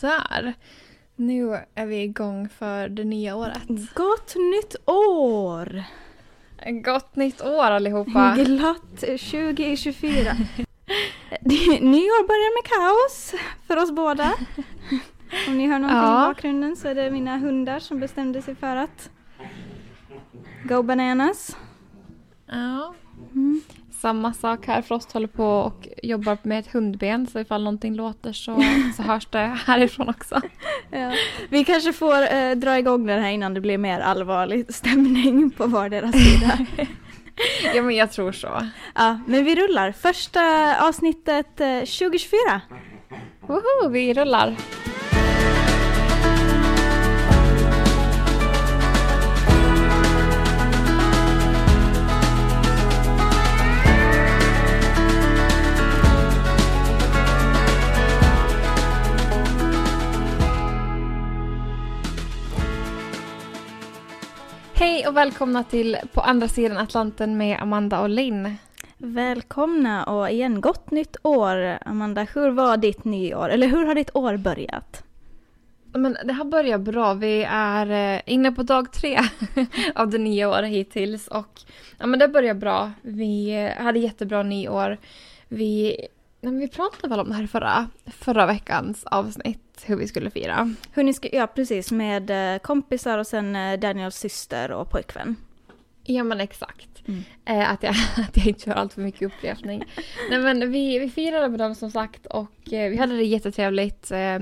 Där. 0.00 0.54
Nu 1.16 1.60
är 1.74 1.86
vi 1.86 2.02
igång 2.02 2.48
för 2.48 2.88
det 2.88 3.04
nya 3.04 3.36
året. 3.36 3.62
Gott 3.94 4.34
nytt 4.36 4.76
år! 4.86 5.84
Gott 6.84 7.16
nytt 7.16 7.40
år 7.42 7.64
allihopa! 7.64 8.34
Glatt 8.44 8.96
2024. 9.00 10.32
Nyår 11.80 12.26
börjar 12.26 12.54
med 12.56 12.64
kaos 12.70 13.34
för 13.66 13.76
oss 13.82 13.90
båda. 13.92 14.32
Om 15.48 15.58
ni 15.58 15.66
hör 15.66 15.78
någonting 15.78 16.02
Ja. 16.10 16.24
i 16.24 16.28
bakgrunden 16.28 16.76
så 16.76 16.88
är 16.88 16.94
det 16.94 17.10
mina 17.10 17.36
hundar 17.38 17.78
som 17.78 18.00
bestämde 18.00 18.42
sig 18.42 18.54
för 18.54 18.76
att 18.76 19.10
go 20.64 20.82
bananas. 20.82 21.56
Ja. 22.46 22.94
Mm. 23.34 23.60
Samma 24.00 24.32
sak 24.32 24.66
här. 24.66 24.82
Frost 24.82 25.12
håller 25.12 25.26
på 25.26 25.44
och 25.46 25.88
jobbar 26.02 26.38
med 26.42 26.58
ett 26.58 26.72
hundben 26.72 27.26
så 27.26 27.40
ifall 27.40 27.64
någonting 27.64 27.94
låter 27.94 28.32
så, 28.32 28.62
så 28.96 29.02
hörs 29.02 29.26
det 29.26 29.58
härifrån 29.66 30.08
också. 30.08 30.40
Ja. 30.90 31.12
Vi 31.48 31.64
kanske 31.64 31.92
får 31.92 32.34
eh, 32.34 32.50
dra 32.50 32.78
igång 32.78 33.06
den 33.06 33.22
här 33.22 33.30
innan 33.30 33.54
det 33.54 33.60
blir 33.60 33.78
mer 33.78 34.00
allvarlig 34.00 34.74
stämning 34.74 35.50
på 35.50 35.66
vardera 35.66 36.12
sida. 36.12 36.58
Ja 37.74 37.82
men 37.82 37.96
jag 37.96 38.12
tror 38.12 38.32
så. 38.32 38.66
ja, 38.94 39.20
men 39.26 39.44
vi 39.44 39.54
rullar. 39.54 39.92
Första 39.92 40.40
avsnittet 40.88 41.60
eh, 41.60 41.78
2024. 41.78 42.60
Woho, 43.46 43.88
vi 43.88 44.14
rullar! 44.14 44.56
Hej 64.78 65.06
och 65.06 65.16
välkomna 65.16 65.64
till 65.64 65.96
På 66.12 66.20
andra 66.20 66.48
sidan 66.48 66.76
Atlanten 66.76 67.36
med 67.36 67.62
Amanda 67.62 68.00
och 68.00 68.08
Linn. 68.08 68.56
Välkomna 68.98 70.04
och 70.04 70.30
igen 70.30 70.60
gott 70.60 70.90
nytt 70.90 71.16
år. 71.22 71.78
Amanda, 71.80 72.26
hur 72.34 72.50
var 72.50 72.76
ditt 72.76 73.04
nyår? 73.04 73.48
Eller 73.48 73.66
hur 73.66 73.86
har 73.86 73.94
ditt 73.94 74.16
år 74.16 74.36
börjat? 74.36 75.04
Men 75.92 76.16
det 76.24 76.32
har 76.32 76.44
börjat 76.44 76.80
bra. 76.80 77.14
Vi 77.14 77.46
är 77.48 78.14
eh, 78.14 78.20
inne 78.26 78.52
på 78.52 78.62
dag 78.62 78.92
tre 78.92 79.18
av 79.94 80.10
det 80.10 80.18
nya 80.18 80.48
året 80.48 80.70
hittills. 80.70 81.28
Och 81.28 81.60
ja, 81.98 82.06
men 82.06 82.18
det 82.18 82.28
börjar 82.28 82.54
bra. 82.54 82.92
Vi 83.02 83.50
eh, 83.50 83.84
hade 83.84 83.98
jättebra 83.98 84.42
nyår. 84.42 84.98
Vi, 85.48 86.06
men 86.50 86.60
vi 86.60 86.68
pratade 86.68 87.08
väl 87.08 87.20
om 87.20 87.28
det 87.28 87.34
här 87.34 87.46
förra, 87.46 87.88
förra 88.06 88.46
veckans 88.46 89.04
avsnitt, 89.04 89.84
hur 89.84 89.96
vi 89.96 90.08
skulle 90.08 90.30
fira. 90.30 90.74
Hur 90.92 91.02
ni 91.02 91.12
ska, 91.12 91.28
ja 91.32 91.46
precis, 91.46 91.92
med 91.92 92.54
eh, 92.54 92.58
kompisar 92.58 93.18
och 93.18 93.26
sen 93.26 93.56
eh, 93.56 93.78
Daniels 93.78 94.16
syster 94.16 94.70
och 94.72 94.90
pojkvän. 94.90 95.36
Ja 96.04 96.24
men 96.24 96.40
exakt. 96.40 97.08
Mm. 97.08 97.22
Eh, 97.44 97.70
att, 97.70 97.82
jag, 97.82 97.90
att 98.16 98.36
jag 98.36 98.46
inte 98.46 98.60
kör 98.60 98.72
allt 98.72 98.92
för 98.92 99.00
mycket 99.00 99.22
upprepning. 99.22 99.84
Nej 100.30 100.38
men 100.38 100.72
vi, 100.72 100.98
vi 100.98 101.10
firade 101.10 101.48
med 101.48 101.58
dem 101.58 101.74
som 101.74 101.90
sagt 101.90 102.26
och 102.26 102.72
eh, 102.72 102.90
vi 102.90 102.96
hade 102.96 103.16
det 103.16 103.24
jättetrevligt. 103.24 104.10
Eh, 104.10 104.38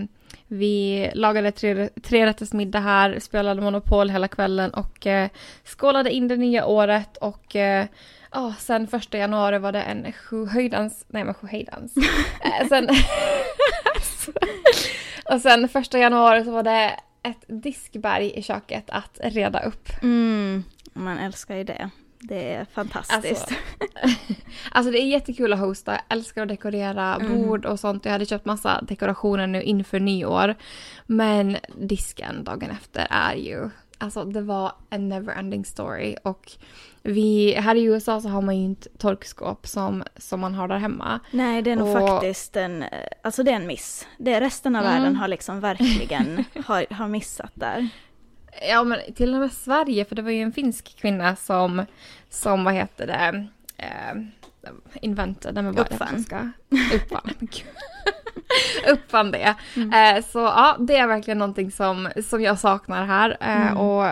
vi 0.47 1.11
lagade 1.15 1.53
tre, 1.53 1.89
trerättersmiddag 1.89 2.81
här, 2.81 3.19
spelade 3.19 3.61
Monopol 3.61 4.11
hela 4.11 4.29
kvällen 4.29 4.71
och 4.71 5.07
eh, 5.07 5.29
skålade 5.65 6.11
in 6.11 6.29
det 6.29 6.37
nya 6.37 6.67
året 6.67 7.17
och 7.17 7.57
ja, 8.35 8.55
sen 8.59 8.87
första 8.87 9.19
januari 9.19 9.59
var 9.59 9.73
det 9.73 9.83
en 9.83 10.13
sjuhöjdans, 10.13 11.05
nej 11.09 11.25
men 11.25 11.35
sjuhejdans. 11.35 11.97
eh, 12.45 12.69
sen, 12.69 12.89
och 15.35 15.41
sen 15.41 15.69
första 15.69 15.99
januari 15.99 16.45
så 16.45 16.51
var 16.51 16.63
det 16.63 16.91
ett 17.23 17.45
diskberg 17.63 18.33
i 18.39 18.43
köket 18.43 18.85
att 18.91 19.19
reda 19.23 19.61
upp. 19.63 19.89
Mm, 20.03 20.65
man 20.93 21.19
älskar 21.19 21.57
ju 21.57 21.65
det. 21.65 21.91
Det 22.19 22.53
är 22.55 22.65
fantastiskt. 22.65 23.43
Alltså, 23.43 23.55
alltså 24.73 24.93
det 24.93 24.99
är 24.99 25.07
jättekul 25.07 25.53
att 25.53 25.59
hosta, 25.59 25.93
jag 25.93 26.01
älskar 26.09 26.43
att 26.43 26.49
dekorera 26.49 27.15
Mm. 27.15 27.29
bord 27.43 27.67
och 27.67 27.81
sånt. 27.81 28.05
Jag 28.05 28.13
hade 28.13 28.27
köpt 28.27 28.45
massa 28.45 28.81
dekorationer 28.83 29.47
nu 29.47 29.63
inför 29.63 30.01
nyår. 30.01 30.55
Men 31.07 31.57
disken 31.77 32.45
dagen 32.45 32.71
efter 32.71 33.07
är 33.11 33.35
ju, 33.35 33.71
alltså 34.05 34.25
det 34.25 34.41
var 34.41 34.73
en 34.91 35.13
never-ending 35.13 35.65
story. 35.65 36.17
Och 36.25 36.53
vi, 37.03 37.55
här 37.55 37.75
i 37.75 37.83
USA 37.85 38.21
så 38.21 38.29
har 38.29 38.43
man 38.43 38.57
ju 38.57 38.65
inte 38.65 38.89
torkskåp 38.99 39.67
som, 39.67 40.05
som 40.17 40.41
man 40.41 40.55
har 40.55 40.69
där 40.69 40.79
hemma. 40.79 41.21
Nej, 41.31 41.63
det 41.63 41.71
är 41.71 41.77
nog 41.77 41.97
Och- 41.97 42.09
faktiskt 42.09 42.57
en, 42.57 42.85
alltså 43.23 43.43
det 43.43 43.51
är 43.51 43.57
en 43.57 43.67
miss. 43.67 44.07
Det 44.19 44.41
resten 44.41 44.77
av 44.77 44.83
Mm. 44.85 44.95
världen 44.95 45.17
har 45.17 45.29
liksom 45.29 45.61
verkligen 45.61 46.45
har, 46.67 46.95
har 46.95 47.09
missat 47.09 47.51
där. 47.55 47.89
Ja 48.71 48.85
men 48.85 48.99
till 49.15 49.35
och 49.35 49.41
med 49.41 49.53
Sverige, 49.53 50.05
för 50.05 50.15
det 50.17 50.23
var 50.23 50.31
ju 50.31 50.43
en 50.43 50.53
finsk 50.53 50.97
kvinna 50.97 51.37
som, 51.37 51.87
som 52.31 52.65
vad 52.65 52.75
heter 52.75 53.07
det, 53.07 53.47
eh, 53.77 54.23
inventade, 55.03 55.63
men 55.63 55.75
vad 55.75 55.87
är 55.87 55.91
det 55.91 55.95
Uppfann. 55.95 56.53
Uppfann. 56.95 57.49
Uppfann 58.93 59.31
det. 59.31 59.55
Mm. 59.77 60.17
Eh, 60.17 60.25
så 60.25 60.39
ja, 60.39 60.77
det 60.81 60.97
är 60.97 61.07
verkligen 61.07 61.39
någonting 61.39 61.71
som, 61.71 62.09
som 62.29 62.43
jag 62.43 62.59
saknar 62.59 63.05
här. 63.07 63.37
Eh, 63.41 63.55
Mm. 63.67 63.77
och, 63.77 64.07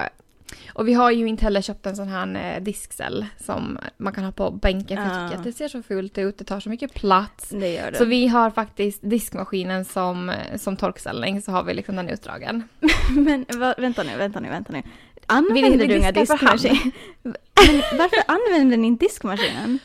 och 0.74 0.88
vi 0.88 0.92
har 0.94 1.10
ju 1.10 1.26
inte 1.28 1.44
heller 1.44 1.60
köpt 1.62 1.86
en 1.86 1.96
sån 1.96 2.08
här 2.08 2.54
eh, 2.56 2.62
diskcell 2.62 3.26
som 3.44 3.78
man 3.96 4.12
kan 4.12 4.24
ha 4.24 4.32
på 4.32 4.50
bänken 4.50 4.96
för 4.96 5.04
jag 5.14 5.22
Ja. 5.22 5.28
tycker 5.28 5.38
att 5.38 5.44
det 5.44 5.52
ser 5.52 5.68
så 5.68 5.82
fult 5.82 6.18
ut, 6.18 6.38
det 6.38 6.44
tar 6.44 6.60
så 6.60 6.68
mycket 6.68 6.94
plats. 6.94 7.48
Det 7.48 7.74
gör 7.74 7.90
det. 7.90 7.98
Så 7.98 8.04
vi 8.04 8.28
har 8.28 8.50
faktiskt 8.50 8.98
diskmaskinen 9.02 9.84
som, 9.84 10.32
som 10.56 10.76
torkställning 10.76 11.42
så 11.42 11.52
har 11.52 11.62
vi 11.62 11.74
liksom 11.74 11.96
den 11.96 12.08
utdragen. 12.08 12.68
Men 13.16 13.44
va, 13.54 13.74
vänta 13.78 14.02
nu, 14.02 14.16
vänta 14.16 14.40
nu, 14.40 14.48
vänta 14.48 14.72
nu. 14.72 14.82
Använder 15.26 15.86
du 15.88 15.96
inga 15.96 16.12
diska 16.12 16.36
för 16.36 16.46
hand? 16.46 16.60
diskmaskin? 16.60 16.92
Men 17.22 17.82
varför 17.98 18.18
använder 18.26 18.76
ni 18.76 18.86
inte 18.86 19.04
diskmaskinen? 19.04 19.78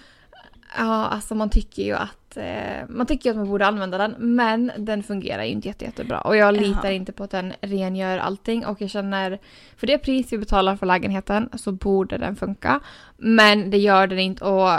Ja, 0.77 1.05
alltså 1.07 1.35
man 1.35 1.49
tycker 1.49 1.83
ju 1.83 1.93
att 1.93 2.26
eh, 2.37 2.89
man 2.89 3.05
tycker 3.07 3.29
att 3.29 3.35
man 3.35 3.49
borde 3.49 3.65
använda 3.67 3.97
den, 3.97 4.15
men 4.17 4.71
den 4.77 5.03
fungerar 5.03 5.43
ju 5.43 5.49
inte 5.51 5.67
jätte, 5.67 5.85
jättebra. 5.85 6.21
Och 6.21 6.37
jag 6.37 6.53
litar 6.53 6.79
Jaha. 6.83 6.91
inte 6.91 7.11
på 7.11 7.23
att 7.23 7.31
den 7.31 7.53
rengör 7.61 8.17
allting 8.17 8.65
och 8.65 8.81
jag 8.81 8.89
känner, 8.89 9.39
för 9.77 9.87
det 9.87 9.97
pris 9.97 10.33
vi 10.33 10.37
betalar 10.37 10.75
för 10.75 10.85
lägenheten 10.85 11.49
så 11.55 11.71
borde 11.71 12.17
den 12.17 12.35
funka. 12.35 12.79
Men 13.17 13.69
det 13.71 13.77
gör 13.77 14.07
den 14.07 14.19
inte 14.19 14.45
och 14.45 14.69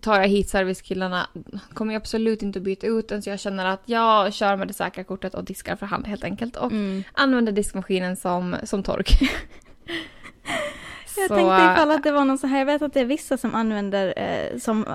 tar 0.00 0.20
jag 0.20 0.28
hit 0.28 0.48
servicekillarna 0.48 1.26
kommer 1.74 1.92
jag 1.92 2.00
absolut 2.00 2.42
inte 2.42 2.58
att 2.58 2.62
byta 2.62 2.86
ut 2.86 3.08
den 3.08 3.22
så 3.22 3.30
jag 3.30 3.40
känner 3.40 3.64
att 3.66 3.82
jag 3.84 4.34
kör 4.34 4.56
med 4.56 4.68
det 4.68 4.74
säkra 4.74 5.04
kortet 5.04 5.34
och 5.34 5.44
diskar 5.44 5.76
för 5.76 5.86
hand 5.86 6.06
helt 6.06 6.24
enkelt 6.24 6.56
och 6.56 6.72
Mm. 6.72 7.04
använder 7.12 7.52
diskmaskinen 7.52 8.16
som, 8.16 8.56
som 8.64 8.82
tork. 8.82 9.10
Jag 11.18 11.28
Så, 11.28 11.34
tänkte 11.34 11.72
ifall 11.72 11.90
att 11.90 12.02
det 12.02 12.12
var 12.12 12.24
någon 12.24 12.38
så 12.38 12.46
här, 12.46 12.58
jag 12.58 12.66
vet 12.66 12.82
att 12.82 12.94
det 12.94 13.00
är 13.00 13.04
vissa 13.04 13.36
som 13.36 13.54
använder, 13.54 14.14
eh, 14.16 14.58
som 14.58 14.86
eh, 14.86 14.94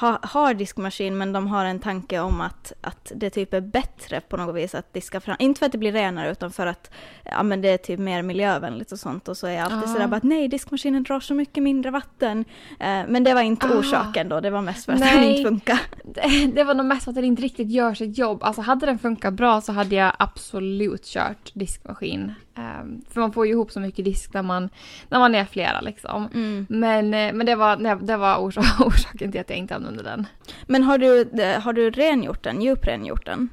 ha, 0.00 0.18
har 0.22 0.54
diskmaskin 0.54 1.18
men 1.18 1.32
de 1.32 1.46
har 1.46 1.64
en 1.64 1.78
tanke 1.78 2.20
om 2.20 2.40
att, 2.40 2.72
att 2.80 3.12
det 3.14 3.30
typ 3.30 3.54
är 3.54 3.60
bättre 3.60 4.20
på 4.20 4.36
något 4.36 4.54
vis 4.56 4.74
att 4.74 4.92
diska 4.92 5.20
fram, 5.20 5.36
inte 5.38 5.58
för 5.58 5.66
att 5.66 5.72
det 5.72 5.78
blir 5.78 5.92
renare 5.92 6.30
utan 6.30 6.50
för 6.52 6.66
att 6.66 6.90
ja, 7.24 7.42
men 7.42 7.60
det 7.62 7.68
är 7.68 7.76
typ 7.76 8.00
mer 8.00 8.22
miljövänligt 8.22 8.92
och 8.92 8.98
sånt 8.98 9.28
och 9.28 9.36
så 9.36 9.46
är 9.46 9.52
jag 9.52 9.72
alltid 9.72 9.90
sådär 9.90 10.06
bara 10.06 10.16
att 10.16 10.22
nej 10.22 10.48
diskmaskinen 10.48 11.02
drar 11.02 11.20
så 11.20 11.34
mycket 11.34 11.62
mindre 11.62 11.90
vatten. 11.90 12.44
Eh, 12.80 13.02
men 13.08 13.24
det 13.24 13.34
var 13.34 13.42
inte 13.42 13.66
Ah. 13.66 13.78
orsaken 13.78 14.28
då, 14.28 14.40
det 14.40 14.50
var 14.50 14.62
mest 14.62 14.84
för 14.84 14.92
att 14.92 15.00
Nej. 15.00 15.16
den 15.20 15.24
inte 15.30 15.48
funkar. 15.48 15.80
det, 16.04 16.46
det 16.46 16.64
var 16.64 16.74
nog 16.74 16.86
mest 16.86 17.08
att 17.08 17.14
den 17.14 17.24
inte 17.24 17.42
riktigt 17.42 17.70
gör 17.70 17.94
sitt 17.94 18.18
jobb. 18.18 18.42
Alltså 18.42 18.62
hade 18.62 18.86
den 18.86 18.98
funkat 18.98 19.34
bra 19.34 19.60
så 19.60 19.72
hade 19.72 19.94
jag 19.94 20.12
absolut 20.18 21.04
kört 21.04 21.50
diskmaskin. 21.54 22.32
Ehm, 22.54 23.02
för 23.10 23.20
man 23.20 23.32
får 23.32 23.46
ju 23.46 23.52
ihop 23.52 23.70
så 23.72 23.80
mycket 23.80 24.04
disk 24.04 24.34
när 24.34 24.42
man, 24.42 24.68
när 25.08 25.18
man 25.18 25.34
är 25.34 25.44
flera 25.44 25.80
liksom. 25.80 26.28
Mm. 26.34 26.66
Men, 26.68 27.14
eh, 27.14 27.32
men 27.32 27.46
det 27.46 27.54
var, 27.54 27.76
det 28.06 28.16
var 28.16 28.36
orsa- 28.36 28.84
orsaken 28.86 29.32
till 29.32 29.40
att 29.40 29.50
jag 29.50 29.58
inte 29.58 29.74
använde 29.76 30.02
den. 30.02 30.26
Men 30.66 30.82
har 30.82 30.98
du, 30.98 31.20
eh, 31.42 31.60
har 31.60 31.72
du 31.72 31.90
rengjort 31.90 32.42
den, 32.42 32.62
djuprengjort 32.62 33.26
den? 33.26 33.48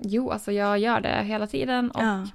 Jo, 0.00 0.30
alltså 0.30 0.52
jag 0.52 0.78
gör 0.78 1.00
det 1.00 1.22
hela 1.24 1.46
tiden. 1.46 1.90
Och, 1.90 2.02
Ja. 2.02 2.26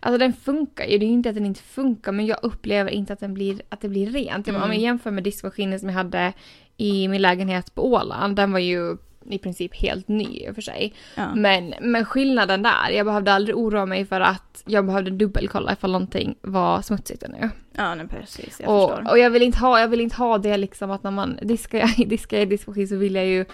Alltså 0.00 0.18
den 0.18 0.32
funkar 0.32 0.84
ju, 0.84 0.98
det 0.98 1.04
är 1.04 1.08
ju 1.08 1.12
inte 1.12 1.28
att 1.28 1.34
den 1.34 1.46
inte 1.46 1.62
funkar 1.62 2.12
men 2.12 2.26
jag 2.26 2.38
upplever 2.42 2.90
inte 2.90 3.12
att, 3.12 3.20
den 3.20 3.34
blir, 3.34 3.60
att 3.68 3.80
det 3.80 3.88
blir 3.88 4.06
rent. 4.10 4.46
Jag- 4.46 4.56
Om 4.56 4.62
Mm. 4.62 4.74
jag 4.74 4.82
jämför 4.82 5.10
med 5.10 5.24
diskmaskinen 5.24 5.80
som 5.80 5.88
jag 5.88 5.96
hade 5.96 6.32
i 6.76 7.08
min 7.08 7.22
lägenhet 7.22 7.74
på 7.74 7.86
Åland, 7.92 8.36
den 8.36 8.52
var 8.52 8.58
ju 8.58 8.96
i 9.32 9.38
princip 9.38 9.76
helt 9.76 10.08
ny 10.08 10.24
i 10.24 10.50
och 10.50 10.54
för 10.54 10.62
sig. 10.62 10.94
Ja. 11.14 11.34
Men, 11.34 11.74
men 11.80 12.04
skillnaden 12.04 12.62
där, 12.62 12.90
jag 12.90 13.06
behövde 13.06 13.32
aldrig 13.32 13.56
oroa 13.56 13.86
mig 13.86 14.04
för 14.06 14.20
att 14.20 14.62
jag 14.66 14.86
behövde 14.86 15.10
dubbelkolla 15.10 15.72
ifall 15.72 15.92
någonting 15.92 16.34
var 16.40 16.82
smutsigt 16.82 17.22
ännu. 17.22 17.50
Ja, 17.72 17.94
nej, 17.94 18.06
precis. 18.08 18.44
Jag 18.44 18.52
förstår. 18.54 19.02
Och, 19.02 19.10
och 19.10 19.18
jag 19.18 19.30
vill 19.30 19.42
inte 19.42 19.58
ha, 19.58 19.80
jag 19.80 19.88
vill 19.88 20.00
inte 20.00 20.16
ha 20.16 20.38
det 20.38 20.56
liksom 20.56 20.90
att 20.90 21.02
när 21.02 21.10
man 21.10 21.38
diskar, 21.42 22.06
diskar 22.06 22.38
i 22.38 22.44
diskmaskin 22.44 22.88
så 22.88 22.96
vill 22.96 23.14
jag 23.14 23.26
ju 23.26 23.44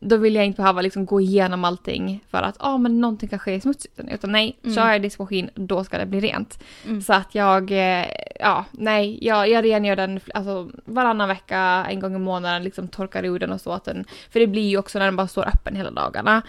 då 0.00 0.16
vill 0.16 0.34
jag 0.34 0.46
inte 0.46 0.56
behöva 0.62 0.80
liksom 0.80 1.06
gå 1.06 1.20
igenom 1.20 1.64
allting 1.64 2.24
för 2.30 2.42
att 2.42 2.56
ah, 2.60 2.78
men 2.78 3.00
någonting 3.00 3.28
kan 3.28 3.38
ske 3.38 3.60
smutsigt. 3.60 4.00
Utan 4.10 4.32
nej, 4.32 4.58
Mm. 4.62 4.76
kör 4.76 4.90
jag 4.92 5.02
diskmaskin 5.02 5.50
då 5.54 5.84
ska 5.84 5.98
det 5.98 6.06
bli 6.06 6.20
rent. 6.20 6.62
Mm. 6.86 7.02
Så 7.02 7.12
att 7.12 7.34
jag, 7.34 7.70
eh, 7.70 8.06
ja 8.40 8.64
nej, 8.70 9.18
jag, 9.26 9.48
jag 9.48 9.64
rengör 9.64 9.96
den 9.96 10.20
alltså, 10.34 10.70
varannan 10.84 11.28
vecka, 11.28 11.86
en 11.90 12.00
gång 12.00 12.14
i 12.14 12.18
månaden, 12.18 12.62
liksom 12.64 12.88
torkar 12.88 13.24
ur 13.24 13.38
den 13.38 13.52
och 13.52 13.60
så 13.60 13.72
att 13.72 13.84
den, 13.84 14.04
för 14.30 14.40
det 14.40 14.46
blir 14.46 14.68
ju 14.68 14.78
också 14.78 14.98
när 14.98 15.06
den 15.06 15.16
bara 15.16 15.28
står 15.28 15.48
öppen 15.48 15.76
hela 15.76 15.90
dagarna. 15.90 16.42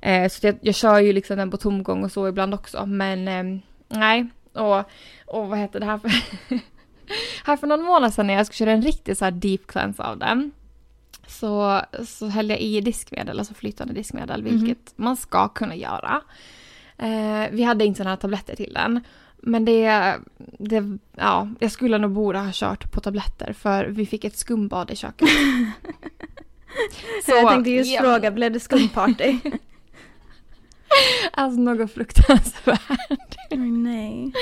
Eh, 0.00 0.28
så 0.28 0.46
jag, 0.46 0.56
jag 0.60 0.74
kör 0.74 0.98
ju 0.98 1.12
liksom 1.12 1.36
den 1.36 1.50
på 1.50 1.56
tomgång 1.56 2.04
och 2.04 2.12
så 2.12 2.28
ibland 2.28 2.54
också, 2.54 2.86
men 2.86 3.28
eh, 3.28 3.60
nej. 3.88 4.26
Och, 4.52 4.78
och 5.26 5.48
vad 5.48 5.58
heter 5.58 5.80
det 5.80 5.86
här 5.86 5.98
för, 5.98 6.10
här 7.44 7.56
för 7.56 7.66
någon 7.66 7.82
månad 7.82 8.14
sedan 8.14 8.26
när 8.26 8.34
jag 8.34 8.46
skulle 8.46 8.56
köra 8.56 8.72
en 8.72 8.82
riktig 8.82 9.16
så 9.16 9.24
här 9.24 9.32
deep 9.32 9.66
cleanse 9.66 10.02
av 10.02 10.18
den. 10.18 10.52
Så, 11.38 11.80
så 12.06 12.26
hällde 12.26 12.54
jag 12.54 12.60
i 12.60 12.80
diskmedel, 12.80 13.38
alltså 13.38 13.54
flytande 13.54 13.94
diskmedel, 13.94 14.42
Mhm. 14.42 14.50
vilket 14.64 14.92
man 14.98 15.16
ska 15.16 15.48
kunna 15.48 15.74
göra. 15.76 16.20
Eh, 16.98 17.44
vi 17.50 17.62
hade 17.62 17.84
inte 17.84 17.96
sådana 17.98 18.10
här 18.10 18.16
tabletter 18.16 18.56
till 18.56 18.72
den. 18.74 19.00
Men 19.36 19.64
det, 19.64 20.14
det, 20.58 20.98
ja, 21.16 21.48
jag 21.58 21.70
skulle 21.72 21.98
nog 21.98 22.10
borde 22.10 22.38
ha 22.38 22.50
kört 22.52 22.92
på 22.92 23.00
tabletter 23.00 23.52
för 23.52 23.84
vi 23.84 24.06
fick 24.06 24.24
ett 24.24 24.36
skumbad 24.36 24.90
i 24.90 24.96
köket. 24.96 25.28
jag 27.26 27.48
tänkte 27.52 27.70
just 27.70 27.94
ja, 27.94 28.00
fråga, 28.00 28.30
blev 28.30 28.52
det 28.52 28.60
skumparty? 28.60 29.38
Alltså 31.32 31.60
något 31.60 31.92
fruktansvärt. 31.92 33.36
Oj, 33.50 33.58
nej. 33.58 34.32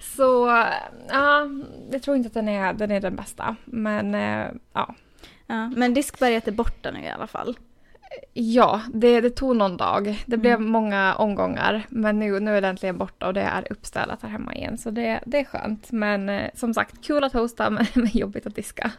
Så 0.00 0.46
ja, 1.08 1.48
jag 1.92 2.02
tror 2.02 2.16
inte 2.16 2.26
att 2.26 2.34
den 2.34 2.48
är 2.48 2.72
den, 2.72 2.90
är 2.90 3.00
den 3.00 3.16
bästa. 3.16 3.56
Men 3.64 4.14
eh, 4.14 4.46
ja. 4.72 4.94
Ja, 5.50 5.68
men 5.76 5.94
diskberget 5.94 6.48
är 6.48 6.52
borta 6.52 6.90
nu 6.90 7.00
i 7.00 7.08
alla 7.08 7.26
fall. 7.26 7.56
Ja, 8.32 8.80
det, 8.94 9.20
det 9.20 9.30
tog 9.30 9.56
någon 9.56 9.76
dag. 9.76 10.24
Det 10.26 10.36
blev 10.36 10.54
Mm. 10.54 10.70
många 10.70 11.14
omgångar. 11.14 11.86
Men 11.88 12.18
nu, 12.18 12.40
nu 12.40 12.56
är 12.56 12.60
det 12.60 12.68
äntligen 12.68 12.98
borta 12.98 13.26
och 13.26 13.34
det 13.34 13.40
är 13.42 13.66
uppstädat 13.72 14.22
här 14.22 14.28
hemma 14.28 14.54
igen. 14.54 14.78
Så 14.78 14.90
det, 14.90 15.20
det 15.26 15.38
är 15.40 15.44
skönt. 15.44 15.92
Men 15.92 16.28
eh, 16.28 16.50
som 16.54 16.74
sagt, 16.74 17.04
kul 17.04 17.24
att 17.24 17.32
hosta 17.32 17.70
men, 17.70 17.86
men 17.94 18.08
jobbigt 18.12 18.46
att 18.46 18.54
diska. 18.54 18.90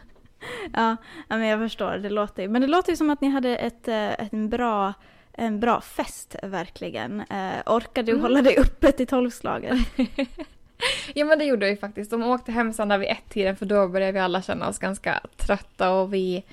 Ja, 0.72 0.96
men 1.28 1.40
jag 1.46 1.58
förstår. 1.60 1.96
Det 1.98 2.10
låter 2.10 2.48
men 2.48 2.62
det 2.62 2.68
låter 2.68 2.90
ju 2.90 2.96
som 2.96 3.10
att 3.10 3.20
ni 3.20 3.28
hade 3.28 3.56
ett, 3.56 3.88
eh, 3.88 4.10
ett 4.12 4.32
en, 4.32 4.48
bra, 4.48 4.92
en 5.32 5.60
bra 5.60 5.80
fest 5.80 6.36
verkligen. 6.42 7.20
Eh, 7.20 7.52
orkade 7.66 8.06
du 8.06 8.12
Mm. 8.12 8.22
hålla 8.22 8.42
dig 8.42 8.56
uppe 8.58 8.92
till 8.92 9.06
tolvslaget? 9.06 9.78
Ja 11.14 11.24
men 11.24 11.38
det 11.38 11.44
gjorde 11.44 11.66
vi 11.70 11.76
faktiskt. 11.76 12.10
De 12.10 12.22
åkte 12.22 12.52
hem 12.52 12.72
sen 12.72 12.88
där 12.88 12.98
vid 12.98 13.08
ett-tiden 13.08 13.56
för 13.56 13.66
då 13.66 13.88
började 13.88 14.12
vi 14.12 14.18
alla 14.18 14.42
känna 14.42 14.68
oss 14.68 14.78
ganska 14.78 15.20
trötta 15.36 15.90
och 15.90 16.14
vi... 16.14 16.44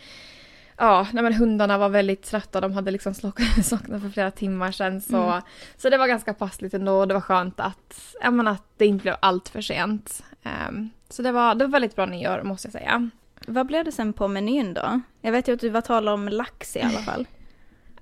Ja, 0.77 1.07
nej 1.13 1.23
men 1.23 1.33
hundarna 1.33 1.77
var 1.77 1.89
väldigt 1.89 2.23
trötta. 2.23 2.61
De 2.61 2.71
hade 2.73 2.91
liksom 2.91 3.13
slock- 3.13 3.61
slocknat 3.63 4.01
för 4.01 4.09
flera 4.09 4.31
timmar 4.31 4.71
sedan. 4.71 5.01
Så, 5.01 5.17
Mm. 5.23 5.41
så 5.77 5.89
det 5.89 5.97
var 5.97 6.07
ganska 6.07 6.33
passligt 6.33 6.73
ändå. 6.73 7.05
Det 7.05 7.13
var 7.13 7.21
skönt 7.21 7.59
att, 7.59 8.15
ja, 8.21 8.31
men 8.31 8.47
att 8.47 8.63
det 8.77 8.85
inte 8.85 9.01
blev 9.03 9.15
allt 9.19 9.49
för 9.49 9.61
sent. 9.61 10.23
Ehm, 10.43 10.89
så 11.09 11.21
det 11.21 11.31
var, 11.31 11.55
det 11.55 11.65
var 11.65 11.71
väldigt 11.71 11.95
bra 11.95 12.05
nyår 12.05 12.41
måste 12.43 12.67
jag 12.67 12.73
säga. 12.73 13.09
Vad 13.47 13.65
blev 13.67 13.85
det 13.85 13.91
sen 13.91 14.13
på 14.13 14.27
menyn 14.27 14.73
då? 14.73 15.01
Jag 15.21 15.31
vet 15.31 15.47
ju 15.47 15.53
att 15.53 15.59
du 15.59 15.69
var 15.69 15.81
tal 15.81 16.07
om 16.07 16.29
lax 16.29 16.75
i 16.75 16.81
alla 16.81 16.99
fall. 16.99 17.27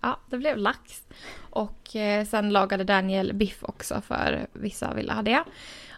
Ja, 0.01 0.19
det 0.29 0.37
blev 0.37 0.57
lax. 0.57 1.01
Och 1.49 1.95
eh, 1.95 2.25
sen 2.25 2.49
lagade 2.49 2.83
Daniel 2.83 3.33
biff 3.33 3.57
också 3.63 4.01
för 4.01 4.47
vissa 4.53 4.93
ville 4.93 5.13
ha 5.13 5.21
det. 5.21 5.43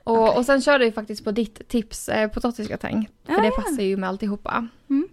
Och, 0.10 0.22
Okej. 0.28 0.38
och 0.38 0.46
sen 0.46 0.62
körde 0.62 0.86
vi 0.86 0.92
faktiskt 0.92 1.24
på 1.24 1.32
ditt 1.32 1.68
tips 1.68 2.10
eh, 2.10 2.30
potatisgratäng. 2.30 3.10
För 3.26 3.34
Ah, 3.34 3.42
det 3.42 3.48
ja. 3.48 3.52
passar 3.56 3.84
ju 3.84 3.98
med 3.98 4.10
alltihopa. 4.10 4.68
Mm. 4.90 5.08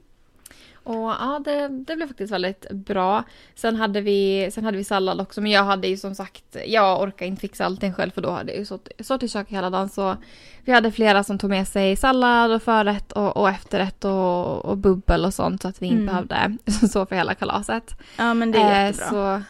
Och 0.84 0.94
ja, 0.94 1.42
det, 1.44 1.68
det 1.68 1.96
blev 1.96 2.06
faktiskt 2.06 2.32
väldigt 2.32 2.70
bra. 2.70 3.22
Sen 3.54 3.76
hade, 3.76 4.00
vi, 4.00 4.48
sen 4.52 4.64
hade 4.64 4.76
vi 4.76 4.84
sallad 4.84 5.20
också, 5.20 5.40
men 5.40 5.50
jag 5.52 5.64
hade 5.64 5.88
ju 5.88 5.96
som 5.96 6.14
sagt, 6.14 6.56
jag 6.66 7.02
orkar 7.02 7.26
inte 7.26 7.40
fixa 7.40 7.64
allting 7.64 7.92
själv 7.92 8.10
för 8.10 8.20
då 8.22 8.30
hade 8.30 8.52
jag 8.52 8.58
ju 8.58 8.64
stått, 9.04 9.22
i 9.22 9.28
köket 9.28 9.52
hela 9.52 9.70
dagen. 9.70 9.88
Så 9.88 10.16
vi 10.64 10.72
hade 10.72 10.92
flera 10.92 11.24
som 11.24 11.38
tog 11.38 11.50
med 11.50 11.68
sig 11.68 11.96
sallad 11.96 12.52
och 12.52 12.62
förrätt 12.62 13.12
och, 13.12 13.36
och 13.36 13.48
efterrätt 13.48 14.04
och, 14.04 14.64
och 14.64 14.76
bubbel 14.76 15.24
och 15.24 15.34
sånt 15.34 15.62
så 15.62 15.68
att 15.68 15.82
vi 15.82 15.86
inte 15.86 15.96
Mm. 16.12 16.26
behövde 16.26 16.56
så 16.88 17.06
för 17.06 17.16
hela 17.16 17.34
kalaset. 17.34 17.96
Ja, 18.18 18.34
men 18.34 18.52
det 18.52 18.58
är 18.58 18.80
Eh, 18.80 18.86
jättebra. 18.86 19.08
Så, 19.38 19.42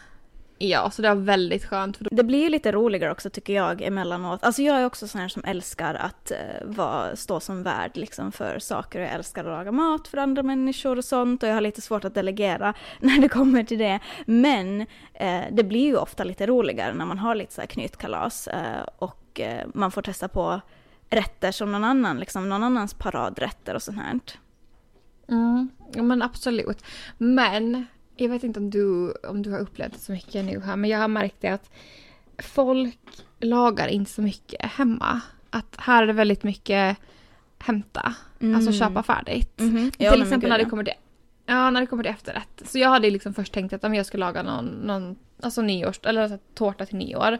ja, 0.57 0.91
så 0.91 1.01
det 1.01 1.07
var 1.07 1.15
väldigt 1.15 1.65
skönt. 1.65 1.97
Det 1.99 2.23
blir 2.23 2.43
ju 2.43 2.49
lite 2.49 2.71
roligare 2.71 3.11
också 3.11 3.29
tycker 3.29 3.53
jag 3.53 3.81
emellanåt. 3.81 4.43
Alltså 4.43 4.61
jag 4.61 4.81
är 4.81 4.85
också 4.85 5.07
sån 5.07 5.21
här 5.21 5.27
som 5.27 5.43
älskar 5.45 5.93
att 5.95 6.31
eh, 6.31 6.37
vara, 6.65 7.15
stå 7.15 7.39
som 7.39 7.63
värd 7.63 7.91
liksom 7.93 8.31
för 8.31 8.59
saker. 8.59 8.99
Jag 8.99 9.11
älskar 9.11 9.45
att 9.45 9.51
laga 9.51 9.71
mat 9.71 10.07
för 10.07 10.17
andra 10.17 10.43
människor 10.43 10.97
och 10.97 11.05
sånt 11.05 11.43
och 11.43 11.49
jag 11.49 11.53
har 11.53 11.61
lite 11.61 11.81
svårt 11.81 12.05
att 12.05 12.13
delegera 12.13 12.73
när 12.99 13.21
det 13.21 13.29
kommer 13.29 13.63
till 13.63 13.77
det. 13.77 13.99
Men 14.25 14.81
eh, 15.13 15.43
det 15.51 15.63
blir 15.63 15.85
ju 15.85 15.97
ofta 15.97 16.23
lite 16.23 16.47
roligare 16.47 16.93
när 16.93 17.05
man 17.05 17.19
har 17.19 17.35
lite 17.35 17.53
så 17.53 17.61
här 17.61 17.67
knytkalas 17.67 18.47
eh, 18.47 18.85
och 18.97 19.23
man 19.73 19.91
får 19.91 20.01
testa 20.01 20.27
på 20.27 20.61
rätter 21.09 21.51
som 21.51 21.71
någon 21.71 21.83
annan, 21.83 22.19
liksom 22.19 22.49
någon 22.49 22.63
annans 22.63 22.93
paradrätter 22.93 23.75
och 23.75 23.81
sånt 23.81 23.97
här. 23.97 24.19
mm, 25.29 25.69
ja, 25.93 26.03
men 26.03 26.21
absolut. 26.21 26.83
Men 27.17 27.85
jag 28.17 28.29
vet 28.29 28.43
inte 28.43 28.59
om 28.59 28.69
du, 28.69 29.11
om 29.11 29.41
du 29.41 29.51
har 29.51 29.59
upplevt 29.59 29.93
det 29.93 29.99
så 29.99 30.11
mycket 30.11 30.45
nu 30.45 30.59
här, 30.59 30.75
men 30.75 30.89
jag 30.89 30.99
har 30.99 31.07
märkt 31.07 31.35
det 31.39 31.47
att 31.47 31.69
folk 32.37 32.99
lagar 33.39 33.87
inte 33.87 34.11
så 34.11 34.21
mycket 34.21 34.65
hemma. 34.65 35.21
Att 35.49 35.75
här 35.77 36.03
är 36.03 36.07
det 36.07 36.13
väldigt 36.13 36.43
mycket 36.43 36.97
hämta, 37.59 38.15
alltså 38.55 38.71
köpa 38.71 39.03
färdigt. 39.03 39.59
Mhm. 39.59 39.91
Ja, 39.97 40.11
till 40.11 40.21
exempel 40.21 40.49
när 40.49 40.57
det 40.57 40.65
kommer 40.65 40.83
till 40.83 40.93
Ja, 41.49 41.69
när 41.69 41.81
det 41.81 41.87
kommer 41.87 42.03
till 42.03 42.11
efterrätt. 42.11 42.61
Så 42.65 42.79
jag 42.79 42.89
hade 42.89 43.09
liksom 43.09 43.33
först 43.33 43.53
tänkt 43.53 43.73
att 43.73 43.83
om 43.83 43.95
jag 43.95 44.05
skulle 44.05 44.25
laga 44.25 44.43
någon, 44.43 44.65
någon 44.65 45.15
alltså 45.41 45.61
nyårs, 45.61 45.99
eller 46.03 46.21
alltså, 46.21 46.37
tårta 46.53 46.85
till 46.85 46.97
nyår. 46.97 47.37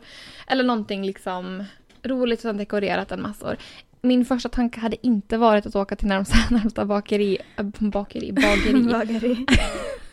Eller 0.48 0.64
någonting 0.64 1.06
liksom 1.06 1.64
roligt 2.04 2.42
som 2.42 2.58
dekorerat 2.58 3.12
en 3.12 3.22
massor. 3.22 3.58
Min 4.08 4.26
första 4.26 4.50
tanke 4.50 4.80
hade 4.80 5.06
inte 5.08 5.38
varit 5.38 5.66
att 5.66 5.76
åka 5.76 5.96
till 5.96 6.08
närmsta, 6.08 6.36
närmsta 6.56 6.86
bakeri, 6.86 7.38
äh, 7.58 7.64
bakeri, 7.80 8.32
bageri. 8.32 8.84
Bageri. 8.94 9.46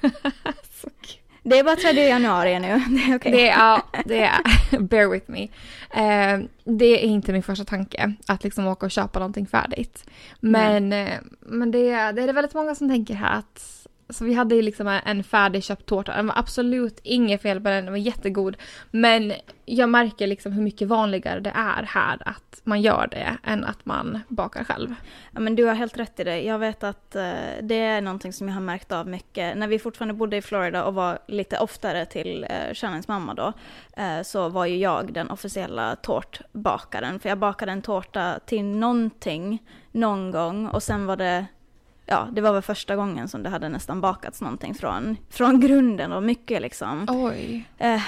Kul. 0.03 1.21
Det 1.47 1.59
är 1.59 1.65
bara 1.65 1.77
3 1.77 2.09
januari 2.09 2.59
nu, 2.61 2.83
det 2.89 3.13
är 3.13 3.17
okej. 3.17 3.33
Det 3.33 3.49
är, 3.49 3.59
ja, 3.59 3.83
det 4.05 4.23
är, 4.25 4.79
bear 4.79 5.09
with 5.11 5.31
me. 5.31 5.43
Eh, 5.91 6.41
det 6.65 6.85
är 6.85 6.99
inte 6.99 7.33
min 7.33 7.43
första 7.43 7.65
tanke, 7.65 8.13
att 8.27 8.45
liksom 8.45 8.67
åka 8.67 8.87
och 8.87 8.91
köpa 8.93 9.19
någonting 9.19 9.47
färdigt. 9.47 10.05
Men, 10.41 10.93
eh, 10.93 11.09
men 11.41 11.71
det, 11.71 11.91
är- 11.91 12.13
det 12.13 12.23
är 12.23 12.27
det 12.27 12.33
väldigt 12.33 12.55
många 12.55 12.75
som 12.75 12.89
tänker 12.89 13.15
här 13.15 13.39
att 13.39 13.84
så 14.15 14.25
vi 14.25 14.35
hade 14.35 14.55
ju 14.55 14.63
liksom 14.63 15.01
en 15.05 15.25
färdigköpt 15.25 15.87
tårta. 15.87 16.17
Den 16.17 16.27
var 16.27 16.39
absolut 16.39 17.01
inget 17.03 17.43
fel 17.43 17.61
på 17.61 17.69
den, 17.69 17.85
den 17.85 17.93
var 17.93 17.99
jättegod. 17.99 18.57
Men 18.91 19.33
jag 19.65 19.89
märker 19.89 20.27
liksom 20.27 20.53
hur 20.53 20.63
mycket 20.63 20.89
vanligare 20.89 21.41
det 21.41 21.53
är 21.55 21.83
här 21.83 22.19
att 22.29 22.61
man 22.65 22.83
gör 22.83 23.09
det 23.11 23.37
än 23.45 23.65
att 23.65 23.87
man 23.87 24.21
bakar 24.29 24.65
själv. 24.65 24.95
Ja, 25.33 25.41
men 25.41 25.57
du 25.57 25.65
har 25.65 25.75
helt 25.75 25.99
rätt 25.99 26.21
i 26.21 26.25
det. 26.25 26.43
Jag 26.43 26.59
vet 26.59 26.85
att 26.85 27.17
eh, 27.17 27.33
det 27.63 27.81
är 27.81 28.01
någonting 28.01 28.33
som 28.33 28.49
jag 28.49 28.55
har 28.55 28.61
märkt 28.61 28.93
av 28.93 29.09
mycket. 29.09 29.57
När 29.57 29.69
vi 29.69 29.79
fortfarande 29.79 30.15
bodde 30.15 30.37
i 30.37 30.43
Florida 30.43 30.85
och 30.85 30.95
var 30.95 31.19
lite 31.27 31.59
oftare 31.59 32.07
till 32.07 32.47
eh, 32.51 32.75
Shannons 32.75 33.09
mamma 33.09 33.35
då, 33.35 33.53
eh, 33.97 34.23
så 34.23 34.49
var 34.49 34.67
ju 34.67 34.77
jag 34.77 35.13
den 35.13 35.31
officiella 35.31 35.97
tårtbakaren. 35.97 37.21
För 37.21 37.29
jag 37.29 37.39
bakade 37.39 37.73
en 37.73 37.83
tårta 37.83 38.39
till 38.47 38.65
någonting 38.65 39.63
någon 39.93 40.31
gång 40.31 40.69
och 40.69 40.83
sen 40.83 41.07
var 41.07 41.17
det 41.17 41.47
Ja, 42.07 42.29
det 42.33 42.41
var 42.41 42.53
väl 42.53 42.63
första 42.63 42.97
gången 42.97 43.29
som 43.29 43.43
det 43.43 43.49
hade 43.49 43.69
nästan 43.69 44.01
bakats 44.01 44.41
någonting 44.41 44.75
från, 44.75 45.17
från 45.31 45.61
grunden 45.61 46.13
och 46.13 46.23
mycket 46.23 46.63
liksom. 46.63 47.07
Oj. 47.11 47.69
Eh, 47.79 48.03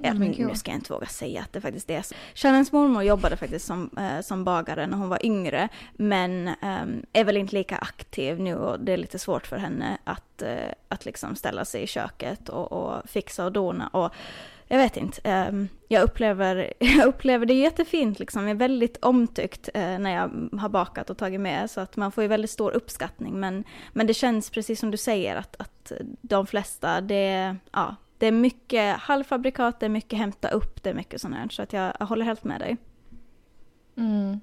men 0.00 0.32
gud. 0.32 0.46
nu 0.46 0.54
ska 0.54 0.70
jag 0.70 0.78
inte 0.78 0.92
våga 0.92 1.06
säga 1.06 1.40
att 1.40 1.52
det 1.52 1.60
faktiskt 1.60 1.90
är 1.90 2.02
så. 2.02 2.14
Shannons 2.34 2.72
mormor 2.72 3.02
jobbade 3.02 3.36
faktiskt 3.36 3.66
som, 3.66 3.90
eh, 3.98 4.20
som 4.20 4.44
bagare 4.44 4.86
när 4.86 4.96
hon 4.96 5.08
var 5.08 5.26
yngre, 5.26 5.68
men 5.96 6.48
ehm, 6.48 7.02
är 7.12 7.24
väl 7.24 7.36
inte 7.36 7.54
lika 7.54 7.76
aktiv 7.76 8.40
nu 8.40 8.54
och 8.54 8.80
det 8.80 8.92
är 8.92 8.96
lite 8.96 9.18
svårt 9.18 9.46
för 9.46 9.56
henne 9.56 9.98
att, 10.04 10.42
eh, 10.42 10.72
att 10.88 11.04
liksom 11.04 11.36
ställa 11.36 11.64
sig 11.64 11.82
i 11.82 11.86
köket 11.86 12.48
och, 12.48 12.72
och 12.72 13.10
fixa 13.10 13.44
och 13.44 13.52
dona. 13.52 13.88
Och 13.88 14.14
jag 14.68 14.78
vet 14.78 14.96
inte, 14.96 15.20
ehm, 15.24 15.68
jag, 15.88 16.02
upplever, 16.02 16.72
jag 16.78 17.06
upplever 17.06 17.46
det 17.46 17.54
jättefint 17.54 18.18
liksom, 18.18 18.42
jag 18.42 18.50
är 18.50 18.54
väldigt 18.54 19.04
omtyckt 19.04 19.68
eh, 19.74 19.98
när 19.98 20.10
jag 20.10 20.58
har 20.60 20.68
bakat 20.68 21.10
och 21.10 21.18
tagit 21.18 21.40
med, 21.40 21.70
så 21.70 21.80
att 21.80 21.96
man 21.96 22.12
får 22.12 22.22
ju 22.22 22.28
väldigt 22.28 22.50
stor 22.50 22.70
uppskattning. 22.70 23.40
Men, 23.40 23.64
men 23.92 24.06
det 24.06 24.14
känns 24.14 24.50
precis 24.50 24.80
som 24.80 24.90
du 24.90 24.96
säger 24.96 25.36
att, 25.36 25.56
att 25.58 25.92
de 26.20 26.46
flesta, 26.46 27.00
det, 27.00 27.56
ja, 27.72 27.96
det 28.18 28.26
är 28.26 28.32
mycket 28.32 28.96
halvfabrikat, 28.96 29.80
det 29.80 29.86
är 29.86 29.90
mycket 29.90 30.18
hämta 30.18 30.48
upp, 30.48 30.82
det 30.82 30.90
är 30.90 30.94
mycket 30.94 31.20
sånt 31.20 31.34
här. 31.34 31.48
Så 31.48 31.62
att 31.62 31.72
jag, 31.72 31.92
jag 31.98 32.06
håller 32.06 32.24
helt 32.24 32.44
med 32.44 32.60
dig. 32.60 32.76
Mm. 33.96 34.40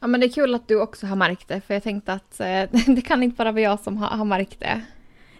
Ja 0.00 0.06
men 0.06 0.20
det 0.20 0.26
är 0.26 0.32
kul 0.32 0.54
att 0.54 0.68
du 0.68 0.80
också 0.80 1.06
har 1.06 1.16
märkt 1.16 1.48
det 1.48 1.60
för 1.60 1.74
jag 1.74 1.82
tänkte 1.82 2.12
att 2.12 2.40
eh, 2.40 2.62
det 2.86 3.00
kan 3.04 3.22
inte 3.22 3.36
bara 3.36 3.52
vara 3.52 3.62
jag 3.62 3.80
som 3.80 3.96
har, 3.96 4.08
har 4.08 4.24
märkt 4.24 4.60
det. 4.60 4.82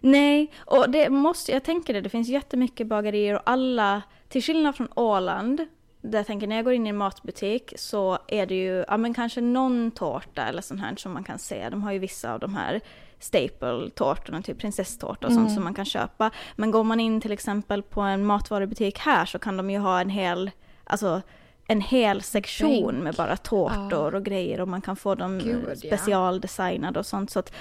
Nej, 0.00 0.52
och 0.58 0.90
det 0.90 1.10
måste, 1.10 1.52
jag 1.52 1.62
tänker 1.64 1.94
det, 1.94 2.00
det 2.00 2.08
finns 2.08 2.28
jättemycket 2.28 2.86
bagerier 2.86 3.34
och 3.34 3.42
alla, 3.44 4.02
till 4.28 4.42
skillnad 4.42 4.76
från 4.76 4.88
Åland, 4.94 5.66
där 6.02 6.18
jag 6.18 6.26
tänker 6.26 6.46
när 6.46 6.56
jag 6.56 6.64
går 6.64 6.74
in 6.74 6.86
i 6.86 6.90
en 6.90 6.96
matbutik 6.96 7.72
så 7.76 8.18
är 8.28 8.46
det 8.46 8.54
ju, 8.54 8.84
ja 8.88 8.96
men 8.96 9.14
kanske 9.14 9.40
någon 9.40 9.90
tårta 9.90 10.42
eller 10.46 10.62
sånt 10.62 10.80
här 10.80 10.94
som 10.96 11.12
man 11.12 11.24
kan 11.24 11.38
se, 11.38 11.68
de 11.68 11.82
har 11.82 11.92
ju 11.92 11.98
vissa 11.98 12.32
av 12.32 12.40
de 12.40 12.54
här 12.54 12.80
staple-tårtorna, 13.18 14.42
typ 14.42 14.58
prinsesstårta 14.58 15.26
och 15.26 15.32
sånt 15.32 15.44
Mm. 15.46 15.54
som 15.54 15.64
man 15.64 15.74
kan 15.74 15.84
köpa. 15.84 16.30
Men 16.56 16.70
går 16.70 16.84
man 16.84 17.00
in 17.00 17.20
till 17.20 17.32
exempel 17.32 17.82
på 17.82 18.00
en 18.00 18.24
matvarubutik 18.26 18.98
här 18.98 19.24
så 19.26 19.38
kan 19.38 19.56
de 19.56 19.70
ju 19.70 19.78
ha 19.78 20.00
en 20.00 20.10
hel, 20.10 20.50
alltså 20.84 21.22
en 21.66 21.80
hel 21.80 22.22
sektion 22.22 22.86
Bänk. 22.92 23.02
med 23.04 23.14
bara 23.14 23.36
tårtor 23.36 24.12
Ja. 24.12 24.16
och 24.18 24.24
grejer 24.24 24.60
och 24.60 24.68
man 24.68 24.80
kan 24.80 24.96
få 24.96 25.14
dem 25.14 25.40
ja. 25.44 25.76
specialdesignade 25.76 26.98
och 26.98 27.06
sånt. 27.06 27.30
Så 27.30 27.38
att, 27.38 27.52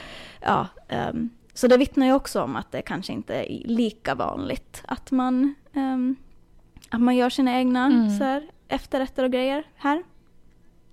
ja, 0.42 0.68
ehm, 0.88 1.30
så 1.60 1.68
det 1.68 1.78
vittnar 1.78 2.06
ju 2.06 2.14
också 2.14 2.42
om 2.42 2.56
att 2.56 2.72
det 2.72 2.82
kanske 2.82 3.14
inte 3.14 3.36
är 3.36 3.68
lika 3.68 4.16
vanligt 4.16 4.84
att 4.88 5.12
man, 5.12 5.56
ehm, 5.74 6.16
att 6.90 7.02
man 7.02 7.16
gör 7.16 7.30
sina 7.30 7.58
egna 7.58 7.86
Mm. 7.86 8.18
så 8.18 8.24
här, 8.24 8.48
efterrätter 8.68 9.24
och 9.24 9.32
grejer 9.32 9.64
här. 9.76 10.04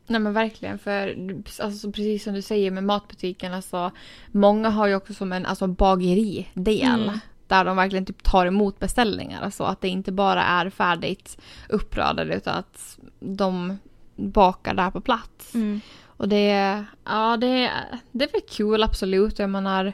Nej 0.06 0.20
men 0.20 0.32
verkligen 0.32 0.78
för 0.78 1.16
alltså, 1.62 1.92
precis 1.92 2.24
som 2.24 2.34
du 2.34 2.42
säger 2.42 2.70
med 2.70 2.84
matbutikerna 2.84 3.62
så 3.62 3.90
många 4.32 4.70
har 4.70 4.86
ju 4.86 4.94
också 4.94 5.14
som 5.14 5.32
en 5.32 5.46
alltså, 5.46 5.66
bageridel. 5.66 7.02
Mm. 7.02 7.18
Där 7.46 7.64
de 7.64 7.76
verkligen 7.76 8.06
typ 8.06 8.22
tar 8.22 8.46
emot 8.46 8.78
beställningar. 8.78 9.42
Alltså 9.42 9.64
att 9.64 9.80
det 9.80 9.88
inte 9.88 10.12
bara 10.12 10.42
är 10.44 10.70
färdigt 10.70 11.38
uppradade 11.68 12.34
utan 12.34 12.58
att 12.58 12.98
de 13.20 13.78
bakar 14.16 14.74
där 14.74 14.90
på 14.90 15.00
plats. 15.00 15.54
Mm. 15.54 15.80
Och 16.04 16.28
det, 16.28 16.84
ja, 17.04 17.36
det, 17.36 17.70
det 18.12 18.24
är 18.24 18.32
väl 18.32 18.40
kul 18.50 18.82
absolut. 18.82 19.38
Jag 19.38 19.50
menar, 19.50 19.92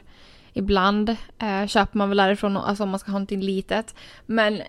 ibland 0.53 1.09
eh, 1.39 1.67
köper 1.67 1.97
man 1.97 2.09
väl 2.09 2.17
därifrån 2.17 2.57
alltså, 2.57 2.83
om 2.83 2.89
man 2.89 2.99
ska 2.99 3.11
ha 3.11 3.19
någonting 3.19 3.41
litet. 3.41 3.95
Men 4.25 4.61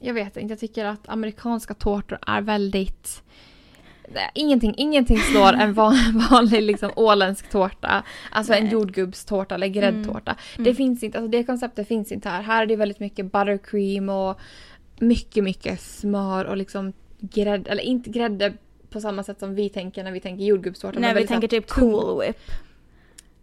jag 0.00 0.14
vet 0.14 0.36
inte, 0.36 0.52
jag 0.52 0.58
tycker 0.60 0.84
att 0.84 1.08
amerikanska 1.08 1.74
tårtor 1.74 2.18
är 2.26 2.40
väldigt... 2.40 3.22
Ingenting, 4.34 4.74
ingenting 4.76 5.18
slår 5.18 5.52
en 5.52 5.74
van, 5.74 6.24
vanlig 6.30 6.62
liksom, 6.62 6.90
åländsk 6.96 7.50
tårta. 7.50 8.02
Alltså 8.30 8.52
en 8.54 8.64
Nej. 8.64 8.72
jordgubbstårta 8.72 9.54
eller 9.54 9.66
gräddtårta. 9.66 10.36
Det 10.56 10.62
Mm. 10.62 10.74
finns 10.74 11.02
inte, 11.02 11.18
alltså 11.18 11.30
det 11.30 11.44
konceptet 11.44 11.88
finns 11.88 12.12
inte 12.12 12.28
här. 12.28 12.42
Här 12.42 12.62
är 12.62 12.66
det 12.66 12.76
väldigt 12.76 13.00
mycket 13.00 13.32
buttercream 13.32 14.08
och 14.08 14.40
mycket, 14.98 15.44
mycket 15.44 15.80
smör 15.80 16.44
och 16.44 16.56
liksom 16.56 16.92
grädde, 17.20 17.70
eller 17.70 17.82
inte 17.82 18.10
grädde 18.10 18.52
på 18.90 19.00
samma 19.00 19.22
sätt 19.22 19.38
som 19.38 19.54
vi 19.54 19.68
tänker 19.68 20.04
när 20.04 20.12
vi 20.12 20.20
tänker 20.20 20.44
jordgubbstårta. 20.44 20.98
När 20.98 21.14
vi 21.14 21.26
tänker 21.26 21.48
här 21.48 21.60
typ 21.60 21.70
cool 21.70 22.20
whip. 22.20 22.36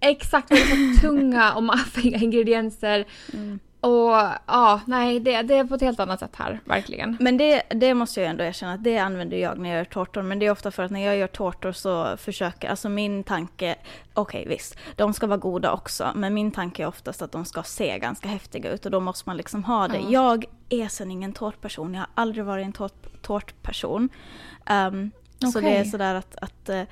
Exakt, 0.04 0.52
väldigt 0.52 0.96
så 0.96 1.02
tunga 1.02 1.54
och 1.54 1.64
maffiga 1.64 2.18
ingredienser. 2.18 3.06
Mm. 3.34 3.60
Och 3.84 4.12
ja, 4.48 4.82
nej, 4.86 5.20
det, 5.20 5.42
det 5.42 5.58
är 5.58 5.64
på 5.64 5.76
ett 5.76 5.82
helt 5.82 6.00
annat 6.00 6.20
sätt 6.20 6.36
här, 6.36 6.60
verkligen. 6.66 7.18
Men 7.20 7.38
det, 7.38 7.64
det 7.70 7.94
måste 7.94 8.22
jag 8.22 8.30
ändå 8.30 8.44
erkänna 8.44 8.74
att 8.74 8.84
det 8.84 8.98
använder 8.98 9.38
jag 9.38 9.58
när 9.58 9.70
jag 9.70 9.78
gör 9.78 9.86
tårtor. 9.86 10.22
Men 10.22 10.40
det 10.40 10.46
är 10.46 10.52
ofta 10.52 10.72
för 10.72 10.84
att 10.84 10.92
när 10.92 11.06
jag 11.06 11.18
gör 11.18 11.28
tårtor 11.28 11.72
så 11.72 12.18
försöker, 12.18 12.70
alltså 12.70 12.90
min 12.90 13.24
tanke, 13.24 13.76
okej 14.14 14.46
visst, 14.48 14.78
de 14.96 15.14
ska 15.14 15.28
vara 15.28 15.38
goda 15.38 15.72
också. 15.72 16.12
Men 16.16 16.34
min 16.34 16.52
tanke 16.52 16.84
är 16.84 16.88
oftast 16.88 17.22
att 17.22 17.32
de 17.32 17.46
ska 17.46 17.64
se 17.64 18.00
ganska 18.00 18.28
häftiga 18.28 18.72
ut 18.72 18.86
och 18.86 18.92
då 18.92 19.00
måste 19.00 19.30
man 19.30 19.38
liksom 19.38 19.64
ha 19.64 19.88
det. 19.88 19.98
Ja. 19.98 20.10
Jag 20.10 20.46
är 20.70 20.88
sen 20.88 21.12
ingen 21.12 21.34
tårtperson, 21.34 21.94
jag 21.94 22.02
har 22.02 22.10
aldrig 22.16 22.46
varit 22.46 22.66
en 22.66 22.74
tårt, 22.74 23.22
tårtperson. 23.22 24.10
Ehm, 24.66 25.12
Så 25.40 25.60
Okej. 25.60 25.72
det 25.72 25.78
är 25.78 25.84
sådär 25.84 26.16
att, 26.16 26.36
att 26.42 26.70
eh, 26.70 26.84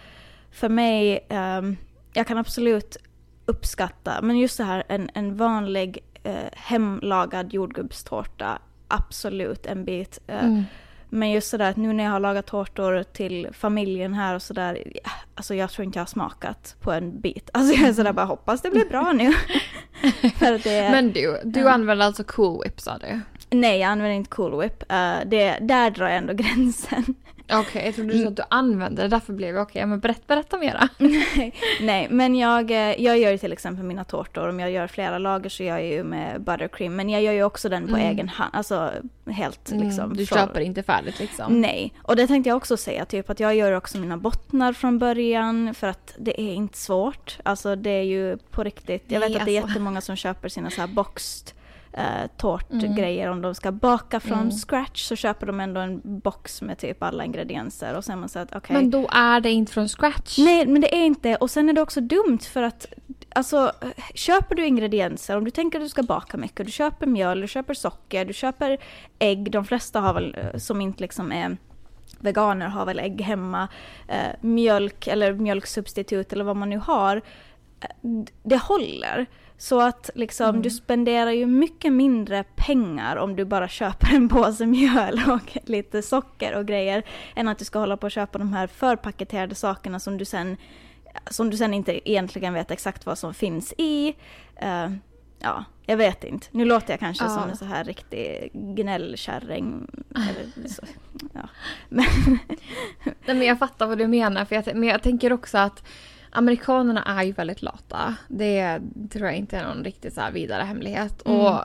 för 0.51 0.69
mig, 0.69 1.25
ehm, 1.29 1.77
jag 2.13 2.27
kan 2.27 2.37
absolut 2.37 2.97
uppskatta, 3.45 4.19
men 4.21 4.37
just 4.37 4.55
så 4.55 4.63
här 4.63 4.83
en, 4.87 5.09
en 5.13 5.35
vanlig 5.37 5.99
eh, 6.23 6.33
hemlagad 6.53 7.53
jordgubbstårta, 7.53 8.59
absolut 8.87 9.65
en 9.65 9.85
bit. 9.85 10.19
Eh, 10.27 10.43
Mm. 10.45 10.63
Men 11.13 11.31
just 11.31 11.49
sådär 11.49 11.69
att 11.69 11.77
nu 11.77 11.93
när 11.93 12.03
jag 12.03 12.11
har 12.11 12.19
lagat 12.19 12.45
tårtor 12.45 13.03
till 13.03 13.47
familjen 13.53 14.13
här 14.13 14.35
och 14.35 14.41
sådär, 14.41 14.83
alltså 15.35 15.55
jag 15.55 15.69
tror 15.69 15.85
inte 15.85 15.97
jag 15.99 16.01
har 16.01 16.07
smakat 16.07 16.75
på 16.81 16.91
en 16.91 17.19
bit. 17.21 17.49
Alltså 17.53 17.73
jag 17.75 17.89
är 17.89 17.93
sådär 17.93 18.13
bara 18.13 18.25
hoppas 18.25 18.61
det 18.61 18.69
blir 18.71 18.85
bra 18.85 19.11
nu. 19.11 19.33
Det, 20.63 20.89
Men 20.91 21.11
du, 21.11 21.41
du 21.43 21.59
Ja. 21.59 21.69
använder 21.71 22.05
alltså 22.05 22.23
Cool 22.23 22.63
Whip 22.63 22.79
sa 22.81 22.97
du? 22.97 23.19
Nej, 23.49 23.79
jag 23.79 23.87
använder 23.89 24.15
inte 24.15 24.29
Cool 24.29 24.61
Whip. 24.61 24.91
Eh, 24.91 25.15
det, 25.25 25.57
där 25.61 25.89
drar 25.91 26.07
jag 26.07 26.17
ändå 26.17 26.33
gränsen. 26.43 27.15
Okej, 27.53 27.85
jag 27.85 27.95
trodde 27.95 28.13
du 28.13 28.21
sa 28.23 28.27
att 28.27 28.35
du 28.35 28.43
använder 28.49 29.03
det, 29.03 29.09
därför 29.09 29.33
blev 29.33 29.55
jag 29.55 29.61
okej, 29.61 29.85
men 29.85 29.99
berätta, 29.99 30.21
berätta 30.27 30.57
mera. 30.57 30.87
Nej, 31.81 32.07
men 32.09 32.35
jag, 32.35 32.71
eh, 32.71 33.01
jag 33.03 33.17
gör 33.19 33.31
ju 33.31 33.37
till 33.37 33.53
exempel 33.53 33.83
mina 33.85 34.03
tårtor, 34.03 34.49
om 34.49 34.59
jag 34.59 34.71
gör 34.71 34.87
flera 34.87 35.17
lager 35.17 35.49
så 35.49 35.63
gör 35.63 35.77
jag 35.77 35.87
ju 35.87 36.03
med 36.03 36.41
buttercream, 36.41 36.95
men 36.95 37.09
jag 37.09 37.21
gör 37.21 37.31
ju 37.33 37.43
också 37.43 37.69
den 37.69 37.87
på 37.87 37.95
Mm. 37.95 38.11
egen 38.11 38.29
hand, 38.29 38.49
alltså 38.55 38.91
helt 39.27 39.71
liksom. 39.71 40.03
Mm, 40.05 40.17
du 40.17 40.25
från- 40.25 40.37
köper 40.37 40.59
inte 40.61 40.83
färdigt 40.83 41.19
liksom? 41.19 41.61
Nej, 41.61 41.93
och 42.03 42.15
det 42.15 42.27
tänkte 42.27 42.49
jag 42.49 42.57
också 42.57 42.77
säga, 42.77 43.05
typ 43.05 43.29
att 43.29 43.39
jag 43.39 43.55
gör 43.55 43.71
också 43.71 43.97
mina 43.97 44.17
bottnar 44.17 44.73
från 44.73 44.99
början 44.99 45.73
för 45.73 45.87
att 45.87 46.13
det 46.17 46.41
är 46.41 46.53
inte 46.53 46.77
svårt. 46.77 47.37
Alltså 47.43 47.75
det 47.75 47.89
är 47.89 48.03
ju 48.03 48.37
på 48.37 48.63
riktigt, 48.63 49.03
jag 49.07 49.19
Nej, 49.19 49.29
vet 49.29 49.39
att 49.39 49.45
det 49.45 49.51
är 49.51 49.57
alltså. 49.61 49.69
jättemånga 49.69 50.01
som 50.01 50.15
köper 50.15 50.49
sina 50.49 50.69
så 50.69 50.81
här 50.81 50.87
boxed 50.87 51.55
eh, 51.93 52.27
tårtgrejer 52.37 53.29
om 53.29 53.41
de 53.41 53.55
ska 53.55 53.71
baka 53.71 54.19
från 54.19 54.37
Mm. 54.39 54.51
scratch 54.51 55.03
så 55.03 55.15
köper 55.15 55.47
de 55.47 55.59
ändå 55.59 55.81
en 55.81 56.01
box 56.03 56.61
med 56.61 56.77
typ 56.77 57.03
alla 57.03 57.25
ingredienser 57.25 57.97
och 57.97 58.05
sen 58.05 58.19
man 58.19 58.29
säger 58.29 58.45
att 58.45 58.55
okej. 58.55 58.73
Men 58.75 58.91
då 58.91 59.07
är 59.11 59.39
det 59.39 59.51
inte 59.51 59.71
från 59.73 59.89
scratch? 59.89 60.37
Nej, 60.37 60.65
men 60.67 60.81
det 60.81 60.95
är 60.95 61.05
inte. 61.05 61.35
Och 61.35 61.51
sen 61.51 61.69
är 61.69 61.73
det 61.73 61.81
också 61.81 62.01
dumt 62.01 62.39
för 62.53 62.63
att 62.63 62.85
Alltså, 63.35 63.71
köper 64.13 64.55
du 64.55 64.65
ingredienser, 64.65 65.37
om 65.37 65.43
du 65.45 65.51
tänker 65.51 65.79
att 65.79 65.85
du 65.85 65.89
ska 65.89 66.03
baka 66.03 66.37
mycket, 66.37 66.65
du 66.65 66.71
köper 66.71 67.07
mjöl, 67.07 67.41
du 67.41 67.47
köper 67.47 67.73
socker, 67.73 68.25
du 68.25 68.33
köper 68.33 68.77
ägg, 69.19 69.51
de 69.51 69.65
flesta 69.65 69.99
har 69.99 70.13
väl, 70.13 70.35
eh, 70.37 70.57
som 70.59 70.81
inte 70.81 71.01
liksom 71.03 71.31
är 71.31 71.57
veganer, 72.19 72.67
har 72.67 72.85
väl 72.85 72.99
ägg 72.99 73.21
hemma, 73.21 73.67
eh, 74.07 74.35
mjölk 74.41 75.07
eller 75.07 75.33
mjölksubstitut 75.33 76.33
eller 76.33 76.43
vad 76.43 76.55
man 76.55 76.69
nu 76.69 76.77
har, 76.77 77.17
eh, 77.81 77.89
det 78.43 78.57
håller. 78.57 79.25
Så 79.61 79.81
att 79.81 80.09
liksom, 80.15 80.49
Mm. 80.49 80.61
du 80.61 80.69
spenderar 80.69 81.31
ju 81.31 81.45
mycket 81.45 81.93
mindre 81.93 82.43
pengar 82.55 83.15
om 83.15 83.35
du 83.35 83.45
bara 83.45 83.67
köper 83.67 84.15
en 84.15 84.29
påse 84.29 84.65
mjöl 84.65 85.21
och 85.27 85.57
lite 85.69 86.01
socker 86.01 86.55
och 86.55 86.65
grejer, 86.65 87.03
än 87.35 87.47
att 87.47 87.59
du 87.59 87.65
ska 87.65 87.79
hålla 87.79 87.97
på 87.97 88.07
och 88.07 88.11
köpa 88.11 88.37
de 88.39 88.53
här 88.53 88.67
förpaketerade 88.67 89.55
sakerna 89.55 89.99
som 89.99 90.17
du 90.17 90.25
sen 90.25 90.57
som 91.29 91.49
du 91.49 91.57
sen 91.57 91.73
inte 91.73 92.09
egentligen 92.11 92.53
vet 92.53 92.71
exakt 92.71 93.05
vad 93.05 93.17
som 93.17 93.33
finns 93.33 93.73
i. 93.77 94.15
Eh, 94.55 94.89
ja, 95.39 95.65
jag 95.85 95.97
vet 95.97 96.23
inte. 96.23 96.47
Nu 96.51 96.65
låter 96.65 96.93
jag 96.93 96.99
kanske 96.99 97.23
Ja. 97.23 97.29
som 97.29 97.49
en 97.49 97.57
så 97.57 97.65
här 97.65 97.83
riktig 97.83 98.49
gnällkärring. 98.53 99.87
Eller 100.15 100.67
så. 100.69 100.81
Ja. 101.33 101.49
Men, 101.89 102.05
Nej, 103.03 103.35
men 103.35 103.41
jag 103.43 103.59
fattar 103.59 103.87
vad 103.87 103.97
du 103.97 104.07
menar, 104.07 104.45
för 104.45 104.55
jag, 104.55 104.75
men 104.75 104.89
jag 104.89 105.03
tänker 105.03 105.33
också 105.33 105.57
att 105.57 105.83
amerikanerna 106.31 107.03
är 107.03 107.23
ju 107.23 107.31
väldigt 107.31 107.61
lata. 107.61 108.15
Det 108.27 108.79
tror 109.11 109.25
jag 109.25 109.35
inte 109.35 109.57
är 109.57 109.63
någon 109.67 109.83
riktigt 109.83 110.13
så 110.13 110.21
här 110.21 110.31
vidare 110.31 110.63
hemlighet. 110.63 111.21
Mm. 111.25 111.39
Och 111.39 111.59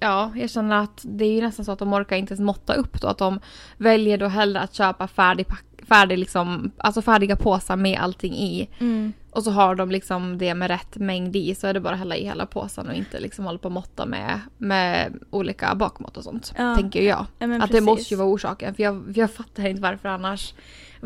ja, 0.00 0.32
jag 0.36 0.50
känner 0.50 0.76
att 0.76 1.00
det 1.02 1.24
är 1.24 1.32
ju 1.32 1.40
nästan 1.40 1.64
så 1.64 1.72
att 1.72 1.78
de 1.78 1.92
orkar 1.92 2.16
inte 2.16 2.32
ens 2.32 2.40
måtta 2.40 2.74
upp 2.74 3.00
då. 3.00 3.08
Att 3.08 3.18
de 3.18 3.40
väljer 3.76 4.18
då 4.18 4.26
hellre 4.26 4.60
att 4.60 4.74
köpa 4.74 5.08
färdig, 5.08 5.46
pack- 5.48 5.84
färdig 5.88 6.18
liksom, 6.18 6.70
alltså 6.78 7.02
färdiga 7.02 7.36
påsar 7.36 7.76
med 7.76 7.98
allting 8.00 8.34
i. 8.34 8.68
mm, 8.78 9.12
Och 9.30 9.44
så 9.44 9.50
har 9.50 9.74
de 9.74 9.90
liksom 9.90 10.38
det 10.38 10.54
med 10.54 10.68
rätt 10.70 10.96
mängd 10.96 11.36
i 11.36 11.54
så 11.54 11.66
är 11.66 11.74
det 11.74 11.80
bara 11.80 11.92
att 11.92 11.98
hälla 11.98 12.16
i 12.16 12.24
hela 12.24 12.46
påsen 12.46 12.88
och 12.88 12.94
inte 12.94 13.20
liksom 13.20 13.44
hålla 13.44 13.58
på 13.58 13.68
och 13.68 13.72
måtta 13.72 14.06
med, 14.06 14.40
med 14.58 15.18
olika 15.30 15.74
bakmått 15.74 16.16
och 16.16 16.24
sånt. 16.24 16.54
Ja. 16.58 16.74
Tänker 16.76 17.02
jag. 17.02 17.26
ja, 17.38 17.46
Att 17.46 17.50
det 17.50 17.58
precis. 17.66 17.82
måste 17.82 18.14
ju 18.14 18.18
vara 18.18 18.28
orsaken. 18.28 18.74
För 18.74 18.82
jag, 18.82 19.12
jag 19.14 19.30
fattar 19.30 19.66
inte 19.66 19.82
varför 19.82 20.08
annars 20.08 20.54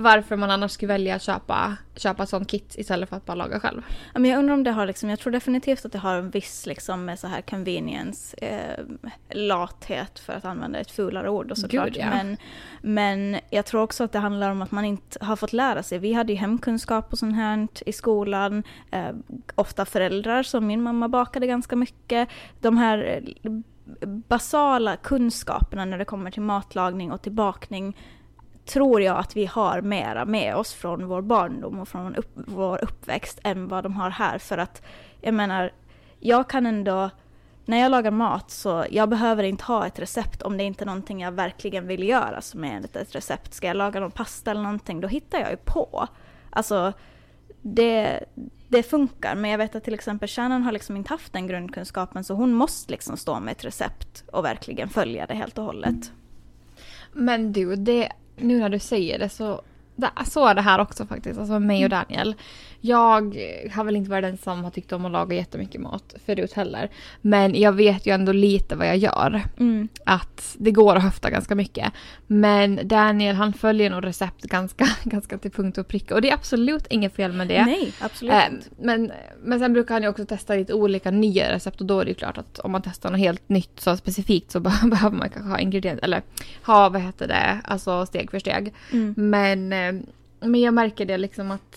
varför 0.01 0.37
man 0.37 0.51
annars 0.51 0.71
skulle 0.71 0.93
välja 0.93 1.15
att 1.15 1.23
köpa, 1.23 1.77
köpa 1.97 2.27
sånt 2.27 2.51
kit 2.51 2.75
istället 2.79 3.09
för 3.09 3.17
att 3.17 3.27
bara 3.27 3.35
laga 3.35 3.61
själv. 3.61 3.83
Ja, 4.15 4.21
men 4.21 4.31
jag 4.31 4.39
undrar 4.39 4.55
om 4.55 4.65
det 4.65 4.71
har 4.71 4.87
liksom, 4.87 5.11
jag 5.11 5.19
tror 5.19 5.33
definitivt 5.33 5.85
att 5.85 5.93
det 5.93 5.99
har 5.99 6.15
en 6.15 6.31
viss 6.31 6.67
liksom 6.67 7.05
med 7.05 7.19
så 7.19 7.27
här 7.27 7.41
convenience, 7.41 8.37
eh, 8.37 8.85
lathet 9.31 10.19
för 10.19 10.33
att 10.33 10.45
använda 10.45 10.79
ett 10.79 10.91
fulare 10.91 11.31
ord 11.31 11.51
och 11.51 11.59
såklart. 11.59 11.87
Gud, 11.87 11.97
ja. 11.97 12.11
men, 12.11 12.37
men 12.83 13.41
jag 13.51 13.67
tror 13.67 13.83
också 13.83 14.05
att 14.05 14.13
det 14.13 14.19
handlar 14.19 14.51
om 14.51 14.63
att 14.63 14.71
man 14.71 14.85
inte 14.85 15.25
har 15.25 15.37
fått 15.37 15.53
lära 15.53 15.83
sig. 15.83 15.99
Vi 15.99 16.13
hade 16.13 16.33
ju 16.33 16.39
hemkunskap 16.39 17.13
och 17.13 17.19
sånt 17.19 17.37
här 17.37 17.69
i 17.87 17.93
skolan. 17.93 18.63
Eh, 18.91 19.11
ofta 19.55 19.85
föräldrar, 19.85 20.43
som 20.43 20.67
min 20.67 20.83
mamma 20.83 21.09
bakade 21.09 21.47
ganska 21.47 21.77
mycket. 21.77 22.29
De 22.61 22.77
här 22.77 23.23
eh, 23.43 23.53
basala 24.07 24.97
kunskaperna 24.97 25.85
när 25.85 25.99
det 25.99 26.05
kommer 26.05 26.31
till 26.31 26.43
matlagning 26.43 27.13
och 27.13 27.23
till 27.23 27.33
bakning 27.33 27.97
tror 28.73 29.03
jag 29.03 29.17
att 29.17 29.37
vi 29.37 29.47
har 29.47 29.81
mera 29.81 30.25
med 30.25 30.57
oss 30.57 30.75
från 30.75 31.07
vår 31.07 31.23
barndom 31.23 31.79
och 31.79 31.89
från 31.89 32.17
upp, 32.17 32.31
vår 32.35 32.85
uppväxt 32.85 33.41
än 33.45 33.69
vad 33.69 33.85
de 33.85 33.95
har 33.95 34.11
här. 34.11 34.39
För 34.39 34.59
att, 34.59 34.83
jag 35.21 35.35
menar, 35.35 35.73
jag 36.21 36.51
kan 36.51 36.67
ändå, 36.67 37.11
när 37.65 37.79
jag 37.79 37.91
lagar 37.91 38.11
mat 38.11 38.51
så 38.51 38.85
jag 38.91 39.09
behöver 39.09 39.43
inte 39.43 39.65
ha 39.65 39.87
ett 39.87 39.99
recept 39.99 40.43
om 40.43 40.57
det 40.57 40.65
inte 40.65 40.85
är 40.85 40.87
någonting 40.87 41.21
jag 41.21 41.33
verkligen 41.33 41.87
vill 41.87 42.09
göra 42.09 42.41
som 42.41 42.65
är 42.65 42.73
enligt 42.73 42.97
ett 42.97 43.15
recept. 43.15 43.55
Ska 43.55 43.67
jag 43.67 43.77
laga 43.77 44.01
någon 44.01 44.11
pasta 44.11 44.51
eller 44.51 44.63
någonting, 44.63 45.01
då 45.01 45.09
hittar 45.09 45.39
jag 45.39 45.51
ju 45.51 45.57
på. 45.57 46.09
Alltså, 46.51 46.93
det, 47.63 48.25
det 48.69 48.83
funkar. 48.83 49.35
Men 49.35 49.51
jag 49.51 49.59
vet 49.59 49.75
att 49.75 49.85
till 49.85 49.95
exempel 49.95 50.29
Shannon 50.29 50.63
har 50.63 50.73
liksom 50.73 50.97
inte 50.97 51.13
haft 51.13 51.33
den 51.33 51.47
grundkunskapen 51.47 52.25
så 52.25 52.35
hon 52.35 52.53
måste 52.53 52.93
liksom 52.93 53.17
stå 53.17 53.41
med 53.41 53.53
ett 53.53 53.65
recept 53.65 54.25
och 54.33 54.45
verkligen 54.45 54.89
följa 54.89 55.27
det 55.27 55.35
helt 55.35 55.59
och 55.59 55.65
hållet. 55.65 56.13
Men 57.13 57.53
du, 57.53 57.77
det, 57.77 58.13
nu 58.43 58.59
när 58.59 58.69
du 58.69 58.79
säger 58.79 59.19
det 59.19 59.29
så 59.29 59.63
så 60.27 60.47
är 60.47 60.55
det 60.55 60.63
här 60.63 60.79
också 60.79 61.07
faktiskt, 61.07 61.39
alltså 61.39 61.53
med 61.53 61.63
mig 61.63 61.85
och 61.85 61.91
Daniel. 61.91 62.35
Jag 62.81 63.37
har 63.73 63.85
väl 63.85 63.97
inte 63.97 64.11
varit 64.11 64.25
den 64.25 64.37
som 64.37 64.65
har 64.65 64.71
tyckt 64.71 64.93
om 64.93 65.05
att 65.05 65.13
laga 65.13 65.37
jättemycket 65.37 65.81
mat 65.81 66.15
förut 66.27 66.53
heller. 66.53 66.91
Men 67.21 67.55
jag 67.61 67.73
vet 67.73 68.07
ju 68.07 68.15
ändå 68.15 68.33
lite 68.33 68.77
vad 68.77 68.87
jag 68.89 68.97
gör. 68.97 69.43
Mm. 69.59 69.89
Att 70.05 70.57
det 70.59 70.71
går 70.71 70.97
att 70.97 71.03
höfta 71.03 71.31
ganska 71.31 71.55
mycket. 71.55 71.93
Men 72.27 72.81
Daniel 72.85 73.37
han 73.37 73.53
följer 73.53 73.91
nog 73.91 74.07
recept 74.07 74.43
ganska, 74.45 74.89
ganska 75.05 75.39
till 75.39 75.51
punkt 75.51 75.79
och 75.79 75.89
pricka. 75.89 76.15
Och 76.15 76.23
det 76.23 76.31
är 76.31 76.35
absolut 76.35 76.87
inget 76.91 77.15
fel 77.17 77.33
med 77.33 77.49
det. 77.49 77.65
Nej, 77.65 77.93
absolut 78.01 78.33
Eh, 78.33 78.43
men, 78.79 79.13
men 79.43 79.59
sen 79.59 79.73
brukar 79.73 79.95
han 79.95 80.03
ju 80.03 80.09
också 80.09 80.27
testa 80.27 80.55
lite 80.55 80.75
olika 80.75 81.11
nya 81.11 81.53
recept 81.53 81.81
och 81.81 81.87
då 81.87 82.01
är 82.01 82.05
det 82.05 82.09
ju 82.11 82.15
klart 82.15 82.39
att 82.39 82.59
om 82.59 82.73
man 82.73 82.83
testar 82.83 83.11
något 83.11 83.21
helt 83.21 83.49
nytt 83.49 83.81
så 83.81 83.97
specifikt 83.97 84.51
så 84.51 84.61
be- 84.61 84.73
behöver 84.91 85.17
man 85.17 85.31
kanske 85.31 85.51
ha 85.51 85.59
ingredienser, 85.59 86.05
eller 86.05 86.23
ha 86.67 86.89
vad 86.89 87.03
heter 87.03 87.29
det, 87.29 87.61
alltså 87.65 88.07
steg 88.07 88.31
för 88.31 88.39
steg. 88.39 88.75
Mm. 88.93 89.15
Men, 89.17 89.73
eh, 89.73 90.03
men 90.49 90.61
jag 90.61 90.75
märker 90.75 91.07
det 91.07 91.19
liksom 91.19 91.51
att 91.51 91.77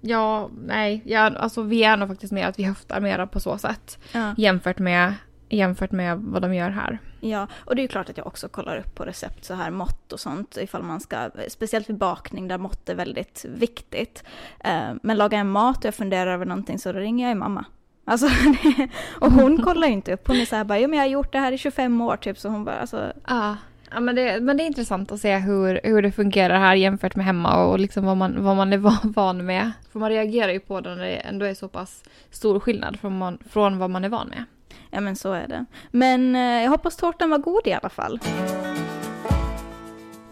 ja, 0.00 0.50
nej, 0.66 1.02
jag, 1.04 1.36
alltså 1.36 1.62
vi 1.62 1.84
är 1.84 1.96
nog 1.96 2.08
faktiskt 2.08 2.32
mer 2.32 2.46
att 2.46 2.58
vi 2.58 2.64
höftar 2.64 3.00
mera 3.00 3.26
på 3.26 3.40
så 3.40 3.58
sätt 3.58 3.98
Ja. 4.12 4.34
jämfört 4.36 4.78
med, 4.78 5.14
jämfört 5.48 5.92
med 5.92 6.18
vad 6.18 6.42
de 6.42 6.54
gör 6.54 6.70
här. 6.70 6.98
Ja, 7.20 7.46
och 7.54 7.76
det 7.76 7.80
är 7.80 7.82
ju 7.84 7.88
klart 7.88 8.10
att 8.10 8.16
jag 8.16 8.26
också 8.26 8.48
kollar 8.48 8.76
upp 8.76 8.94
på 8.94 9.04
recept 9.04 9.44
så 9.44 9.54
här 9.54 9.70
mått 9.70 10.12
och 10.12 10.20
sånt 10.20 10.56
ifall 10.60 10.82
man 10.82 11.00
ska, 11.00 11.30
speciellt 11.48 11.88
vid 11.88 11.96
bakning 11.98 12.48
där 12.48 12.58
mått 12.58 12.88
är 12.88 12.94
väldigt 12.94 13.44
viktigt. 13.48 14.24
Eh, 14.60 14.90
Men 15.02 15.16
lagar 15.16 15.38
jag 15.38 15.46
mat 15.46 15.78
och 15.78 15.84
jag 15.84 15.94
funderar 15.94 16.32
över 16.34 16.46
någonting 16.46 16.78
så 16.78 16.92
ringer 16.92 17.28
jag 17.28 17.36
mamma. 17.36 17.64
Alltså, 18.04 18.26
och 19.20 19.32
hon 19.32 19.62
kollar 19.62 19.86
ju 19.86 19.92
inte 19.92 20.12
upp, 20.12 20.26
hon 20.28 20.36
är 20.36 20.44
så 20.44 20.56
här 20.56 20.64
bara, 20.64 20.78
ja 20.78 20.88
men 20.88 20.98
jag 20.98 21.04
har 21.06 21.10
gjort 21.10 21.32
det 21.32 21.38
här 21.38 21.52
i 21.52 21.58
25 21.58 22.00
år 22.00 22.16
typ, 22.16 22.38
så 22.38 22.48
hon 22.48 22.64
bara 22.64 22.76
alltså, 22.80 23.12
Ja. 23.28 23.56
Ja, 23.92 24.00
men, 24.00 24.14
det, 24.16 24.40
men 24.40 24.56
det 24.56 24.62
är 24.62 24.66
intressant 24.66 25.12
att 25.12 25.20
se 25.20 25.36
hur, 25.36 25.80
hur 25.84 26.02
det 26.02 26.12
fungerar 26.12 26.58
här 26.58 26.74
jämfört 26.74 27.16
med 27.16 27.26
hemma 27.26 27.64
och 27.64 27.78
liksom 27.78 28.04
vad, 28.04 28.16
man, 28.16 28.44
vad 28.44 28.56
man 28.56 28.72
är 28.72 28.76
va- 28.78 29.00
van 29.02 29.46
med. 29.46 29.72
För 29.92 29.98
man 29.98 30.10
reagerar 30.10 30.52
ju 30.52 30.60
på 30.60 30.80
det 30.80 30.94
när 30.94 31.02
det 31.04 31.16
ändå 31.16 31.46
är 31.46 31.54
så 31.54 31.68
pass 31.68 32.02
stor 32.30 32.60
skillnad 32.60 33.00
från, 33.00 33.18
man, 33.18 33.38
från 33.50 33.78
vad 33.78 33.90
man 33.90 34.04
är 34.04 34.08
van 34.08 34.28
med. 34.28 34.44
ja 34.90 35.00
men 35.00 35.16
så 35.16 35.32
är 35.32 35.48
det. 35.48 35.64
Men 35.90 36.34
eh, 36.36 36.62
jag 36.62 36.70
hoppas 36.70 36.96
tårtan 36.96 37.30
var 37.30 37.38
god 37.38 37.66
i 37.66 37.72
alla 37.72 37.88
fall. 37.88 38.20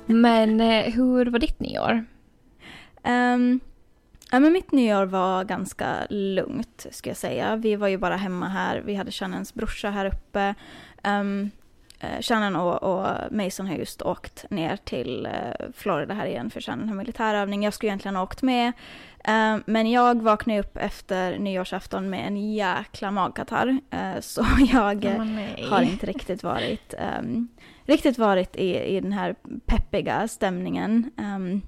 Men 0.06 0.60
eh, 0.60 0.92
hur 0.94 1.26
var 1.26 1.38
ditt 1.38 1.60
nyår? 1.60 2.04
Ehm, 3.02 3.60
ja, 4.32 4.38
men 4.40 4.52
mitt 4.52 4.72
nyår 4.72 5.06
var 5.06 5.44
ganska 5.44 5.86
lugnt, 6.10 6.86
ska 6.90 7.10
jag 7.10 7.16
säga. 7.16 7.56
Vi 7.56 7.76
var 7.76 7.88
ju 7.88 7.98
bara 7.98 8.16
hemma 8.16 8.48
här. 8.48 8.82
Vi 8.86 8.94
hade 8.94 9.10
Shannons 9.10 9.54
brorsa 9.54 9.90
här 9.90 10.06
uppe. 10.06 10.54
Um, 11.04 11.50
Shannon 12.20 12.56
och, 12.56 12.82
och 12.82 13.06
Mason 13.30 13.66
har 13.66 13.74
just 13.74 14.02
åkt 14.02 14.44
ner 14.50 14.76
till 14.76 15.26
eh, 15.26 15.32
Florida 15.74 16.14
här 16.14 16.26
igen 16.26 16.50
för 16.50 16.60
Shannon 16.60 16.88
har 16.88 16.96
militärövning. 16.96 17.62
Jag 17.62 17.74
skulle 17.74 17.88
egentligen 17.90 18.16
ha 18.16 18.22
åkt 18.22 18.42
med. 18.42 18.72
Ehm, 19.24 19.62
men 19.66 19.90
jag 19.90 20.22
vaknade 20.22 20.60
upp 20.60 20.76
efter 20.76 21.38
nyårsafton 21.38 22.10
med 22.10 22.26
en 22.26 22.52
jäkla 22.54 23.10
magkatarr. 23.10 23.78
Eh, 23.90 23.98
så 24.20 24.44
jag 24.72 25.04
eh, 25.04 25.24
nej. 25.24 25.66
har 25.70 25.82
inte 25.82 26.06
riktigt 26.06 26.42
varit, 26.42 26.94
ehm, 26.98 27.48
riktigt 27.84 28.18
varit 28.18 28.56
i, 28.56 28.76
i 28.96 29.00
den 29.00 29.12
här 29.12 29.34
peppiga 29.66 30.28
stämningen. 30.28 31.10
Ehm, 31.18 31.62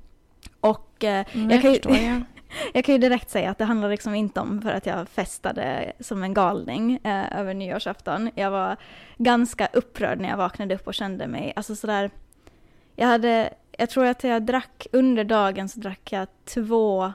och 0.60 1.04
eh, 1.04 1.24
Mm, 1.34 1.50
jag 1.50 1.64
jag 1.64 1.82
kan 1.82 1.94
ju- 1.94 2.06
jag. 2.06 2.22
jag 2.72 2.84
kan 2.84 2.94
ju 2.94 2.98
direkt 2.98 3.30
säga 3.30 3.50
att 3.50 3.58
det 3.58 3.64
handlar 3.64 3.88
liksom 3.88 4.14
inte 4.14 4.40
om 4.40 4.62
för 4.62 4.70
att 4.70 4.86
jag 4.86 5.08
festade 5.08 5.92
som 6.00 6.22
en 6.22 6.34
galning 6.34 7.00
eh, 7.04 7.38
över 7.40 7.54
nyårsafton. 7.54 8.30
Jag 8.34 8.50
var 8.50 8.76
ganska 9.16 9.68
upprörd 9.72 10.20
när 10.20 10.28
jag 10.28 10.36
vaknade 10.36 10.74
upp 10.74 10.86
och 10.86 10.94
kände 10.94 11.26
mig, 11.26 11.52
alltså 11.56 11.76
sådär, 11.76 12.10
jag 12.96 13.06
hade, 13.06 13.54
jag 13.78 13.90
tror 13.90 14.06
att 14.06 14.24
jag 14.24 14.42
drack, 14.42 14.86
under 14.92 15.24
dagen 15.24 15.68
så 15.68 15.80
drack 15.80 16.12
jag 16.12 16.28
två 16.44 17.12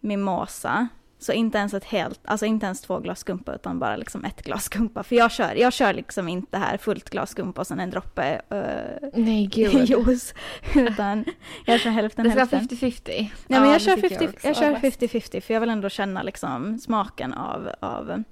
mimosa. 0.00 0.88
Så 1.22 1.32
inte 1.32 1.58
ens 1.58 1.74
ett 1.74 1.84
helt, 1.84 2.20
alltså 2.24 2.46
inte 2.46 2.66
ens 2.66 2.80
två 2.80 2.98
glas 2.98 3.18
skumpa 3.18 3.54
utan 3.54 3.78
bara 3.78 3.96
liksom 3.96 4.24
ett 4.24 4.42
glas 4.42 4.64
skumpa. 4.64 5.02
För 5.02 5.16
jag 5.16 5.30
kör, 5.30 5.54
jag 5.54 5.72
kör 5.72 5.92
liksom 5.92 6.28
inte 6.28 6.58
här 6.58 6.76
fullt 6.76 7.10
glas 7.10 7.30
skumpa 7.30 7.60
och 7.60 7.66
sen 7.66 7.80
en 7.80 7.90
droppe 7.90 8.40
eh, 8.50 9.08
Nej 9.14 9.46
gud. 9.46 9.88
juice. 9.88 10.34
Utan 10.74 11.24
jag 11.66 11.80
kör 11.80 11.90
hälften 11.90 12.24
Det 12.24 12.30
ska 12.30 12.38
hälften. 12.40 12.60
50-50. 12.60 13.00
Nej 13.06 13.32
Ja, 13.46 13.60
men 13.60 13.70
jag 13.70 13.80
kör 13.80 13.96
tycker 13.96 14.08
50 14.08 14.28
också 14.28 14.46
jag 14.46 14.56
kör 14.56 14.70
är 14.72 14.80
bäst. 14.80 15.00
50-50 15.00 15.40
för 15.40 15.54
jag 15.54 15.60
vill 15.60 15.70
ändå 15.70 15.88
känna 15.88 16.22
liksom 16.22 16.78
smaken 16.78 17.34
av, 17.34 17.70
av 17.80 18.24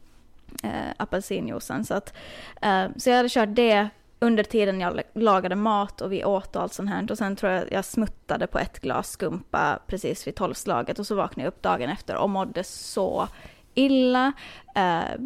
eh, 0.63 0.71
apelsinjuicen. 0.97 1.85
Så, 1.85 1.95
att, 1.95 2.15
eh, 2.63 2.85
så 2.97 3.11
jag 3.11 3.17
hade 3.17 3.29
kört 3.29 3.49
det 3.53 3.89
under 4.21 4.45
tiden 4.45 4.81
jag 4.81 5.01
lagade 5.15 5.55
mat 5.57 6.01
och 6.01 6.13
vi 6.13 6.25
åt 6.25 6.57
och 6.57 6.63
allt 6.63 6.73
sånt 6.73 6.91
här. 6.91 7.11
Och 7.11 7.19
sen 7.19 7.37
tror 7.37 7.53
jag 7.53 7.73
jag 7.73 7.85
smuttade 7.85 8.47
på 8.47 8.59
ett 8.59 8.81
glas 8.81 9.11
skumpa 9.11 9.79
precis 9.87 10.27
vid 10.27 10.35
tolvslaget 10.35 10.99
och 10.99 11.07
så 11.07 11.15
vaknade 11.15 11.45
jag 11.45 11.49
upp 11.49 11.63
dagen 11.63 11.91
efter 11.91 12.17
och 12.17 12.31
mådde 12.31 12.65
så 12.65 13.29
illa. 13.75 14.33
Eh, 14.75 15.21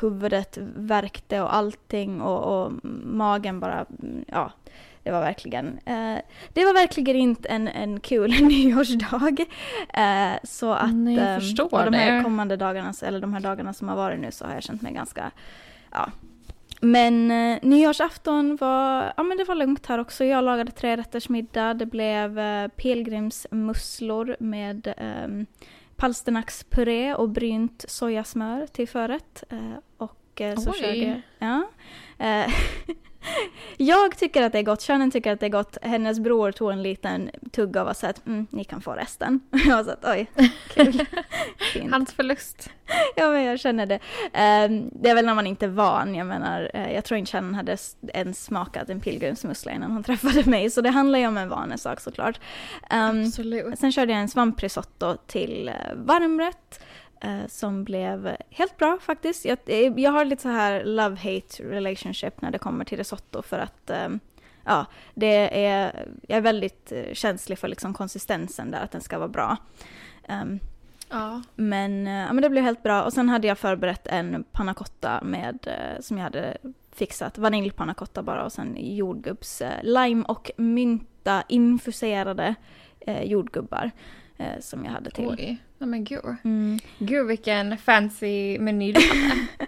huvudet 0.00 0.58
värkte 0.76 1.40
och 1.40 1.54
allting 1.54 2.20
och, 2.20 2.64
och 2.64 2.72
magen 3.04 3.60
bara, 3.60 3.86
ja. 4.26 4.52
Det 5.04 5.10
var 5.10 5.20
verkligen, 5.20 5.78
eh, 5.84 6.18
det 6.52 6.64
var 6.64 6.74
verkligen 6.74 7.16
inte 7.16 7.48
en, 7.48 7.68
en 7.68 8.00
kul 8.00 8.30
nyårsdag. 8.42 9.36
Eh, 9.94 10.32
så 10.44 10.72
att, 10.72 10.94
Nej, 10.94 11.14
jag 11.14 11.32
eh, 11.32 11.38
förstår 11.38 11.78
och 11.78 11.90
de 11.90 11.96
här 11.96 12.16
det. 12.16 12.22
kommande 12.22 12.56
dagarna, 12.56 12.92
eller 13.02 13.20
de 13.20 13.32
här 13.32 13.40
dagarna 13.40 13.72
som 13.72 13.88
har 13.88 13.96
varit 13.96 14.20
nu 14.20 14.32
så 14.32 14.44
har 14.44 14.54
jag 14.54 14.62
känt 14.62 14.82
mig 14.82 14.92
ganska, 14.92 15.30
ja. 15.90 16.10
Men 16.84 17.30
eh, 17.30 17.58
nyårsafton 17.62 18.56
var, 18.56 19.12
ja 19.16 19.22
men 19.22 19.36
det 19.36 19.44
var 19.44 19.54
lugnt 19.54 19.86
här 19.86 19.98
också. 19.98 20.24
Jag 20.24 20.44
lagade 20.44 20.70
trerättersmiddag. 20.70 21.74
Det 21.74 21.86
blev 21.86 22.38
eh, 22.38 22.68
pilgrimsmusslor 22.68 24.36
med 24.40 24.86
eh, 24.96 25.28
palsternacks-puré 25.96 27.14
och 27.14 27.28
brynt 27.28 27.84
sojasmör 27.88 28.66
till 28.66 28.88
förrätt. 28.88 29.44
Eh, 29.48 29.78
och 29.96 30.40
eh, 30.40 30.56
så 30.56 30.70
Oj. 30.70 30.78
körde 30.78 30.96
jag, 30.96 31.22
ja. 31.38 31.68
Jag 33.76 34.16
tycker 34.16 34.42
att 34.42 34.52
det 34.52 34.58
är 34.58 34.62
gott, 34.62 34.82
Shannon 34.82 35.10
tycker 35.10 35.32
att 35.32 35.40
det 35.40 35.46
är 35.46 35.50
gott. 35.50 35.78
Hennes 35.82 36.20
bror 36.20 36.52
tog 36.52 36.72
en 36.72 36.82
liten 36.82 37.30
tugga 37.52 37.80
och 37.80 37.86
var 37.86 37.94
så 37.94 38.06
att 38.06 38.26
mm, 38.26 38.46
ni 38.50 38.64
kan 38.64 38.80
få 38.80 38.92
resten. 38.92 39.40
Jag 39.66 39.76
var 39.76 39.84
så 39.84 39.90
att 39.90 40.04
oj, 40.04 40.30
kul. 40.68 41.06
Fint. 41.72 41.92
Hans 41.92 42.12
förlust. 42.12 42.70
Ja, 43.16 43.30
men 43.30 43.42
jag 43.42 43.60
känner 43.60 43.86
det. 43.86 43.98
Ehm, 44.32 44.90
det 44.92 45.10
är 45.10 45.14
väl 45.14 45.26
när 45.26 45.34
man 45.34 45.46
inte 45.46 45.66
är 45.66 45.70
van. 45.70 46.14
Jag 46.14 46.26
menar, 46.26 46.70
eh, 46.74 46.92
jag 46.92 47.04
tror 47.04 47.18
inte 47.18 47.30
Shannon 47.30 47.54
hade 47.54 47.76
ens 48.12 48.44
smakat 48.44 48.90
en 48.90 49.00
pilgrimsmussla 49.00 49.72
innan 49.72 49.90
hon 49.90 50.02
träffade 50.04 50.50
mig. 50.50 50.70
Så 50.70 50.80
det 50.80 50.90
handlar 50.90 51.18
ju 51.18 51.26
om 51.26 51.36
en 51.36 51.48
vanesak 51.48 52.00
såklart. 52.00 52.40
Um, 52.90 53.24
Absolut. 53.24 53.78
sen 53.78 53.92
körde 53.92 54.12
jag 54.12 54.20
en 54.20 54.28
svamprisotto 54.28 55.16
till 55.26 55.68
eh, 55.68 55.74
varmrätt. 55.94 56.80
Eh, 57.22 57.46
som 57.48 57.84
blev 57.84 58.36
helt 58.50 58.76
bra 58.76 58.98
faktiskt. 59.00 59.44
Jag, 59.44 59.58
eh, 59.66 59.92
jag 59.96 60.10
har 60.12 60.24
lite 60.24 60.42
så 60.42 60.48
här 60.48 60.84
love-hate 60.84 61.62
relationship 61.70 62.42
när 62.42 62.50
det 62.50 62.58
kommer 62.58 62.84
till 62.84 62.98
risotto 62.98 63.42
för 63.42 63.58
att 63.58 63.90
ehm, 63.90 64.20
ja, 64.64 64.86
det 65.14 65.64
är, 65.66 66.08
jag 66.28 66.36
är 66.36 66.40
väldigt 66.42 66.92
eh, 66.92 67.12
känslig 67.12 67.58
för 67.58 67.68
liksom 67.68 67.94
konsistensen 67.94 68.70
där, 68.70 68.80
att 68.80 68.90
den 68.90 69.00
ska 69.00 69.18
vara 69.18 69.28
bra. 69.28 69.56
Ehm, 70.28 70.60
Ja. 71.14 71.42
men, 71.54 72.06
eh, 72.06 72.12
ja, 72.12 72.32
men 72.32 72.42
det 72.42 72.50
blev 72.50 72.64
helt 72.64 72.82
bra. 72.82 73.02
Och 73.02 73.12
sen 73.12 73.28
hade 73.28 73.46
jag 73.46 73.58
förberett 73.58 74.06
en 74.06 74.44
panna 74.52 74.74
cotta 74.74 75.20
med, 75.24 75.58
eh, 75.66 76.00
som 76.00 76.16
jag 76.18 76.24
hade 76.24 76.56
fixat. 76.92 77.38
Vaniljpanna 77.38 77.94
cotta 77.94 78.22
bara 78.22 78.44
och 78.44 78.52
sen 78.52 78.76
jordgubbs, 78.80 79.60
eh, 79.62 79.82
lime 79.82 80.24
och 80.24 80.50
mynta 80.56 81.42
infuserade 81.48 82.54
eh, 83.00 83.22
jordgubbar 83.22 83.90
eh, 84.36 84.60
som 84.60 84.84
jag 84.84 84.92
hade 84.92 85.10
till. 85.10 85.28
Oj. 85.28 85.58
Ja, 85.82 85.86
men 85.86 86.04
gud. 86.04 86.36
Mm. 86.44 86.78
Gud 86.98 87.26
vilken 87.26 87.78
fancy 87.78 88.58
meny 88.58 88.92
du 88.92 89.00
hade. 89.00 89.46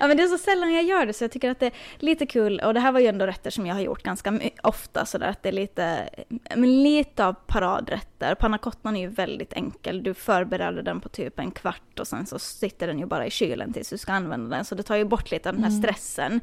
Ja 0.00 0.08
men 0.08 0.16
det 0.16 0.22
är 0.22 0.26
så 0.26 0.38
sällan 0.38 0.72
jag 0.72 0.84
gör 0.84 1.06
det 1.06 1.12
så 1.12 1.24
jag 1.24 1.32
tycker 1.32 1.50
att 1.50 1.60
det 1.60 1.66
är 1.66 1.72
lite 1.98 2.26
kul 2.26 2.60
och 2.60 2.74
det 2.74 2.80
här 2.80 2.92
var 2.92 3.00
ju 3.00 3.06
ändå 3.06 3.26
rätter 3.26 3.50
som 3.50 3.66
jag 3.66 3.74
har 3.74 3.80
gjort 3.80 4.02
ganska 4.02 4.40
ofta 4.62 5.06
sådär 5.06 5.26
att 5.28 5.42
det 5.42 5.48
är 5.48 5.52
lite, 5.52 6.08
men 6.56 6.82
lite 6.82 7.26
av 7.26 7.32
paradrätter. 7.46 8.34
Panna 8.34 8.58
cottan 8.58 8.96
är 8.96 9.00
ju 9.00 9.06
väldigt 9.08 9.52
enkel, 9.52 10.02
du 10.02 10.14
förbereder 10.14 10.82
den 10.82 11.00
på 11.00 11.08
typ 11.08 11.38
en 11.38 11.50
kvart 11.50 11.98
och 12.00 12.06
sen 12.06 12.26
så 12.26 12.38
sitter 12.38 12.86
den 12.86 12.98
ju 12.98 13.06
bara 13.06 13.26
i 13.26 13.30
kylen 13.30 13.72
tills 13.72 13.88
du 13.90 13.98
ska 13.98 14.12
använda 14.12 14.56
den 14.56 14.64
så 14.64 14.74
det 14.74 14.82
tar 14.82 14.96
ju 14.96 15.04
bort 15.04 15.30
lite 15.30 15.48
av 15.48 15.54
den 15.54 15.64
här 15.64 15.70
Mm. 15.70 15.82
stressen 15.82 16.40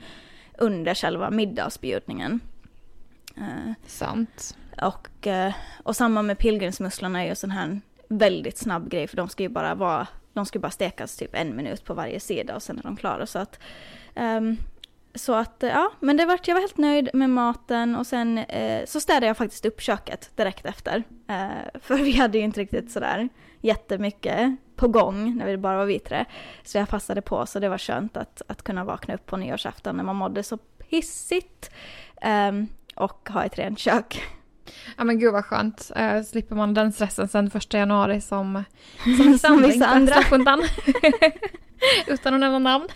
under 0.58 0.94
själva 0.96 1.30
middagsbjudningen. 1.30 2.39
Eh, 3.38 3.74
Sant. 3.86 4.58
och, 4.82 5.28
eh, 5.28 5.54
och 5.84 5.96
samma 5.96 6.22
med 6.22 6.38
pilgrimsmusslorna 6.38 7.24
är 7.24 7.30
ju 7.30 7.36
sån 7.36 7.52
här 7.52 7.82
väldigt 8.10 8.58
snabb 8.58 8.89
grej 8.89 9.08
för 9.08 9.17
de 9.17 9.30
ska 9.30 9.43
ju 9.43 9.50
bara 9.50 9.76
vara, 9.76 10.08
de 10.34 10.45
ska 10.45 10.60
bara 10.60 10.72
stekas 10.72 11.15
typ 11.15 11.36
en 11.36 11.56
minut 11.56 11.86
på 11.86 11.93
varje 11.93 12.19
sida 12.19 12.56
och 12.56 12.63
sen 12.63 12.80
är 12.80 12.84
de 12.84 12.98
klara 12.98 13.26
så 13.26 13.39
att 13.39 13.60
um, 14.15 14.58
så 15.15 15.34
att 15.34 15.63
eh, 15.63 15.69
ja, 15.69 15.91
men 16.00 16.17
det 16.17 16.26
vart, 16.26 16.48
jag 16.48 16.56
var 16.56 16.62
helt 16.62 16.78
nöjd 16.78 17.10
med 17.13 17.30
maten 17.30 17.95
och 17.95 18.08
sen 18.08 18.38
eh, 18.38 18.86
så 18.86 19.00
städade 19.00 19.26
jag 19.26 19.38
faktiskt 19.38 19.65
upp 19.65 19.82
köket 19.82 20.32
direkt 20.36 20.65
efter. 20.65 21.04
Eh, 21.28 21.80
för 21.80 21.95
vi 21.95 22.12
hade 22.12 22.38
ju 22.38 22.43
inte 22.43 22.60
riktigt 22.60 22.91
sådär 22.91 23.30
jättemycket 23.62 24.56
på 24.76 24.88
gång 24.88 25.38
när 25.38 25.45
vi 25.45 25.58
bara 25.58 25.78
var 25.78 25.86
vi 25.86 26.00
tre. 26.00 26.26
Så 26.63 26.78
jag 26.78 26.89
passade 26.89 27.22
på 27.22 27.45
så 27.45 27.60
det 27.60 27.69
var 27.69 27.78
skönt 27.78 28.17
att, 28.17 28.41
att 28.48 28.63
kunna 28.63 28.84
vakna 28.84 29.13
upp 29.13 29.26
på 29.26 29.38
nyårsafton 29.38 29.98
när 29.98 30.04
man 30.04 30.15
mådde 30.15 30.43
så 30.43 30.58
pissigt. 30.58 31.72
Eh, 32.22 32.52
och 32.95 33.30
ha 33.30 33.43
ett 33.43 33.58
rent 33.58 33.80
kök. 33.80 34.24
Ja 34.97 35.03
men 35.03 35.19
gud 35.19 35.34
vad 35.34 35.45
skönt. 35.45 35.91
Uh, 35.99 36.23
slipper 36.23 36.55
man 36.55 36.73
den 36.73 36.91
stressen 36.91 37.27
sen 37.27 37.49
första 37.49 37.77
januari 37.77 38.21
som, 38.21 38.63
som 39.03 39.32
vissa 39.32 39.47
andra. 39.47 39.67
Vissa 39.67 39.86
andra. 39.86 40.15
Utan 42.08 42.34
att 42.34 42.39
nämna 42.39 42.60
namn. 42.60 42.88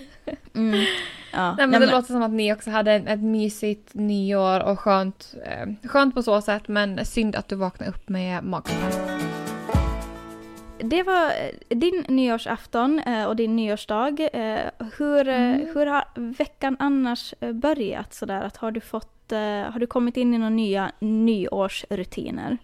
Mm. 0.55 0.85
Ja. 1.33 1.55
Nej, 1.55 1.67
men 1.67 1.81
det 1.81 1.91
låter 1.91 2.13
som 2.13 2.23
att 2.23 2.31
ni 2.31 2.53
också 2.53 2.69
hade 2.69 2.93
ett, 2.93 3.19
mysigt 3.19 3.93
nyår 3.93 4.59
och 4.59 4.79
skönt, 4.79 5.35
eh, 5.45 5.89
skönt 5.89 6.15
på 6.15 6.23
så 6.23 6.41
sätt 6.41 6.67
men 6.67 7.05
synd 7.05 7.35
att 7.35 7.47
du 7.47 7.55
vaknade 7.55 7.91
upp 7.91 8.09
med 8.09 8.43
magkatarr. 8.43 9.21
Det 10.77 11.03
var 11.03 11.25
eh, 11.25 11.77
din 11.77 12.05
nyårsafton 12.07 12.99
eh, 12.99 13.25
och 13.25 13.35
din 13.35 13.55
nyårsdag. 13.55 14.29
Hur, 14.97 15.27
mm. 15.27 15.67
hur 15.73 15.85
har 15.85 16.03
veckan 16.15 16.77
annars 16.79 17.33
börjat 17.39 18.13
sådär? 18.13 18.41
Att 18.41 18.57
har, 18.57 18.71
du 18.71 18.81
fått, 18.81 19.12
Eh, 19.31 19.71
har 19.71 19.79
du 19.79 19.87
kommit 19.87 20.17
in 20.17 20.33
i 20.33 20.37
några 20.37 20.49
nya 20.49 20.91
nyårsrutiner? 20.99 22.57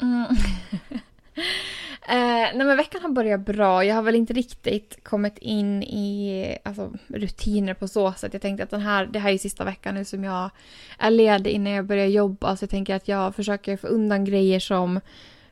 Mm. 0.00 0.26
Eh, 2.10 2.14
nej 2.54 2.66
men 2.66 2.76
veckan 2.76 3.02
har 3.02 3.08
börjat 3.08 3.40
bra. 3.40 3.84
Jag 3.84 3.94
har 3.94 4.02
väl 4.02 4.14
inte 4.14 4.32
riktigt 4.32 5.04
kommit 5.04 5.38
in 5.38 5.82
i 5.82 6.58
alltså, 6.64 6.92
rutiner 7.06 7.74
på 7.74 7.88
så 7.88 8.12
sätt. 8.12 8.32
Jag 8.32 8.42
tänkte 8.42 8.64
att 8.64 8.70
den 8.70 8.80
här, 8.80 9.06
det 9.06 9.18
här 9.18 9.32
är 9.32 9.38
sista 9.38 9.64
veckan 9.64 9.94
nu 9.94 10.04
som 10.04 10.24
jag 10.24 10.50
är 10.98 11.10
ledig 11.10 11.50
innan 11.50 11.72
jag 11.72 11.84
börjar 11.84 12.06
jobba. 12.06 12.56
Så 12.56 12.62
jag 12.62 12.70
tänker 12.70 12.94
att 12.94 13.08
jag 13.08 13.34
försöker 13.34 13.76
få 13.76 13.86
undan 13.86 14.24
grejer 14.24 14.60
som 14.60 15.00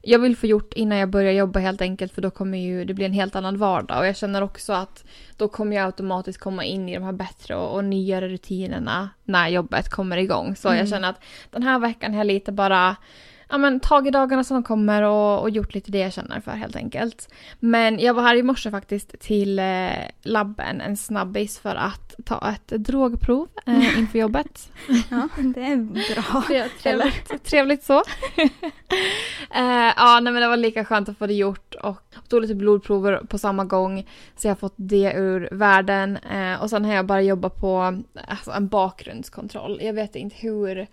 jag 0.08 0.18
vill 0.18 0.36
få 0.36 0.46
gjort 0.46 0.72
innan 0.72 0.98
jag 0.98 1.10
börjar 1.10 1.32
jobba 1.32 1.60
helt 1.60 1.80
enkelt 1.80 2.12
för 2.12 2.22
då 2.22 2.30
kommer 2.30 2.58
ju 2.58 2.84
det 2.84 2.94
bli 2.94 3.04
en 3.04 3.12
helt 3.12 3.36
annan 3.36 3.58
vardag 3.58 3.98
och 3.98 4.06
jag 4.06 4.16
känner 4.16 4.42
också 4.42 4.72
att 4.72 5.04
då 5.36 5.48
kommer 5.48 5.76
jag 5.76 5.86
automatiskt 5.86 6.40
komma 6.40 6.64
in 6.64 6.88
i 6.88 6.94
de 6.94 7.04
här 7.04 7.12
bättre 7.12 7.56
och, 7.56 7.74
och 7.74 7.84
nyare 7.84 8.28
rutinerna 8.28 9.10
när 9.24 9.48
jobbet 9.48 9.88
kommer 9.88 10.16
igång. 10.16 10.56
Så 10.56 10.68
mm. 10.68 10.78
jag 10.78 10.88
känner 10.88 11.10
att 11.10 11.22
den 11.50 11.62
här 11.62 11.78
veckan 11.78 12.12
har 12.12 12.20
jag 12.20 12.26
lite 12.26 12.52
bara 12.52 12.96
ja, 13.48 13.58
men, 13.58 13.80
tagit 13.80 14.12
dagarna 14.12 14.44
som 14.44 14.54
de 14.54 14.62
kommer 14.62 15.02
och, 15.02 15.40
och, 15.40 15.50
gjort 15.50 15.74
lite 15.74 15.90
det 15.90 15.98
jag 15.98 16.12
känner 16.12 16.40
för 16.40 16.50
helt 16.50 16.76
enkelt. 16.76 17.28
Men 17.60 17.98
jag 17.98 18.14
var 18.14 18.22
här 18.22 18.36
i 18.36 18.42
morse 18.42 18.70
faktiskt 18.70 19.20
till 19.20 19.58
eh, 19.58 19.90
labben, 20.22 20.80
en 20.80 20.96
snabbis 20.96 21.58
för 21.58 21.74
att 21.74 22.14
ta 22.24 22.50
ett 22.50 22.68
drogprov 22.68 23.48
eh, 23.66 23.98
inför 23.98 24.18
jobbet. 24.18 24.72
ja, 25.10 25.28
det 25.36 25.60
är 25.60 25.76
bra. 25.76 26.42
trevligt, 26.82 27.44
trevligt 27.44 27.84
så. 27.84 27.98
eh, 29.54 29.92
ja, 29.96 30.20
nej, 30.22 30.32
men 30.32 30.42
det 30.42 30.48
var 30.48 30.56
lika 30.56 30.84
skönt 30.84 31.08
att 31.08 31.18
få 31.18 31.26
det 31.26 31.34
gjort 31.34 31.74
och 31.74 32.02
tog 32.28 32.42
lite 32.42 32.54
blodprover 32.54 33.20
på 33.28 33.38
samma 33.38 33.64
gång. 33.64 34.06
Så 34.36 34.46
jag 34.46 34.50
har 34.50 34.56
fått 34.56 34.74
det 34.76 35.12
ur 35.16 35.48
världen 35.52 36.16
eh, 36.16 36.62
och 36.62 36.70
sen 36.70 36.84
har 36.84 36.94
jag 36.94 37.06
bara 37.06 37.22
jobbat 37.22 37.60
på 37.60 38.02
alltså, 38.28 38.50
en 38.50 38.68
bakgrundskontroll. 38.68 39.78
Jag 39.82 39.92
vet 39.92 40.16
inte 40.16 40.36
hur 40.38 40.86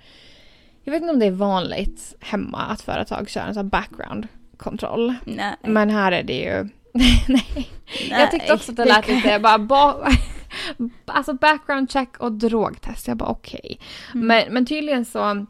jag 0.83 0.91
vet 0.91 1.01
inte 1.01 1.13
om 1.13 1.19
det 1.19 1.25
är 1.25 1.31
vanligt 1.31 2.15
hemma 2.19 2.57
att 2.57 2.81
företag 2.81 3.29
kör 3.29 3.41
en 3.41 3.53
sån 3.53 3.69
background-kontroll. 3.69 5.13
Nej. 5.25 5.55
Men 5.61 5.89
här 5.89 6.11
är 6.11 6.23
det 6.23 6.39
ju... 6.39 6.69
nej. 6.93 7.21
nej. 7.27 7.69
Jag 8.09 8.31
tyckte 8.31 8.53
också 8.53 8.71
att 8.71 8.77
det 8.77 8.85
lät 8.85 9.07
lite 9.07 9.39
bara... 9.39 9.59
Ba... 9.59 9.95
alltså 11.05 11.33
background 11.33 11.91
check 11.91 12.17
och 12.17 12.31
drogtest. 12.31 13.07
Jag 13.07 13.17
bara 13.17 13.29
okej. 13.29 13.59
Okay. 13.63 13.77
Mm. 14.13 14.27
Men, 14.27 14.53
men 14.53 14.65
tydligen 14.65 15.05
så... 15.05 15.45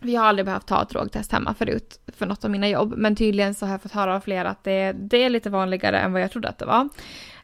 Vi 0.00 0.16
har 0.16 0.26
aldrig 0.26 0.46
behövt 0.46 0.66
ta 0.66 0.82
ett 0.82 0.88
drogtest 0.88 1.32
hemma 1.32 1.54
förut 1.54 2.00
för 2.06 2.26
något 2.26 2.44
av 2.44 2.50
mina 2.50 2.68
jobb. 2.68 2.94
Men 2.96 3.16
tydligen 3.16 3.54
så 3.54 3.66
har 3.66 3.72
jag 3.72 3.82
fått 3.82 3.92
höra 3.92 4.16
av 4.16 4.20
flera 4.20 4.50
att 4.50 4.64
det, 4.64 4.92
det 4.92 5.16
är 5.16 5.30
lite 5.30 5.50
vanligare 5.50 6.00
än 6.00 6.12
vad 6.12 6.22
jag 6.22 6.30
trodde 6.30 6.48
att 6.48 6.58
det 6.58 6.66
var. 6.66 6.88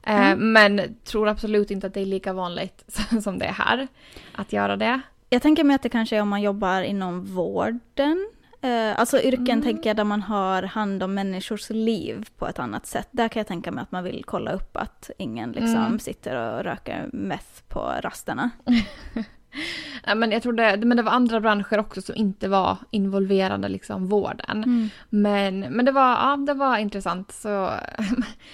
Eh, 0.02 0.30
mm. 0.30 0.52
men 0.52 0.96
tror 1.04 1.28
absolut 1.28 1.70
inte 1.70 1.86
att 1.86 1.94
det 1.94 2.00
är 2.00 2.06
lika 2.06 2.32
vanligt 2.32 2.84
som 3.22 3.38
det 3.38 3.44
är 3.44 3.52
här. 3.52 3.88
Att 4.34 4.52
göra 4.52 4.76
det. 4.76 5.00
Jag 5.34 5.42
tänker 5.42 5.64
mig 5.64 5.76
att 5.76 5.82
det 5.82 5.88
kanske 5.88 6.16
är 6.16 6.22
om 6.22 6.28
man 6.28 6.42
jobbar 6.42 6.82
inom 6.82 7.24
vården. 7.24 8.30
Eh, 8.60 9.00
alltså 9.00 9.20
yrken 9.20 9.48
mm. 9.48 9.62
tänker 9.62 9.90
jag 9.90 9.96
där 9.96 10.04
man 10.04 10.22
har 10.22 10.62
hand 10.62 11.02
om 11.02 11.14
människors 11.14 11.70
liv 11.70 12.28
på 12.38 12.48
ett 12.48 12.58
annat 12.58 12.86
sätt. 12.86 13.08
Där 13.10 13.28
kan 13.28 13.40
jag 13.40 13.46
tänka 13.46 13.72
mig 13.72 13.82
att 13.82 13.92
man 13.92 14.04
vill 14.04 14.24
kolla 14.26 14.52
upp 14.52 14.76
att 14.76 15.10
ingen 15.18 15.52
liksom 15.52 15.76
mm. 15.76 15.98
sitter 15.98 16.36
och 16.36 16.64
röker 16.64 17.08
meth 17.12 17.62
på 17.68 17.92
rasterna. 18.00 18.50
ja, 20.06 20.14
men 20.14 20.30
jag 20.30 20.42
tror 20.42 20.52
det, 20.52 20.76
men 20.76 20.96
det 20.96 21.02
var 21.02 21.12
andra 21.12 21.40
branscher 21.40 21.78
också 21.78 22.02
som 22.02 22.14
inte 22.14 22.48
var 22.48 22.76
involverande 22.90 23.68
liksom 23.68 24.06
vården. 24.06 24.64
Mm. 24.64 24.88
Men, 25.08 25.60
men 25.60 25.84
det, 25.84 25.92
var, 25.92 26.10
ja, 26.10 26.36
det 26.36 26.54
var 26.54 26.78
intressant. 26.78 27.32
Så, 27.32 27.48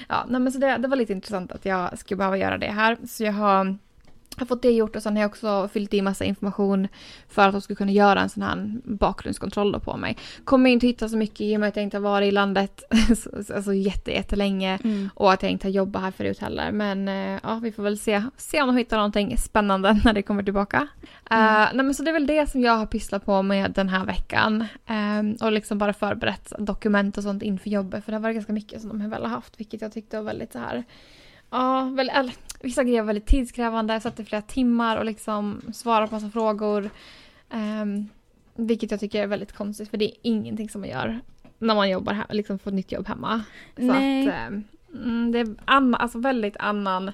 ja, 0.09 0.25
nej, 0.29 0.41
men 0.41 0.53
så 0.53 0.59
det, 0.59 0.77
det 0.77 0.89
var 0.89 0.97
lite 0.97 1.13
intressant 1.13 1.53
att 1.53 1.65
jag 1.65 1.99
skulle 1.99 2.19
behöva 2.19 2.37
göra 2.37 2.59
det 2.59 2.73
här. 2.73 2.99
Så 3.07 3.25
jag 3.25 3.33
har 3.33 3.79
har 4.37 4.47
fått 4.47 4.63
det 4.63 4.71
gjort 4.71 4.97
och 4.97 5.03
sen 5.03 5.17
har 5.17 5.21
jag 5.21 5.29
också 5.29 5.69
fyllt 5.73 5.95
i 5.95 6.03
massa 6.03 6.25
information 6.25 6.89
för 7.29 7.49
att 7.49 7.53
de 7.53 7.61
ska 7.61 7.75
kunna 7.75 7.93
göra 7.93 8.21
en 8.21 8.29
sån 8.29 8.43
här 8.43 8.79
bakgrundskontroll 8.85 9.81
på 9.81 9.97
mig. 9.97 10.17
Kommer 10.45 10.71
inte 10.71 10.87
hitta 10.87 11.09
så 11.09 11.17
mycket 11.17 11.41
i 11.41 11.57
och 11.57 11.61
med 11.61 11.69
att 11.69 11.77
jag 11.77 11.83
inte 11.83 11.97
har 11.97 12.03
varit 12.03 12.29
i 12.29 12.31
landet 12.31 12.83
alltså 13.55 13.75
jättelänge 13.75 14.79
mm. 14.85 15.11
och 15.15 15.33
att 15.33 15.43
jag 15.43 15.53
inte 15.53 15.67
har 15.67 15.73
jobbat 15.73 16.03
här 16.03 16.11
förut 16.11 16.39
heller. 16.39 16.73
Men 16.73 17.09
uh, 17.09 17.41
ja, 17.43 17.61
vi 17.63 17.73
får 17.73 17.83
väl 17.83 17.99
se, 17.99 18.23
se 18.37 18.63
om 18.63 18.67
de 18.67 18.77
hittar 18.77 18.97
någonting 18.97 19.39
spännande 19.39 20.01
när 20.05 20.13
det 20.13 20.23
kommer 20.23 20.43
tillbaka. 20.43 20.89
Mm. 21.31 21.45
Uh, 21.45 21.69
nej, 21.75 21.85
men 21.85 21.95
så 21.95 22.03
det 22.03 22.11
är 22.11 22.13
väl 22.13 22.27
det 22.27 22.51
som 22.51 22.61
jag 22.61 22.77
har 22.77 22.87
pysslat 22.87 23.25
på 23.25 23.43
med 23.43 23.73
den 23.73 23.89
här 23.89 24.07
veckan. 24.07 24.67
Um, 24.89 25.37
och 25.43 25.53
liksom 25.53 25.79
bara 25.79 25.93
förberett 25.93 26.53
dokument 26.59 27.19
och 27.19 27.23
sånt 27.23 27.43
inför 27.43 27.71
jobbet 27.71 28.05
för 28.05 28.13
det 28.13 28.17
har 28.17 28.23
varit 28.23 28.35
ganska 28.35 28.53
mycket 28.53 28.81
som 28.81 28.89
de 28.89 29.01
har 29.01 29.09
väl 29.09 29.27
haft 29.27 29.61
vilket 29.61 29.83
jag 29.83 29.93
tyckte 29.93 30.17
var 30.17 30.25
väldigt 30.25 30.53
så 30.53 30.59
här 30.59 30.85
Ja, 31.51 31.85
väl, 31.85 32.11
eller, 32.11 32.35
vissa 32.61 32.85
grejer 32.85 33.01
var 33.01 33.07
väldigt 33.07 33.27
tidskrävande. 33.27 33.93
Jag 33.93 34.03
satt 34.03 34.21
i 34.21 34.25
flera 34.25 34.43
timmar 34.43 34.97
och 34.97 35.05
liksom 35.05 35.61
svarade 35.73 36.07
på 36.07 36.15
massa 36.15 36.31
frågor. 36.31 36.91
Um, 37.51 38.09
vilket 38.55 38.91
jag 38.91 39.01
tycker 39.01 39.23
är 39.23 39.27
väldigt 39.27 39.53
konstigt 39.53 39.91
för 39.91 39.97
det 39.97 40.05
är 40.05 40.17
ingenting 40.23 40.69
som 40.69 40.81
man 40.81 40.91
gör 40.91 41.21
när 41.59 41.75
man 41.75 41.91
jobbar 41.91 42.13
här, 42.13 42.27
liksom 42.31 42.59
får 42.59 42.71
nytt 42.71 42.93
jobb 42.93 43.09
hemma. 43.09 43.43
Så 43.77 43.83
Nej. 43.83 44.29
att 44.29 44.53
um, 44.93 45.33
det 45.33 45.39
är 45.39 45.55
anna, 45.65 45.97
alltså 45.97 46.19
väldigt 46.19 46.57
annan 46.57 47.13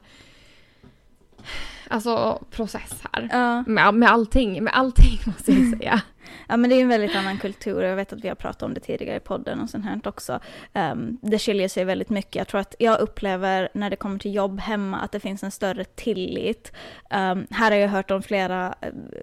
alltså, 1.88 2.44
process 2.50 3.02
här. 3.12 3.28
Ja. 3.32 3.64
Med, 3.66 3.94
med 3.94 4.10
allting, 4.10 4.64
med 4.64 4.74
allting 4.76 5.18
måste 5.26 5.52
jag 5.52 5.78
säga. 5.78 6.02
Ja 6.48 6.56
men 6.56 6.70
det 6.70 6.76
är 6.76 6.82
en 6.82 6.88
väldigt 6.88 7.16
annan 7.16 7.38
kultur 7.38 7.76
och 7.76 7.88
jag 7.88 7.96
vet 7.96 8.12
att 8.12 8.24
vi 8.24 8.28
har 8.28 8.34
pratat 8.34 8.62
om 8.62 8.74
det 8.74 8.80
tidigare 8.80 9.16
i 9.16 9.20
podden 9.20 9.60
och 9.60 9.70
sånt 9.70 9.84
här 9.84 10.00
också. 10.04 10.40
Um, 10.74 11.18
det 11.22 11.38
skiljer 11.38 11.68
sig 11.68 11.84
väldigt 11.84 12.10
mycket. 12.10 12.34
Jag 12.34 12.48
tror 12.48 12.60
att 12.60 12.74
jag 12.78 13.00
upplever 13.00 13.68
när 13.74 13.90
det 13.90 13.96
kommer 13.96 14.18
till 14.18 14.34
jobb 14.34 14.60
hemma 14.60 14.98
att 14.98 15.12
det 15.12 15.20
finns 15.20 15.42
en 15.42 15.50
större 15.50 15.84
tillit. 15.84 16.72
Um, 17.10 17.46
här 17.50 17.70
har 17.70 17.78
jag 17.78 17.88
hört 17.88 18.10
om 18.10 18.22
flera, 18.22 18.74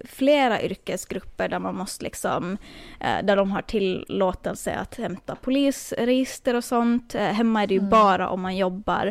flera 0.04 0.62
yrkesgrupper 0.62 1.48
där 1.48 1.58
man 1.58 1.76
måste 1.76 2.04
liksom, 2.04 2.52
uh, 3.00 3.26
där 3.26 3.36
de 3.36 3.50
har 3.50 3.62
tillåtelse 3.62 4.74
att 4.74 4.94
hämta 4.94 5.34
polisregister 5.34 6.54
och 6.54 6.64
sånt. 6.64 7.14
Uh, 7.14 7.20
hemma 7.20 7.62
är 7.62 7.66
det 7.66 7.74
ju 7.74 7.78
mm. 7.78 7.90
bara 7.90 8.28
om 8.28 8.40
man 8.40 8.56
jobbar 8.56 9.06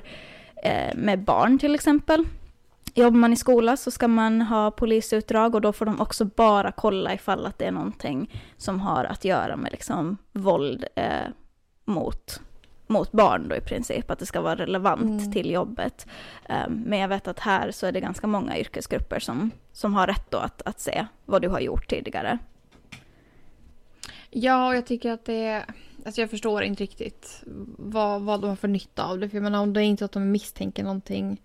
uh, 0.66 0.96
med 0.96 1.20
barn 1.20 1.60
till 1.60 1.76
exempel. 1.76 2.26
Jobbar 2.96 3.18
man 3.18 3.34
i 3.34 3.36
skola 3.36 3.78
så 3.78 3.92
ska 3.92 4.08
man 4.08 4.42
ha 4.42 4.72
polisutdrag 4.72 5.56
och 5.56 5.62
då 5.62 5.74
får 5.74 5.86
de 5.86 6.02
också 6.02 6.26
bara 6.26 6.72
kolla 6.72 7.14
ifall 7.14 7.46
att 7.46 7.58
det 7.58 7.66
är 7.66 7.72
någonting 7.72 8.42
som 8.58 8.80
har 8.80 9.06
att 9.06 9.26
göra 9.26 9.56
med 9.56 9.72
liksom 9.72 10.18
våld 10.32 10.86
eh, 10.96 11.28
mot, 11.86 12.42
mot 12.88 13.12
barn 13.12 13.48
då 13.50 13.56
i 13.56 13.62
princip, 13.62 14.12
att 14.12 14.20
det 14.20 14.26
ska 14.26 14.42
vara 14.42 14.56
relevant 14.56 15.22
mm. 15.22 15.32
till 15.32 15.52
jobbet. 15.52 16.08
Um, 16.50 16.84
men 16.86 17.00
jag 17.00 17.08
vet 17.08 17.28
att 17.28 17.40
här 17.40 17.72
så 17.72 17.86
är 17.86 17.92
det 17.92 18.00
ganska 18.00 18.28
många 18.28 18.58
yrkesgrupper 18.58 19.20
som, 19.20 19.52
som 19.72 19.94
har 19.94 20.08
rätt 20.08 20.32
då 20.32 20.38
att, 20.38 20.62
att 20.66 20.80
se 20.80 21.06
vad 21.26 21.42
du 21.42 21.50
har 21.50 21.60
gjort 21.60 21.90
tidigare. 21.90 22.40
Ja, 24.30 24.68
och 24.68 24.76
jag 24.76 24.86
tycker 24.86 25.12
att 25.12 25.26
det 25.26 25.46
är... 25.46 25.66
Alltså 26.06 26.22
jag 26.22 26.30
förstår 26.30 26.64
inte 26.64 26.84
riktigt 26.84 27.44
vad, 27.78 28.22
vad 28.22 28.42
de 28.42 28.50
har 28.50 28.56
för 28.56 28.68
nytta 28.68 29.04
av 29.04 29.20
det. 29.20 29.30
För 29.30 29.38
jag 29.38 29.44
menar 29.44 29.62
om 29.62 29.74
det 29.74 29.82
är 29.82 29.84
inte 29.84 30.06
att 30.06 30.12
de 30.12 30.32
misstänker 30.32 30.84
någonting 30.84 31.42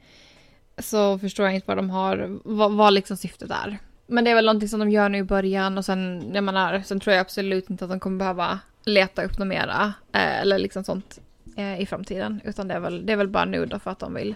så 0.78 1.18
förstår 1.18 1.46
jag 1.46 1.54
inte 1.54 1.66
vad 1.66 1.76
de 1.76 1.90
har, 1.90 2.38
vad, 2.44 2.72
vad 2.72 2.92
liksom 2.92 3.16
syftet 3.16 3.50
är. 3.50 3.78
Men 4.06 4.24
det 4.24 4.30
är 4.30 4.34
väl 4.34 4.44
någonting 4.44 4.68
som 4.68 4.80
de 4.80 4.90
gör 4.90 5.08
nu 5.08 5.18
i 5.18 5.22
början 5.22 5.78
och 5.78 5.84
sen, 5.84 6.30
jag 6.34 6.44
menar, 6.44 6.82
sen 6.84 7.00
tror 7.00 7.14
jag 7.14 7.20
absolut 7.20 7.70
inte 7.70 7.84
att 7.84 7.90
de 7.90 8.00
kommer 8.00 8.18
behöva 8.18 8.58
leta 8.84 9.22
upp 9.22 9.38
något 9.38 9.48
mera. 9.48 9.92
Eh, 10.12 10.40
eller 10.40 10.58
liksom 10.58 10.84
sånt 10.84 11.20
eh, 11.56 11.80
i 11.80 11.86
framtiden. 11.86 12.40
Utan 12.44 12.68
det 12.68 12.74
är, 12.74 12.80
väl, 12.80 13.06
det 13.06 13.12
är 13.12 13.16
väl 13.16 13.28
bara 13.28 13.44
nu 13.44 13.66
då 13.66 13.78
för 13.78 13.90
att 13.90 13.98
de 13.98 14.14
vill 14.14 14.34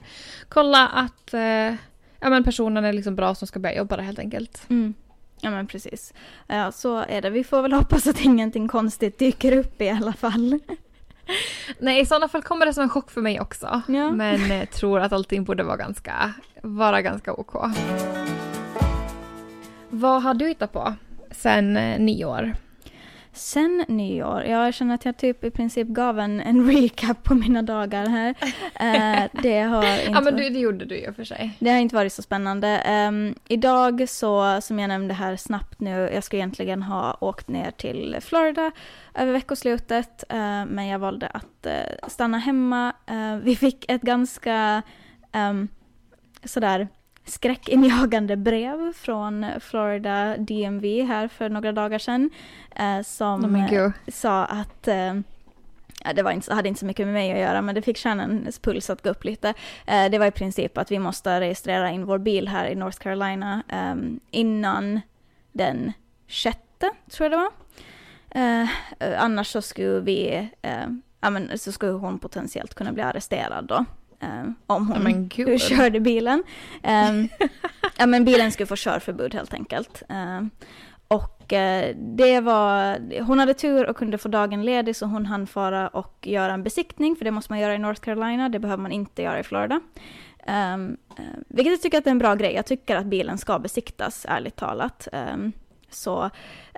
kolla 0.48 0.88
att 0.88 1.34
eh, 1.34 1.74
ja, 2.20 2.30
men 2.30 2.44
personen 2.44 2.84
är 2.84 2.92
liksom 2.92 3.16
bra 3.16 3.34
som 3.34 3.48
ska 3.48 3.60
börja 3.60 3.76
jobba 3.76 3.96
där 3.96 4.02
helt 4.02 4.18
enkelt. 4.18 4.66
Mm. 4.70 4.94
Ja 5.40 5.50
men 5.50 5.66
precis. 5.66 6.14
Ja, 6.46 6.72
så 6.72 6.96
är 7.08 7.22
det. 7.22 7.30
Vi 7.30 7.44
får 7.44 7.62
väl 7.62 7.72
hoppas 7.72 8.06
att 8.06 8.20
ingenting 8.20 8.68
konstigt 8.68 9.18
dyker 9.18 9.56
upp 9.56 9.80
i 9.80 9.90
alla 9.90 10.12
fall. 10.12 10.58
Nej, 11.78 12.00
i 12.00 12.06
sådana 12.06 12.28
fall 12.28 12.42
kommer 12.42 12.66
det 12.66 12.74
som 12.74 12.82
en 12.82 12.88
chock 12.90 13.10
för 13.10 13.20
mig 13.20 13.40
också. 13.40 13.82
Ja. 13.88 14.10
Men 14.10 14.50
eh, 14.50 14.68
tror 14.68 15.00
att 15.00 15.12
allting 15.12 15.44
borde 15.44 15.62
vara 15.62 15.76
ganska, 15.76 16.32
vara 16.62 17.02
ganska 17.02 17.32
OK. 17.32 17.54
Vad 19.90 20.22
har 20.22 20.34
du 20.34 20.48
hittat 20.48 20.72
på 20.72 20.94
sen 21.30 21.76
eh, 21.76 22.00
nyår? 22.00 22.54
Sen 23.34 23.84
nyår, 23.88 24.42
ja, 24.42 24.64
jag 24.64 24.74
känner 24.74 24.94
att 24.94 25.04
jag 25.04 25.16
typ 25.16 25.44
i 25.44 25.50
princip 25.50 25.88
gav 25.88 26.18
en, 26.18 26.40
en 26.40 26.70
recap 26.72 27.22
på 27.22 27.34
mina 27.34 27.62
dagar 27.62 28.06
här. 28.06 28.34
Eh, 28.74 29.30
det 29.42 29.60
har 29.60 29.84
inte... 30.00 30.12
ja 30.12 30.20
men 30.20 30.36
du, 30.36 30.48
det 30.50 30.58
gjorde 30.58 30.84
du 30.84 30.98
ju 30.98 31.12
för 31.12 31.24
sig. 31.24 31.56
Det 31.58 31.70
har 31.70 31.78
inte 31.78 31.94
varit 31.94 32.12
så 32.12 32.22
spännande. 32.22 32.82
Um, 33.08 33.34
idag 33.48 34.08
så, 34.08 34.60
som 34.60 34.78
jag 34.78 34.88
nämnde 34.88 35.14
här 35.14 35.36
snabbt 35.36 35.80
nu, 35.80 36.10
jag 36.14 36.24
skulle 36.24 36.40
egentligen 36.40 36.82
ha 36.82 37.16
åkt 37.20 37.48
ner 37.48 37.70
till 37.70 38.16
Florida 38.20 38.72
över 39.14 39.32
veckoslutet, 39.32 40.24
uh, 40.32 40.64
men 40.66 40.86
jag 40.86 40.98
valde 40.98 41.26
att 41.26 41.66
uh, 41.66 42.08
stanna 42.08 42.38
hemma. 42.38 42.92
Uh, 43.10 43.36
vi 43.36 43.56
fick 43.56 43.90
ett 43.90 44.02
ganska 44.02 44.82
um, 45.32 45.68
sådär 46.44 46.88
skräckinjagande 47.24 48.36
brev 48.36 48.92
från 48.92 49.46
Florida 49.60 50.36
DMV 50.36 51.02
här 51.02 51.28
för 51.28 51.48
några 51.48 51.72
dagar 51.72 51.98
sedan. 51.98 52.30
Eh, 52.76 53.02
som 53.02 53.44
oh 53.44 53.90
sa 54.08 54.44
att 54.44 54.88
eh, 54.88 55.14
det 56.14 56.22
var 56.22 56.30
inte, 56.30 56.54
hade 56.54 56.68
inte 56.68 56.80
så 56.80 56.86
mycket 56.86 57.06
med 57.06 57.14
mig 57.14 57.32
att 57.32 57.38
göra, 57.38 57.62
men 57.62 57.74
det 57.74 57.82
fick 57.82 57.96
kärnens 57.96 58.58
puls 58.58 58.90
att 58.90 59.02
gå 59.02 59.10
upp 59.10 59.24
lite. 59.24 59.54
Eh, 59.86 60.10
det 60.10 60.18
var 60.18 60.26
i 60.26 60.30
princip 60.30 60.78
att 60.78 60.90
vi 60.90 60.98
måste 60.98 61.40
registrera 61.40 61.90
in 61.90 62.04
vår 62.04 62.18
bil 62.18 62.48
här 62.48 62.66
i 62.66 62.74
North 62.74 62.98
Carolina 62.98 63.62
eh, 63.68 63.94
innan 64.30 65.00
den 65.52 65.92
sjätte, 66.28 66.90
tror 67.10 67.30
jag 67.30 67.32
det 67.32 67.36
var. 67.36 67.50
Eh, 68.34 68.68
annars 69.22 69.46
så 69.46 69.62
skulle 69.62 70.00
vi, 70.00 70.48
eh, 70.62 70.86
ja 71.20 71.30
men 71.30 71.58
så 71.58 71.72
skulle 71.72 71.92
hon 71.92 72.18
potentiellt 72.18 72.74
kunna 72.74 72.92
bli 72.92 73.02
arresterad 73.02 73.64
då. 73.64 73.84
Um, 74.22 74.54
om 74.66 74.88
hon 74.88 75.30
körde 75.58 76.00
bilen. 76.00 76.42
Um, 76.82 77.28
ja 77.98 78.06
men 78.06 78.24
bilen 78.24 78.52
skulle 78.52 78.66
få 78.66 78.76
körförbud 78.76 79.34
helt 79.34 79.54
enkelt. 79.54 80.02
Um, 80.08 80.50
och 81.08 81.52
uh, 81.52 81.96
det 81.96 82.40
var, 82.40 82.98
hon 83.22 83.38
hade 83.38 83.54
tur 83.54 83.86
och 83.86 83.96
kunde 83.96 84.18
få 84.18 84.28
dagen 84.28 84.64
ledig 84.64 84.96
så 84.96 85.06
hon 85.06 85.26
hann 85.26 85.46
fara 85.46 85.88
och 85.88 86.18
göra 86.26 86.52
en 86.52 86.62
besiktning 86.62 87.16
för 87.16 87.24
det 87.24 87.30
måste 87.30 87.52
man 87.52 87.60
göra 87.60 87.74
i 87.74 87.78
North 87.78 88.00
Carolina, 88.00 88.48
det 88.48 88.58
behöver 88.58 88.82
man 88.82 88.92
inte 88.92 89.22
göra 89.22 89.40
i 89.40 89.42
Florida. 89.42 89.80
Um, 90.74 90.96
vilket 91.48 91.72
jag 91.72 91.82
tycker 91.82 91.98
att 91.98 92.06
är 92.06 92.10
en 92.10 92.18
bra 92.18 92.34
grej, 92.34 92.54
jag 92.54 92.66
tycker 92.66 92.96
att 92.96 93.06
bilen 93.06 93.38
ska 93.38 93.58
besiktas 93.58 94.26
ärligt 94.28 94.56
talat. 94.56 95.08
så 95.90 96.30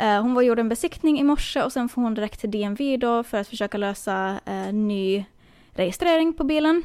uh, 0.02 0.20
hon 0.20 0.34
var 0.34 0.42
gjorde 0.42 0.60
en 0.60 0.68
besiktning 0.68 1.20
i 1.20 1.24
morse 1.24 1.62
och 1.62 1.72
sen 1.72 1.88
får 1.88 2.02
hon 2.02 2.14
direkt 2.14 2.40
till 2.40 2.50
DMV 2.50 2.96
då 2.96 3.22
för 3.22 3.38
att 3.38 3.48
försöka 3.48 3.78
lösa 3.78 4.40
ny 4.72 5.24
registrering 5.74 6.32
på 6.32 6.44
bilen. 6.44 6.82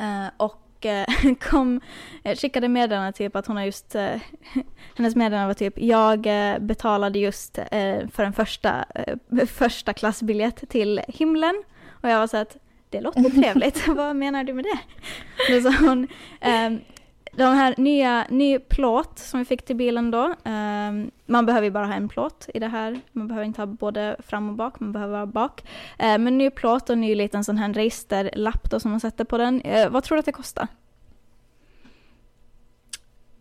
Uh, 0.00 0.30
och 0.36 0.86
uh, 0.86 1.34
kom, 1.40 1.80
uh, 2.26 2.34
skickade 2.34 2.68
meddelande 2.68 3.12
typ 3.12 3.36
att 3.36 3.46
hon 3.46 3.56
har 3.56 3.64
just, 3.64 3.96
hennes 4.96 5.16
meddelande 5.16 5.46
var 5.46 5.54
typ, 5.54 5.74
jag 5.76 6.20
betalade 6.60 7.18
just 7.18 7.58
för 8.12 8.20
en 8.20 8.32
första, 8.32 8.84
första 9.46 9.92
klassbiljett 9.92 10.68
till 10.68 11.00
himlen. 11.08 11.62
Och 12.02 12.08
jag 12.08 12.18
var 12.18 12.26
så 12.26 12.36
att, 12.36 12.56
det 12.90 13.00
låter 13.00 13.30
trevligt, 13.30 13.88
vad 13.88 14.16
menar 14.16 14.44
du 14.44 14.52
med 14.52 14.64
det? 14.64 14.78
Då 15.54 15.60
sa 15.60 15.86
hon, 15.86 16.08
ehm, 16.40 16.80
de 17.38 17.54
här 17.54 17.74
nya, 17.78 18.26
ny 18.30 18.58
plåt 18.58 19.18
som 19.18 19.38
vi 19.38 19.44
fick 19.44 19.64
till 19.64 19.76
bilen 19.76 20.10
då. 20.10 20.34
Um, 20.44 21.10
man 21.26 21.46
behöver 21.46 21.64
ju 21.64 21.70
bara 21.70 21.86
ha 21.86 21.94
en 21.94 22.08
plåt 22.08 22.48
i 22.54 22.58
det 22.58 22.68
här. 22.68 23.00
Man 23.12 23.28
behöver 23.28 23.46
inte 23.46 23.60
ha 23.60 23.66
både 23.66 24.16
fram 24.18 24.48
och 24.48 24.54
bak, 24.54 24.80
man 24.80 24.92
behöver 24.92 25.18
ha 25.18 25.26
bak. 25.26 25.62
Uh, 26.02 26.18
men 26.18 26.38
ny 26.38 26.50
plåt 26.50 26.90
och 26.90 26.98
ny 26.98 27.14
liten 27.14 27.44
sån 27.44 27.58
här 27.58 27.72
registerlapp 27.72 28.70
då 28.70 28.80
som 28.80 28.90
man 28.90 29.00
sätter 29.00 29.24
på 29.24 29.38
den. 29.38 29.62
Uh, 29.62 29.88
vad 29.88 30.04
tror 30.04 30.16
du 30.16 30.20
att 30.20 30.26
det 30.26 30.32
kostar? 30.32 30.68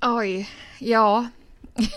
Oj, 0.02 0.50
ja. 0.80 1.28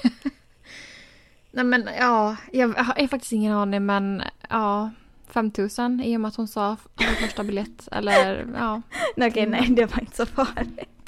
Nej 1.50 1.64
men 1.64 1.88
ja, 1.98 2.36
jag 2.52 2.68
har 2.68 3.06
faktiskt 3.06 3.32
ingen 3.32 3.52
aning 3.52 3.86
men 3.86 4.22
ja. 4.48 4.90
5000 5.26 6.00
i 6.00 6.16
och 6.16 6.20
med 6.20 6.28
att 6.28 6.36
hon 6.36 6.48
sa 6.48 6.76
första 7.20 7.44
biljett 7.44 7.88
eller 7.92 8.46
ja. 8.58 8.82
Okej, 9.16 9.28
okay, 9.28 9.46
nej 9.46 9.68
det 9.70 9.86
var 9.86 10.00
inte 10.00 10.16
så 10.16 10.26
farligt. 10.26 10.99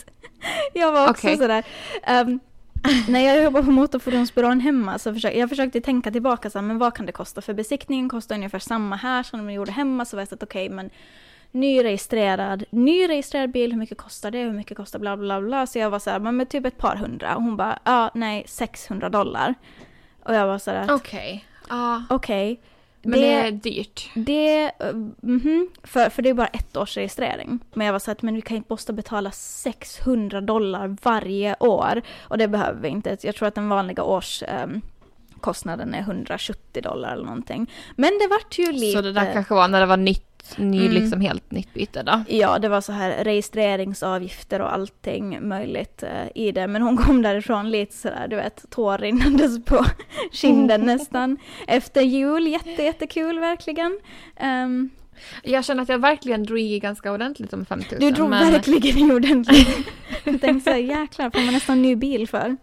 jag 0.72 0.92
var 0.92 1.10
också 1.10 1.26
okay. 1.26 1.36
sådär. 1.36 1.64
Um, 2.08 2.40
när 3.08 3.20
jag 3.20 3.44
jobbade 3.44 3.64
på 3.64 3.70
motorfordonsbyrån 3.70 4.60
hemma 4.60 4.98
så 4.98 5.14
försökte 5.14 5.38
jag 5.38 5.48
försökte 5.48 5.80
tänka 5.80 6.10
tillbaka 6.10 6.50
så 6.50 6.58
här, 6.58 6.66
men 6.66 6.78
vad 6.78 6.94
kan 6.94 7.06
det 7.06 7.12
kosta? 7.12 7.40
För 7.40 7.54
besiktningen 7.54 8.08
kostar 8.08 8.34
ungefär 8.34 8.58
samma 8.58 8.96
här 8.96 9.22
som 9.22 9.46
de 9.46 9.52
gjorde 9.52 9.72
hemma 9.72 10.04
så 10.04 10.16
var 10.16 10.20
jag 10.20 10.28
så 10.28 10.34
att 10.34 10.42
okej 10.42 10.66
okay, 10.66 10.76
men 10.76 10.90
nyregistrerad, 11.50 12.64
nyregistrerad 12.70 13.52
bil, 13.52 13.72
hur 13.72 13.78
mycket 13.78 13.98
kostar 13.98 14.30
det, 14.30 14.38
hur 14.38 14.52
mycket 14.52 14.76
kostar 14.76 14.98
bla 14.98 15.16
bla 15.16 15.40
bla. 15.40 15.66
Så 15.66 15.78
jag 15.78 15.90
var 15.90 15.98
så 15.98 16.10
här, 16.10 16.18
men 16.18 16.36
med 16.36 16.48
typ 16.48 16.66
ett 16.66 16.78
par 16.78 16.96
hundra 16.96 17.36
och 17.36 17.42
hon 17.42 17.56
bara, 17.56 17.78
ja 17.84 18.10
nej 18.14 18.44
600 18.48 19.08
dollar. 19.08 19.54
Och 20.24 20.34
jag 20.34 20.46
var 20.46 20.58
så 20.58 20.70
här, 20.70 20.94
okej. 20.94 21.44
Okay. 21.64 22.02
Okej. 22.10 22.52
Okay. 22.52 22.71
Men 23.02 23.20
det, 23.20 23.26
det 23.26 23.48
är 23.48 23.52
dyrt. 23.52 24.10
Det, 24.14 24.70
mm 24.80 25.14
-hmm, 25.22 25.66
för, 25.82 26.10
för 26.10 26.22
det 26.22 26.30
är 26.30 26.34
bara 26.34 26.46
ett 26.46 26.76
års 26.76 26.96
registrering. 26.96 27.58
Men 27.74 27.86
jag 27.86 27.92
var 27.92 28.00
så 28.00 28.10
att 28.10 28.22
men 28.22 28.34
vi 28.34 28.42
kan 28.42 28.56
inte 28.56 28.72
måste 28.72 28.92
betala 28.92 29.30
600 29.30 30.40
dollar 30.40 30.96
varje 31.02 31.56
år. 31.60 32.02
Och 32.20 32.38
det 32.38 32.48
behöver 32.48 32.80
vi 32.80 32.88
inte. 32.88 33.16
Jag 33.22 33.34
tror 33.34 33.48
att 33.48 33.54
den 33.54 33.68
vanliga 33.68 34.02
årskostnaden 34.02 34.74
um, 34.74 34.82
är 35.94 36.00
170 36.00 36.82
dollar 36.82 37.12
eller 37.12 37.24
någonting. 37.24 37.70
Men 37.96 38.10
det 38.20 38.28
vart 38.30 38.58
ju 38.58 38.72
lite... 38.72 38.92
Så 38.96 39.02
det 39.02 39.12
där 39.12 39.32
kanske 39.32 39.54
var 39.54 39.68
när 39.68 39.80
det 39.80 39.86
var 39.86 39.96
nytt 39.96 40.32
ny, 40.56 40.80
mm. 40.80 40.92
liksom 40.92 41.20
helt 41.20 41.50
nytt 41.50 41.74
byte 41.74 42.02
då? 42.02 42.24
Ja, 42.28 42.58
det 42.58 42.68
var 42.68 42.80
så 42.80 42.92
här 42.92 43.24
registreringsavgifter 43.24 44.60
och 44.60 44.72
allting 44.72 45.48
möjligt 45.48 46.02
uh, 46.02 46.28
i 46.34 46.52
det. 46.52 46.66
Men 46.66 46.82
hon 46.82 46.96
kom 46.96 47.22
därifrån 47.22 47.70
lite 47.70 47.96
sådär, 47.96 48.28
du 48.28 48.36
vet, 48.36 48.70
tår 48.70 48.98
rinnandes 48.98 49.64
på 49.64 49.84
kinden 50.32 50.80
nästan. 50.80 51.36
Efter 51.66 52.00
jul, 52.00 52.46
jätte, 52.46 52.82
jättekul 52.82 53.38
verkligen. 53.38 53.98
Um, 54.42 54.90
jag 55.42 55.64
känner 55.64 55.82
att 55.82 55.88
jag 55.88 55.98
verkligen 55.98 56.42
drog 56.42 56.60
i 56.60 56.78
ganska 56.78 57.12
ordentligt 57.12 57.52
om 57.52 57.66
5000. 57.66 58.00
Du 58.00 58.10
drog 58.10 58.30
men... 58.30 58.52
verkligen 58.52 58.98
i 58.98 59.12
ordentligt. 59.12 59.68
jag 60.24 60.40
tänkte 60.40 60.60
såhär, 60.70 60.82
jäklar, 60.82 61.30
får 61.30 61.40
man 61.40 61.54
nästan 61.54 61.82
ny 61.82 61.96
bil 61.96 62.28
för? 62.28 62.56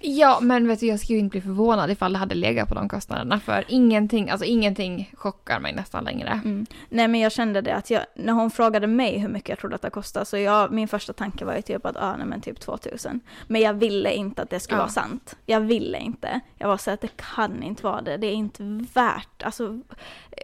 Ja, 0.00 0.38
men 0.42 0.68
vet 0.68 0.80
du, 0.80 0.86
jag 0.86 1.00
skulle 1.00 1.18
inte 1.18 1.30
bli 1.30 1.40
förvånad 1.40 1.90
ifall 1.90 2.12
det 2.12 2.18
hade 2.18 2.34
legat 2.34 2.68
på 2.68 2.74
de 2.74 2.88
kostnaderna. 2.88 3.40
För 3.40 3.64
ingenting, 3.68 4.30
alltså 4.30 4.44
ingenting 4.44 5.10
chockar 5.14 5.60
mig 5.60 5.74
nästan 5.74 6.04
längre. 6.04 6.28
Mm. 6.44 6.66
Nej, 6.88 7.08
men 7.08 7.20
jag 7.20 7.32
kände 7.32 7.60
det 7.60 7.74
att 7.74 7.90
jag, 7.90 8.02
när 8.14 8.32
hon 8.32 8.50
frågade 8.50 8.86
mig 8.86 9.18
hur 9.18 9.28
mycket 9.28 9.48
jag 9.48 9.58
trodde 9.58 9.74
att 9.74 9.82
det 9.82 9.90
kostade, 9.90 10.26
så 10.26 10.38
jag, 10.38 10.72
min 10.72 10.88
första 10.88 11.12
tanke 11.12 11.44
var 11.44 11.56
ju 11.56 11.62
typ 11.62 11.86
att, 11.86 11.96
ah, 11.96 12.16
nej 12.16 12.26
men 12.26 12.40
typ 12.40 12.60
2000. 12.60 13.20
Men 13.46 13.60
jag 13.60 13.74
ville 13.74 14.12
inte 14.12 14.42
att 14.42 14.50
det 14.50 14.60
skulle 14.60 14.78
ja. 14.78 14.82
vara 14.82 14.92
sant. 14.92 15.36
Jag 15.46 15.60
ville 15.60 15.98
inte. 15.98 16.40
Jag 16.58 16.68
var 16.68 16.76
så 16.76 16.90
att 16.90 17.00
det 17.00 17.16
kan 17.16 17.62
inte 17.62 17.82
vara 17.82 18.02
det. 18.02 18.16
Det 18.16 18.26
är 18.26 18.34
inte 18.34 18.62
värt, 18.94 19.42
alltså, 19.42 19.80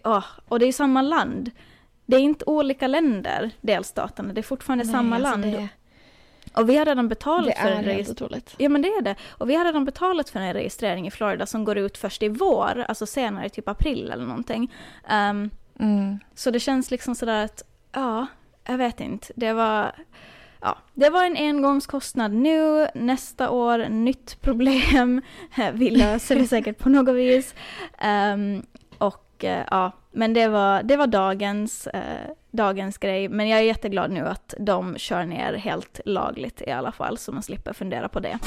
oh. 0.05 0.25
och 0.49 0.59
det 0.59 0.67
är 0.67 0.73
samma 0.73 1.03
land. 1.03 1.51
Det 2.07 2.17
är 2.17 2.21
inte 2.21 2.45
olika 2.45 2.87
länder, 2.87 3.51
delstaterna, 3.61 4.33
det 4.33 4.41
är 4.41 4.43
fortfarande 4.43 4.85
nej, 4.85 4.93
samma 4.93 5.17
alltså 5.17 5.31
land. 5.31 5.43
Det... 5.45 5.69
Och 6.55 6.69
vi 6.69 6.77
har 6.77 6.85
redan 6.85 7.09
betalat 7.09 7.59
för 7.59 7.69
en 7.69 7.85
registrering. 7.85 8.43
Ja 8.57 8.69
men 8.69 8.83
det 8.83 8.89
är 8.89 9.03
det. 9.03 9.17
Och 9.31 9.51
vi 9.51 9.55
har 9.55 9.65
redan 9.65 9.85
betalat 9.85 10.31
för 10.31 10.41
en 10.41 10.53
registrering 10.53 11.07
i 11.07 11.11
Florida 11.11 11.47
som 11.47 11.65
går 11.65 11.79
ut 11.79 11.99
först 11.99 12.23
i 12.23 12.29
vår, 12.29 12.85
alltså 12.89 13.07
senare, 13.07 13.49
typ 13.49 13.69
april 13.69 14.11
eller 14.11 14.25
någonting. 14.25 14.73
Um, 15.11 15.51
mm. 15.81 16.19
Så 16.35 16.51
det 16.51 16.61
känns 16.61 16.91
liksom 16.91 17.15
sådär 17.15 17.45
att, 17.45 17.63
ja, 17.93 18.27
jag 18.67 18.79
vet 18.79 19.01
inte. 19.01 19.33
Det 19.37 19.53
var, 19.53 19.93
ja, 20.61 20.79
det 20.95 21.11
var 21.11 21.25
en 21.25 21.37
engångskostnad 21.37 22.33
nu, 22.33 22.87
nästa 22.95 23.51
år, 23.51 23.89
nytt 23.89 24.41
problem. 24.41 25.21
vi 25.73 25.91
löser 25.91 26.37
det 26.37 26.47
säkert 26.47 26.79
på 26.79 26.89
något 26.89 27.15
vis. 27.15 27.55
Um, 28.35 28.63
och 29.45 29.67
ja, 29.71 29.93
men 30.13 30.33
det 30.33 30.49
var, 30.49 30.83
det 30.83 30.97
var 30.97 31.07
dagens, 31.07 31.87
eh, 31.87 32.31
dagens 32.51 32.99
grej. 32.99 33.29
Men 33.29 33.49
jag 33.49 33.61
är 33.61 33.65
jätteglad 33.65 34.11
nu 34.11 34.21
att 34.21 34.55
de 34.59 34.99
kör 34.99 35.25
ner 35.25 35.53
helt 35.53 36.01
lagligt 36.05 36.63
i 36.67 36.71
alla 36.71 36.93
fall, 36.93 37.19
så 37.19 37.33
man 37.33 37.43
slipper 37.43 37.73
fundera 37.73 38.09
på 38.09 38.21
det. 38.21 38.39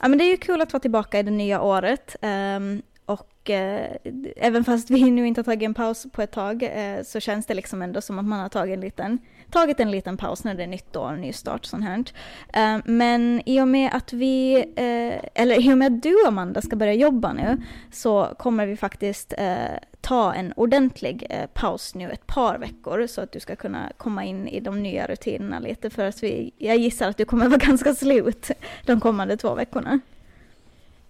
Ja, 0.00 0.08
men 0.08 0.18
det 0.18 0.24
är 0.24 0.30
ju 0.30 0.36
kul 0.36 0.60
att 0.60 0.72
vara 0.72 0.80
tillbaka 0.80 1.18
i 1.18 1.22
det 1.22 1.30
nya 1.30 1.62
året. 1.62 2.16
Um, 2.22 2.82
och 3.06 3.50
eh, 3.50 3.96
även 4.36 4.64
fast 4.64 4.90
vi 4.90 5.10
nu 5.10 5.26
inte 5.26 5.38
har 5.38 5.44
tagit 5.44 5.66
en 5.66 5.74
paus 5.74 6.06
på 6.12 6.22
ett 6.22 6.32
tag 6.32 6.62
eh, 6.62 7.02
så 7.02 7.20
känns 7.20 7.46
det 7.46 7.54
liksom 7.54 7.82
ändå 7.82 8.00
som 8.00 8.18
att 8.18 8.24
man 8.24 8.40
har 8.40 8.48
tagit 8.48 8.74
en 8.74 8.80
liten 8.80 9.18
tagit 9.54 9.80
en 9.80 9.90
liten 9.90 10.16
paus 10.16 10.44
när 10.44 10.54
det 10.54 10.62
är 10.62 10.66
nytt 10.66 10.96
år, 10.96 11.12
nystart 11.12 11.60
och 11.60 11.66
sånt 11.66 11.84
här. 11.84 12.04
Eh, 12.52 12.80
men 12.84 13.42
i 13.46 13.60
och 13.60 13.68
med 13.68 13.90
att 13.92 14.12
vi, 14.12 14.56
eh, 14.56 15.42
eller 15.42 15.60
i 15.60 15.72
och 15.72 15.78
med 15.78 15.94
att 15.94 16.02
du 16.02 16.26
Amanda 16.26 16.62
ska 16.62 16.76
börja 16.76 16.92
jobba 16.92 17.32
nu, 17.32 17.62
så 17.92 18.34
kommer 18.38 18.66
vi 18.66 18.76
faktiskt 18.76 19.34
eh, 19.38 19.78
ta 20.00 20.34
en 20.34 20.52
ordentlig 20.56 21.26
paus 21.54 21.94
nu 21.94 22.10
ett 22.10 22.26
par 22.26 22.58
veckor 22.58 23.06
så 23.06 23.20
att 23.20 23.32
du 23.32 23.40
ska 23.40 23.56
kunna 23.56 23.92
komma 23.96 24.24
in 24.24 24.48
i 24.48 24.60
de 24.60 24.82
nya 24.82 25.06
rutinerna 25.06 25.58
lite 25.58 25.90
för 25.90 26.04
att 26.04 26.22
vi, 26.22 26.52
jag 26.58 26.76
gissar 26.76 27.08
att 27.08 27.16
du 27.16 27.24
kommer 27.24 27.48
vara 27.48 27.58
ganska 27.66 27.94
slut 27.94 28.50
de 28.86 29.00
kommande 29.00 29.36
två 29.36 29.54
veckorna. 29.54 30.00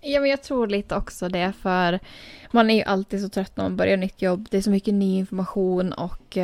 Ja, 0.01 0.21
men 0.21 0.31
jag 0.31 0.43
tror 0.43 0.67
lite 0.67 0.97
också 0.97 1.29
det, 1.29 1.53
för 1.63 2.01
man 2.51 2.71
är 2.71 2.75
ju 2.75 2.83
alltid 2.83 3.21
så 3.21 3.29
trött 3.29 3.57
när 3.57 3.65
man 3.65 3.77
börjar 3.77 3.97
nytt 3.97 4.23
jobb. 4.23 4.49
Det 4.51 4.57
är 4.57 4.63
så 4.63 4.71
mycket 4.71 4.95
ny 4.95 5.19
information 5.19 5.93
och 5.93 6.39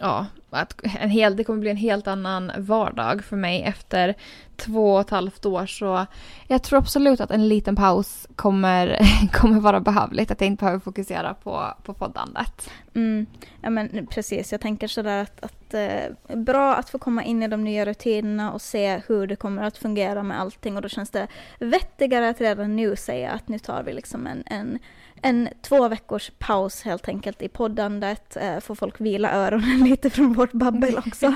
ja, 0.00 0.26
att 0.50 0.80
en 1.00 1.10
hel, 1.10 1.36
det 1.36 1.44
kommer 1.44 1.60
bli 1.60 1.70
en 1.70 1.76
helt 1.76 2.06
annan 2.06 2.52
vardag 2.58 3.24
för 3.24 3.36
mig 3.36 3.62
efter 3.62 4.14
två 4.56 4.94
och 4.94 5.00
ett 5.00 5.10
halvt 5.10 5.46
år. 5.46 5.66
Så 5.66 6.06
jag 6.48 6.62
tror 6.62 6.78
absolut 6.78 7.20
att 7.20 7.30
en 7.30 7.48
liten 7.48 7.76
paus 7.76 8.28
kommer, 8.36 8.98
kommer 9.32 9.60
vara 9.60 9.80
behövligt. 9.80 10.30
Att 10.30 10.40
jag 10.40 10.46
inte 10.46 10.60
behöver 10.60 10.80
fokusera 10.80 11.34
på, 11.34 11.74
på 11.82 11.94
poddandet. 11.94 12.70
Mm. 12.94 13.26
Ja 13.62 13.70
men 13.70 14.06
precis, 14.06 14.52
jag 14.52 14.60
tänker 14.60 14.88
sådär 14.88 15.22
att, 15.22 15.44
att 15.44 15.74
eh, 15.74 16.36
bra 16.36 16.74
att 16.74 16.90
få 16.90 16.98
komma 16.98 17.24
in 17.24 17.42
i 17.42 17.48
de 17.48 17.64
nya 17.64 17.86
rutinerna 17.86 18.52
och 18.52 18.62
se 18.62 19.02
hur 19.06 19.26
det 19.26 19.36
kommer 19.36 19.62
att 19.62 19.78
fungera 19.78 20.22
med 20.22 20.40
allting 20.40 20.76
och 20.76 20.82
då 20.82 20.88
känns 20.88 21.10
det 21.10 21.26
vettigare 21.58 22.28
att 22.28 22.40
redan 22.40 22.76
nu 22.76 22.96
säga 22.96 23.30
att 23.30 23.48
nu 23.48 23.58
tar 23.58 23.82
vi 23.82 23.92
liksom 23.92 24.26
en, 24.26 24.42
en 24.46 24.78
en 25.22 25.48
två 25.62 25.88
veckors 25.88 26.30
paus 26.38 26.82
helt 26.82 27.08
enkelt 27.08 27.42
i 27.42 27.48
poddandet, 27.48 28.36
eh, 28.36 28.60
får 28.60 28.74
folk 28.74 29.00
vila 29.00 29.32
öronen 29.32 29.84
lite 29.90 30.10
från 30.10 30.32
vårt 30.32 30.52
babbel 30.52 30.98
också. 30.98 31.34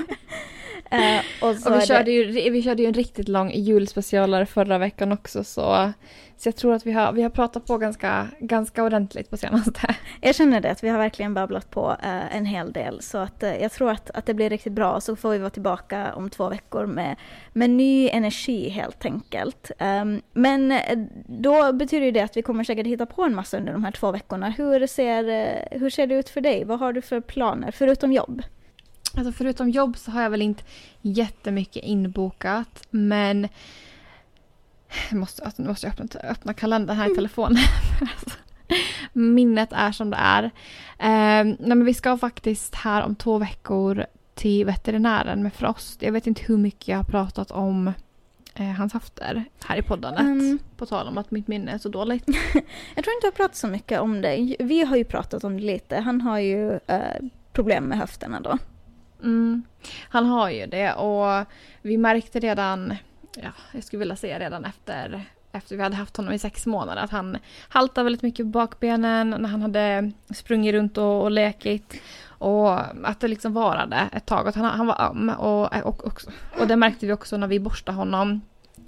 eh, 0.91 1.19
och, 1.41 1.49
och 1.49 1.81
vi, 1.81 1.85
körde 1.85 2.03
det... 2.03 2.11
ju, 2.11 2.49
vi 2.49 2.61
körde 2.61 2.81
ju 2.81 2.87
en 2.87 2.93
riktigt 2.93 3.27
lång 3.27 3.51
julspecialare 3.51 4.45
förra 4.45 4.77
veckan 4.77 5.11
också 5.11 5.43
så 5.43 5.93
så 6.37 6.47
jag 6.47 6.55
tror 6.55 6.73
att 6.73 6.85
vi 6.85 6.91
har, 6.91 7.13
vi 7.13 7.21
har 7.21 7.29
pratat 7.29 7.65
på 7.65 7.77
ganska, 7.77 8.27
ganska 8.39 8.83
ordentligt 8.83 9.29
på 9.29 9.37
senaste. 9.37 9.95
Jag 10.21 10.35
känner 10.35 10.61
det, 10.61 10.71
att 10.71 10.83
vi 10.83 10.89
har 10.89 10.97
verkligen 10.97 11.33
babblat 11.33 11.71
på 11.71 11.95
eh, 12.03 12.35
en 12.35 12.45
hel 12.45 12.71
del. 12.71 13.01
Så 13.01 13.17
att, 13.17 13.43
eh, 13.43 13.61
jag 13.61 13.71
tror 13.71 13.91
att, 13.91 14.11
att 14.11 14.25
det 14.25 14.33
blir 14.33 14.49
riktigt 14.49 14.73
bra. 14.73 15.01
Så 15.01 15.15
får 15.15 15.29
vi 15.29 15.37
vara 15.37 15.49
tillbaka 15.49 16.13
om 16.15 16.29
två 16.29 16.49
veckor 16.49 16.85
med, 16.85 17.15
med 17.53 17.69
ny 17.69 18.09
energi 18.09 18.69
helt 18.69 19.05
enkelt. 19.05 19.71
Um, 19.79 20.21
men 20.33 20.79
då 21.27 21.73
betyder 21.73 22.11
det 22.11 22.21
att 22.21 22.37
vi 22.37 22.41
kommer 22.41 22.63
säkert 22.63 22.87
hitta 22.87 23.05
på 23.05 23.23
en 23.23 23.35
massa 23.35 23.57
under 23.57 23.73
de 23.73 23.83
här 23.83 23.91
två 23.91 24.11
veckorna. 24.11 24.49
Hur 24.49 24.87
ser, 24.87 25.23
hur 25.79 25.89
ser 25.89 26.07
det 26.07 26.15
ut 26.15 26.29
för 26.29 26.41
dig? 26.41 26.63
Vad 26.63 26.79
har 26.79 26.93
du 26.93 27.01
för 27.01 27.21
planer, 27.21 27.71
förutom 27.71 28.11
jobb? 28.11 28.41
Alltså 29.17 29.31
förutom 29.31 29.69
jobb 29.69 29.97
så 29.97 30.11
har 30.11 30.21
jag 30.21 30.29
väl 30.29 30.41
inte 30.41 30.63
jättemycket 31.01 31.83
inbokat. 31.83 32.87
Men 32.89 33.47
jag 35.09 35.19
måste, 35.19 35.43
alltså, 35.43 35.61
nu 35.61 35.67
måste 35.67 35.87
jag 35.87 35.93
öppna, 35.93 36.19
öppna 36.19 36.53
kalendern 36.53 36.97
här 36.97 37.03
i 37.03 37.07
mm. 37.07 37.15
telefonen. 37.15 37.63
Minnet 39.13 39.69
är 39.71 39.91
som 39.91 40.09
det 40.09 40.17
är. 40.17 40.43
Eh, 40.99 41.43
nej, 41.43 41.57
men 41.59 41.85
vi 41.85 41.93
ska 41.93 42.17
faktiskt 42.17 42.75
här 42.75 43.03
om 43.03 43.15
två 43.15 43.37
veckor 43.37 44.05
till 44.33 44.65
veterinären 44.65 45.43
med 45.43 45.53
Frost. 45.53 46.01
Jag 46.01 46.11
vet 46.11 46.27
inte 46.27 46.43
hur 46.43 46.57
mycket 46.57 46.87
jag 46.87 46.97
har 46.97 47.03
pratat 47.03 47.51
om 47.51 47.93
eh, 48.55 48.65
hans 48.65 48.93
höfter 48.93 49.43
här 49.65 49.77
i 49.77 49.81
poddandet. 49.81 50.21
Mm. 50.21 50.59
På 50.77 50.85
tal 50.85 51.07
om 51.07 51.17
att 51.17 51.31
mitt 51.31 51.47
minne 51.47 51.71
är 51.71 51.77
så 51.77 51.89
dåligt. 51.89 52.23
jag 52.95 53.03
tror 53.03 53.15
inte 53.15 53.25
jag 53.25 53.31
har 53.31 53.35
pratat 53.35 53.55
så 53.55 53.67
mycket 53.67 53.99
om 53.99 54.21
det. 54.21 54.55
Vi 54.59 54.85
har 54.85 54.95
ju 54.97 55.03
pratat 55.03 55.43
om 55.43 55.57
det 55.57 55.63
lite. 55.63 55.99
Han 55.99 56.21
har 56.21 56.39
ju 56.39 56.71
eh, 56.87 57.21
problem 57.53 57.83
med 57.83 57.97
höfterna 57.97 58.39
då. 58.39 58.57
Mm. 59.25 59.63
Han 60.09 60.25
har 60.25 60.49
ju 60.49 60.65
det 60.65 60.93
och 60.93 61.45
vi 61.81 61.97
märkte 61.97 62.39
redan 62.39 62.95
ja, 63.35 63.49
jag 63.71 63.83
skulle 63.83 63.99
vilja 63.99 64.15
säga 64.15 64.39
redan 64.39 64.65
efter, 64.65 65.21
efter 65.51 65.75
vi 65.75 65.83
hade 65.83 65.95
haft 65.95 66.17
honom 66.17 66.33
i 66.33 66.39
sex 66.39 66.65
månader 66.65 67.01
att 67.01 67.11
han 67.11 67.37
haltade 67.69 68.03
väldigt 68.03 68.21
mycket 68.21 68.45
på 68.45 68.49
bakbenen 68.49 69.29
när 69.29 69.49
han 69.49 69.61
hade 69.61 70.11
sprungit 70.35 70.73
runt 70.73 70.97
och, 70.97 71.21
och 71.21 71.31
lekit. 71.31 72.01
Och 72.27 72.79
att 73.07 73.19
det 73.19 73.27
liksom 73.27 73.53
varade 73.53 74.09
ett 74.11 74.25
tag, 74.25 74.47
att 74.47 74.55
han, 74.55 74.65
han 74.65 74.87
var 74.87 75.01
öm. 75.01 75.29
Och, 75.29 75.75
och, 75.85 76.05
och, 76.05 76.21
och 76.59 76.67
det 76.67 76.75
märkte 76.75 77.05
vi 77.05 77.13
också 77.13 77.37
när 77.37 77.47
vi 77.47 77.59
borstade 77.59 77.97
honom 77.97 78.41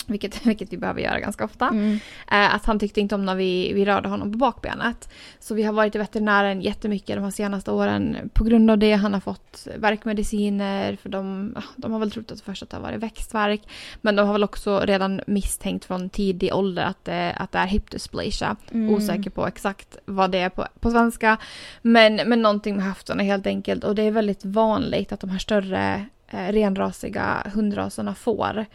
vilket, 0.08 0.46
vilket 0.46 0.74
vi 0.74 0.78
behöver 0.78 1.02
göra 1.02 1.20
ganska 1.20 1.46
ofta. 1.46 1.68
Mm. 1.68 2.00
Eh, 2.32 2.56
att 2.56 2.66
han 2.66 2.80
tyckte 2.80 3.02
inte 3.02 3.16
om 3.16 3.26
när 3.26 3.36
vi, 3.36 3.74
vi 3.74 3.86
rörde 3.86 4.10
honom 4.10 4.32
på 4.32 4.38
bakbenet. 4.38 5.10
Så 5.40 5.56
vi 5.56 5.64
har 5.64 5.74
varit 5.74 5.96
i 5.96 5.98
veterinären 5.98 6.62
jättemycket 6.62 7.16
de 7.16 7.24
här 7.24 7.32
senaste 7.32 7.72
åren. 7.72 8.18
På 8.34 8.44
grund 8.44 8.72
av 8.72 8.78
det 8.78 8.94
han 8.94 9.14
har 9.14 9.22
fått 9.22 9.68
värkmediciner. 9.78 10.96
För 10.96 11.10
de, 11.10 11.56
de 11.76 11.92
har 11.92 12.00
väl 12.00 12.12
trott 12.12 12.32
att 12.32 12.42
först 12.42 12.64
att 12.64 12.70
det 12.70 12.76
har 12.76 12.84
varit 12.84 13.04
växtverk. 13.04 13.62
Men 14.02 14.16
de 14.16 14.26
har 14.26 14.34
väl 14.34 14.44
också 14.44 14.80
redan 14.80 15.22
misstänkt 15.28 15.86
från 15.86 16.10
tidig 16.10 16.54
ålder 16.54 16.84
att 16.84 17.06
det, 17.06 17.34
att 17.38 17.52
det 17.52 17.60
är 17.60 17.68
hip. 17.68 17.88
Mm. 18.72 18.94
Osäker 18.94 19.30
på 19.30 19.48
exakt 19.48 19.98
vad 20.06 20.32
det 20.32 20.38
är 20.38 20.50
på, 20.50 20.68
på 20.80 20.92
svenska. 20.92 21.38
Men, 21.82 22.16
men 22.16 22.42
någonting 22.42 22.76
med 22.76 22.86
höfterna 22.86 23.24
helt 23.24 23.48
enkelt. 23.48 23.84
Och 23.84 23.96
det 23.96 24.04
är 24.04 24.12
väldigt 24.12 24.46
vanligt 24.46 25.12
att 25.12 25.20
de 25.20 25.30
här 25.30 25.40
större 25.40 26.06
eh, 26.28 26.48
renrasiga 26.52 27.52
hundraserna 27.54 28.16
får 28.16 28.66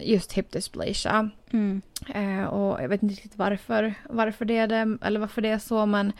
just 0.00 0.32
hip 0.32 0.50
dysplasia. 0.50 1.30
Mm. 1.52 1.82
Eh, 2.14 2.44
och 2.44 2.82
jag 2.82 2.88
vet 2.88 3.02
inte 3.02 3.14
riktigt 3.14 3.38
varför, 3.38 3.94
varför 4.10 4.44
det 4.44 4.56
är 4.56 4.66
det, 4.66 4.98
eller 5.02 5.20
varför 5.20 5.42
det 5.42 5.48
är 5.48 5.58
så 5.58 5.86
men 5.86 6.12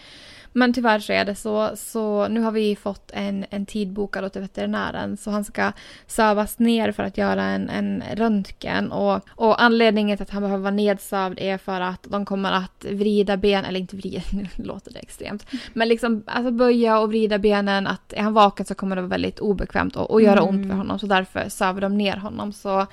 men 0.53 0.73
tyvärr 0.73 0.99
så 0.99 1.13
är 1.13 1.25
det 1.25 1.35
så. 1.35 1.71
Så 1.77 2.29
nu 2.29 2.41
har 2.41 2.53
vi 2.53 2.77
fått 2.77 3.11
en, 3.15 3.47
en 3.51 3.67
tid 3.67 3.93
bokad 3.93 4.33
till 4.33 4.41
veterinären. 4.41 5.17
Så 5.17 5.31
han 5.31 5.45
ska 5.45 5.73
sövas 6.07 6.59
ner 6.59 6.93
för 6.93 7.03
att 7.03 7.19
göra 7.19 7.43
en, 7.43 7.69
en 7.69 8.03
röntgen. 8.15 8.93
Och, 8.93 9.21
och 9.29 9.63
anledningen 9.63 10.17
till 10.17 10.23
att 10.23 10.31
han 10.31 10.43
behöver 10.43 10.63
vara 10.63 10.75
nedsövd 10.75 11.39
är 11.39 11.59
för 11.59 11.81
att 11.81 12.07
de 12.09 12.25
kommer 12.25 12.53
att 12.53 12.85
vrida 12.91 13.37
ben, 13.37 13.65
eller 13.65 13.81
inte 13.81 13.97
vrida, 13.97 14.21
nu 14.33 14.65
låter 14.65 14.93
det 14.93 14.99
extremt. 14.99 15.47
Men 15.73 15.89
liksom 15.89 16.23
alltså 16.27 16.51
böja 16.51 16.99
och 16.99 17.09
vrida 17.09 17.39
benen. 17.39 17.87
Att 17.87 18.13
är 18.13 18.23
han 18.23 18.35
vaken 18.35 18.67
så 18.67 18.75
kommer 18.75 18.97
det 18.97 19.03
vara 19.03 19.11
väldigt 19.11 19.39
obekvämt 19.39 19.97
och, 19.97 20.11
och 20.11 20.23
göra 20.23 20.41
mm. 20.41 20.49
ont 20.49 20.69
för 20.69 20.77
honom. 20.77 20.99
Så 20.99 21.07
därför 21.07 21.49
söver 21.49 21.81
de 21.81 21.99
ner 21.99 22.17
honom. 22.17 22.53
Så 22.53 22.87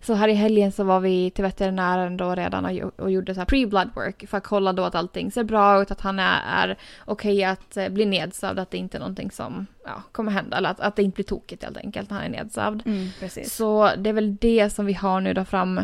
så 0.00 0.14
här 0.14 0.28
i 0.28 0.34
helgen 0.34 0.72
så 0.72 0.84
var 0.84 1.00
vi 1.00 1.30
till 1.30 1.44
veterinären 1.44 2.16
då 2.16 2.34
redan 2.34 2.64
och, 2.64 3.00
och 3.00 3.10
gjorde 3.10 3.34
så 3.34 3.40
här 3.40 3.46
pre-blood 3.46 3.94
work 3.94 4.28
för 4.28 4.38
att 4.38 4.44
kolla 4.44 4.72
då 4.72 4.84
att 4.84 4.94
allting 4.94 5.30
ser 5.30 5.44
bra 5.44 5.82
ut, 5.82 5.90
att 5.90 6.00
han 6.00 6.18
är, 6.18 6.40
är 6.46 6.76
okej 7.04 7.32
okay 7.32 7.44
att 7.44 7.76
eh, 7.76 7.88
bli 7.88 8.06
nedsövd, 8.06 8.58
att 8.58 8.70
det 8.70 8.78
inte 8.78 8.96
är 8.96 9.00
någonting 9.00 9.30
som 9.30 9.66
ja, 9.84 10.02
kommer 10.12 10.32
hända, 10.32 10.56
eller 10.56 10.70
att, 10.70 10.80
att 10.80 10.96
det 10.96 11.02
inte 11.02 11.14
blir 11.14 11.24
tokigt 11.24 11.64
helt 11.64 11.76
enkelt 11.76 12.10
när 12.10 12.16
han 12.16 12.26
är 12.26 12.30
nedsövd. 12.30 12.82
Mm, 12.86 13.08
så 13.44 13.90
det 13.98 14.10
är 14.10 14.14
väl 14.14 14.36
det 14.36 14.70
som 14.70 14.86
vi 14.86 14.92
har 14.92 15.20
nu 15.20 15.34
då 15.34 15.44
fram 15.44 15.78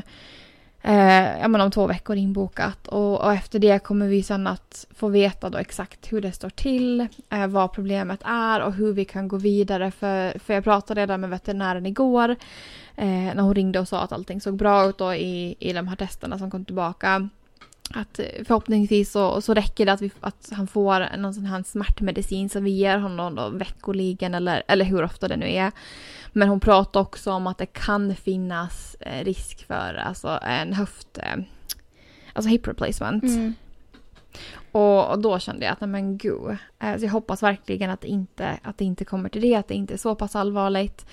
eh, 0.82 1.40
ja, 1.40 1.48
men 1.48 1.60
om 1.60 1.70
två 1.70 1.86
veckor 1.86 2.16
inbokat. 2.16 2.88
Och, 2.88 3.20
och, 3.20 3.32
efter 3.32 3.58
det 3.58 3.78
kommer 3.78 4.08
vi 4.08 4.22
sen 4.22 4.46
att 4.46 4.86
få 4.94 5.08
veta 5.08 5.50
då 5.50 5.58
exakt 5.58 6.12
hur 6.12 6.20
det 6.20 6.32
står 6.32 6.50
till, 6.50 7.08
eh, 7.30 7.46
vad 7.46 7.72
problemet 7.72 8.20
är 8.24 8.60
och 8.60 8.72
hur 8.72 8.92
vi 8.92 9.04
kan 9.04 9.28
gå 9.28 9.36
vidare. 9.36 9.90
För, 9.90 10.38
för 10.38 10.54
jag 10.54 10.64
pratade 10.64 11.00
redan 11.00 11.20
med 11.20 11.30
veterinären 11.30 11.86
igår 11.86 12.36
eh, 12.96 13.06
när 13.06 13.42
hon 13.42 13.54
ringde 13.54 13.80
och 13.80 13.88
sa 13.88 14.00
att 14.00 14.12
allting 14.12 14.40
såg 14.40 14.56
bra 14.56 14.88
ut 14.88 14.98
då 14.98 15.14
i, 15.14 15.56
i 15.58 15.72
de 15.72 15.88
här 15.88 15.96
testerna 15.96 16.38
som 16.38 16.50
kom 16.50 16.64
tillbaka. 16.64 17.28
Att 17.94 18.18
eh, 18.18 18.26
förhoppningsvis 18.44 19.12
så, 19.12 19.40
så 19.40 19.54
räcker 19.54 19.86
det 19.86 19.92
att, 19.92 20.02
vi, 20.02 20.10
att 20.20 20.48
han 20.52 20.66
får 20.66 21.16
någon 21.16 21.34
sån 21.34 21.46
här 21.46 21.62
smärtmedicin 21.62 22.48
som 22.48 22.64
vi 22.64 22.70
ger 22.70 22.98
honom 22.98 23.34
då 23.34 23.48
veckoligen 23.48 24.34
eller, 24.34 24.62
eller 24.68 24.84
hur 24.84 25.04
ofta 25.04 25.28
det 25.28 25.36
nu 25.36 25.52
är. 25.52 25.72
Men 26.32 26.48
hon 26.48 26.60
pratar 26.60 27.00
också 27.00 27.32
om 27.32 27.46
att 27.46 27.58
det 27.58 27.66
kan 27.66 28.16
finnas 28.16 28.96
eh, 29.00 29.24
risk 29.24 29.66
för 29.66 29.94
alltså, 29.94 30.40
en 30.42 30.72
höft... 30.72 31.18
Eh, 31.18 31.36
alltså 32.32 32.50
hip 32.50 32.68
replacement. 32.68 33.24
Mm. 33.24 33.54
Och, 34.76 35.10
och, 35.10 35.18
då 35.18 35.38
kände 35.38 35.64
jag 35.64 35.72
att 35.72 35.80
nej 35.80 35.88
men 35.88 36.18
gud. 36.18 36.56
Så 36.80 37.04
jag 37.04 37.10
hoppas 37.10 37.42
verkligen 37.42 37.90
att 37.90 38.00
det, 38.00 38.08
inte, 38.08 38.58
att 38.62 38.78
det 38.78 38.84
inte 38.84 39.04
kommer 39.04 39.28
till 39.28 39.42
det, 39.42 39.54
att 39.54 39.68
det 39.68 39.74
inte 39.74 39.94
är 39.94 39.98
så 39.98 40.14
pass 40.14 40.36
allvarligt. 40.36 41.06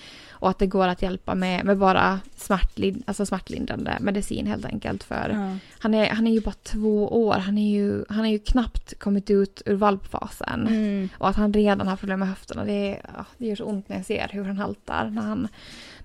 Och 0.43 0.49
att 0.49 0.59
det 0.59 0.67
går 0.67 0.87
att 0.87 1.01
hjälpa 1.01 1.35
med, 1.35 1.65
med 1.65 1.77
bara 1.77 2.19
smärtlid, 2.35 3.03
alltså 3.05 3.25
smärtlindrande 3.25 3.97
medicin 4.01 4.47
helt 4.47 4.65
enkelt. 4.65 5.03
För 5.03 5.29
mm. 5.29 5.59
han, 5.79 5.93
är, 5.93 6.09
han 6.09 6.27
är 6.27 6.31
ju 6.31 6.41
bara 6.41 6.55
två 6.63 7.07
år, 7.07 7.33
han 7.33 7.57
är 7.57 7.71
ju, 7.71 8.05
han 8.09 8.25
är 8.25 8.29
ju 8.29 8.39
knappt 8.39 8.99
kommit 8.99 9.29
ut 9.29 9.61
ur 9.65 9.75
valpfasen. 9.75 10.67
Mm. 10.67 11.09
Och 11.17 11.29
att 11.29 11.35
han 11.35 11.53
redan 11.53 11.87
har 11.87 11.95
problem 11.95 12.19
med 12.19 12.29
höfterna, 12.29 12.65
det, 12.65 13.01
det 13.37 13.47
gör 13.47 13.55
så 13.55 13.65
ont 13.65 13.89
när 13.89 13.95
jag 13.95 14.05
ser 14.05 14.29
hur 14.31 14.43
han 14.43 14.57
haltar. 14.57 15.09
När 15.09 15.21
han, 15.21 15.47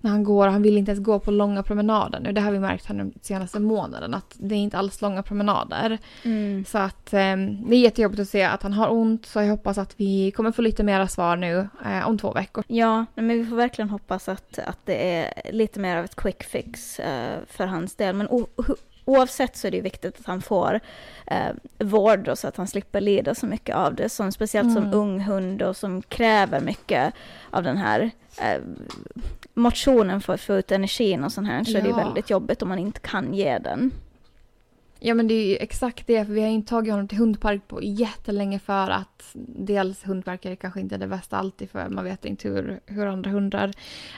när 0.00 0.10
han 0.10 0.24
går, 0.24 0.48
han 0.48 0.62
vill 0.62 0.78
inte 0.78 0.90
ens 0.90 1.04
gå 1.04 1.18
på 1.18 1.30
långa 1.30 1.62
promenader 1.62 2.20
nu. 2.20 2.32
Det 2.32 2.40
har 2.40 2.52
vi 2.52 2.58
märkt 2.58 2.86
här 2.86 2.94
den 2.94 3.12
senaste 3.22 3.60
månaden 3.60 4.14
att 4.14 4.36
det 4.38 4.54
är 4.54 4.58
inte 4.58 4.78
alls 4.78 5.00
långa 5.00 5.22
promenader. 5.22 5.98
Mm. 6.24 6.64
Så 6.64 6.78
att 6.78 7.12
eh, 7.12 7.36
det 7.48 7.76
är 7.76 7.80
jättejobbigt 7.80 8.20
att 8.20 8.28
se 8.28 8.42
att 8.42 8.62
han 8.62 8.72
har 8.72 8.90
ont 8.90 9.26
så 9.26 9.40
jag 9.40 9.48
hoppas 9.48 9.78
att 9.78 9.94
vi 10.00 10.30
kommer 10.30 10.52
få 10.52 10.62
lite 10.62 10.82
mera 10.82 11.08
svar 11.08 11.37
nu 11.37 11.68
eh, 11.84 12.08
om 12.08 12.18
två 12.18 12.32
veckor. 12.32 12.64
Ja, 12.66 13.04
men 13.14 13.28
vi 13.28 13.46
får 13.46 13.56
verkligen 13.56 13.90
hoppas 13.90 14.28
att, 14.28 14.58
att 14.58 14.78
det 14.84 15.14
är 15.14 15.52
lite 15.52 15.80
mer 15.80 15.96
av 15.96 16.04
ett 16.04 16.16
quick 16.16 16.42
fix 16.42 17.00
eh, 17.00 17.38
för 17.46 17.66
hans 17.66 17.94
del. 17.94 18.14
Men 18.14 18.28
oavsett 19.04 19.56
så 19.56 19.66
är 19.66 19.70
det 19.70 19.80
viktigt 19.80 20.20
att 20.20 20.26
han 20.26 20.42
får 20.42 20.80
eh, 21.26 21.52
vård 21.78 22.18
då, 22.18 22.37
så 22.37 22.48
att 22.48 22.56
han 22.56 22.66
slipper 22.66 23.00
lida 23.00 23.34
så 23.34 23.46
mycket 23.46 23.76
av 23.76 23.94
det. 23.94 24.08
Som, 24.08 24.32
speciellt 24.32 24.70
mm. 24.70 24.82
som 24.82 25.00
ung 25.00 25.20
hund 25.20 25.62
och 25.62 25.76
som 25.76 26.02
kräver 26.02 26.61
mycket 26.61 27.14
av 27.50 27.62
den 27.62 27.76
här 27.76 28.11
eh, 28.40 28.61
motionen 29.54 30.20
för 30.20 30.34
att 30.34 30.40
få 30.40 30.54
ut 30.54 30.72
energin 30.72 31.24
och 31.24 31.32
sånt 31.32 31.48
här. 31.48 31.64
Så 31.64 31.70
ja. 31.70 31.80
det 31.80 31.88
är 31.88 31.94
väldigt 31.94 32.30
jobbigt 32.30 32.62
om 32.62 32.68
man 32.68 32.78
inte 32.78 33.00
kan 33.00 33.34
ge 33.34 33.58
den. 33.58 33.90
Ja 35.00 35.14
men 35.14 35.28
det 35.28 35.34
är 35.34 35.46
ju 35.46 35.56
exakt 35.56 36.06
det, 36.06 36.24
för 36.24 36.32
vi 36.32 36.40
har 36.40 36.48
inte 36.48 36.70
tagit 36.70 36.92
honom 36.92 37.08
till 37.08 37.18
hundpark 37.18 37.68
på 37.68 37.82
jättelänge 37.82 38.58
för 38.58 38.90
att 38.90 39.30
dels 39.46 40.06
hundparker 40.06 40.54
kanske 40.56 40.80
inte 40.80 40.94
är 40.94 40.98
det 40.98 41.06
bästa 41.06 41.37
alltid 41.37 41.70
för 41.70 41.88
man 41.88 42.04
vet 42.04 42.24
inte 42.24 42.48
hur, 42.48 42.80
hur 42.87 43.06
andra 43.06 43.30
hundar 43.30 43.72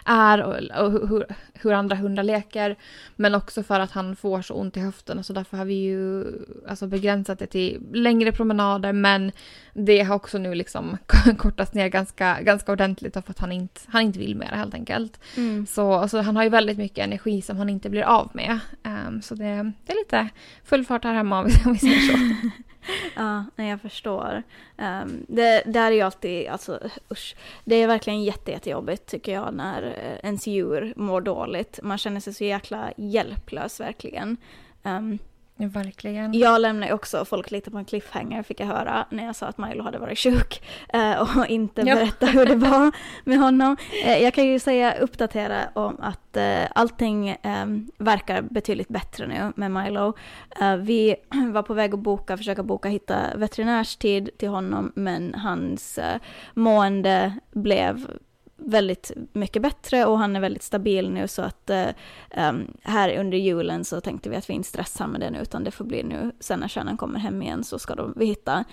är 0.05 0.43
och, 0.43 0.85
och 0.85 1.09
hur, 1.09 1.27
hur, 1.55 1.73
andra 1.73 1.97
hundar 1.97 2.23
leker. 2.23 2.77
Men 3.17 3.35
också 3.35 3.63
för 3.63 3.81
att 3.81 3.91
han 3.91 4.17
får 4.17 4.43
så 4.43 4.55
ont 4.55 4.77
i 4.77 4.81
höften 4.81 5.25
så 5.25 5.33
därför 5.33 5.57
har 5.57 5.65
vi 5.65 5.75
ju 5.75 6.25
alltså 6.69 6.87
begränsat 6.87 7.39
det 7.39 7.47
till 7.47 7.83
längre 7.93 8.33
promenader 8.33 8.93
men 8.93 9.33
det 9.75 10.03
har 10.03 10.15
också 10.15 10.39
nu 10.39 10.55
liksom 10.55 10.99
kortats 11.39 11.75
ner 11.75 11.89
ganska, 11.89 12.41
ganska 12.43 12.73
ordentligt 12.73 13.13
för 13.13 13.25
att 13.27 13.39
han 13.39 13.53
inte, 13.53 13.81
han 13.87 14.03
inte 14.03 14.19
vill 14.19 14.37
mer 14.37 14.47
helt 14.47 14.75
enkelt. 14.75 15.21
Mm. 15.37 15.67
Så 15.67 15.93
alltså, 15.93 16.21
han 16.21 16.37
har 16.37 16.43
ju 16.43 16.49
väldigt 16.49 16.79
mycket 16.79 17.05
energi 17.05 17.43
som 17.43 17.57
han 17.57 17.69
inte 17.69 17.91
blir 17.91 18.03
av 18.03 18.31
med. 18.35 18.59
Um, 18.85 19.23
så 19.23 19.35
det, 19.35 19.73
det 19.87 19.93
är 19.93 20.05
lite 20.05 20.29
full 20.71 20.85
fart 20.85 21.05
här 21.05 21.15
hemma 21.15 21.41
om 21.41 21.47
vi 21.47 21.79
säger 21.79 22.01
så. 22.01 22.35
ja, 23.57 23.65
jag 23.65 23.81
förstår. 23.81 24.43
Um, 24.79 25.27
det 25.29 25.63
där 25.67 25.87
är 25.91 25.95
ju 25.95 26.01
alltid, 26.01 26.49
alltså 26.49 26.81
usch. 27.13 27.37
Det 27.65 27.75
är 27.75 27.87
verkligen 27.87 28.23
jätte, 28.23 28.51
jättejobbigt 28.51 29.07
tycker 29.07 29.33
jag 29.33 29.55
när 29.55 29.83
eh, 29.83 30.27
ens 30.29 30.47
djur 30.47 30.93
mår 30.97 31.21
dåligt. 31.21 31.81
Man 31.83 31.99
känner 31.99 32.21
sig 32.21 32.35
så 32.35 32.45
jäkla 32.45 32.93
hjälplös 32.97 33.81
verkligen. 33.81 34.37
Um, 34.83 35.19
Verkligen. 35.69 36.35
Jag 36.35 36.61
lämnar 36.61 36.93
också 36.93 37.25
folk 37.25 37.51
lite 37.51 37.71
på 37.71 37.79
en 37.79 37.85
cliffhanger 37.85 38.43
fick 38.43 38.61
jag 38.61 38.67
höra 38.67 39.07
när 39.11 39.25
jag 39.25 39.37
sa 39.37 39.47
att 39.47 39.59
Milo 39.59 39.83
hade 39.83 39.99
varit 39.99 40.19
sjuk 40.19 40.63
eh, 40.93 41.39
och 41.39 41.47
inte 41.47 41.83
berätta 41.83 42.27
hur 42.27 42.47
det 42.47 42.55
var 42.55 42.93
med 43.25 43.39
honom. 43.39 43.77
Eh, 44.05 44.19
jag 44.19 44.35
kan 44.35 44.47
ju 44.47 44.59
säga 44.59 44.95
uppdatera 44.95 45.69
om 45.75 45.97
att 46.01 46.37
eh, 46.37 46.63
allting 46.75 47.29
eh, 47.29 47.67
verkar 47.99 48.43
betydligt 48.43 48.89
bättre 48.89 49.27
nu 49.27 49.53
med 49.57 49.71
Milo. 49.71 50.15
Vi 50.79 51.17
var 51.53 51.63
på 51.63 51.75
väg 51.75 51.95
att 51.95 52.01
boka, 52.01 52.37
försöka 52.37 52.63
boka 52.63 52.89
hitta 52.89 53.37
veterinärstid 53.37 54.31
till 54.39 54.49
honom 54.49 54.93
men 54.95 55.35
hans 55.35 55.99
mående 56.55 57.35
blev 57.51 58.07
väldigt 58.67 59.13
mycket 59.33 59.63
bättre 59.63 60.07
och 60.07 60.19
han 60.19 60.37
är 60.37 60.41
väldigt 60.41 60.63
stabil 60.63 61.11
nu 61.11 61.29
så 61.29 61.43
att 61.43 61.71
um, 62.37 62.67
här 62.83 63.17
under 63.19 63.39
julen 63.39 63.85
så 63.85 64.01
tänkte 64.01 64.31
vi 64.31 64.37
att 64.37 64.51
vi 64.51 64.55
inte 64.55 64.69
stressar 64.69 65.07
med 65.07 65.21
det 65.21 65.31
nu 65.31 65.39
utan 65.39 65.65
det 65.65 65.71
får 65.71 65.85
bli 65.85 66.03
nu 66.03 66.33
sen 66.41 66.61
när 66.61 66.69
kärnan 66.69 66.97
kommer 66.97 67.19
hem 67.19 67.43
igen 67.43 67.65
så 67.65 67.79
ska 67.79 67.95
de, 67.95 68.15
vi 68.17 68.27
hitta 68.27 68.65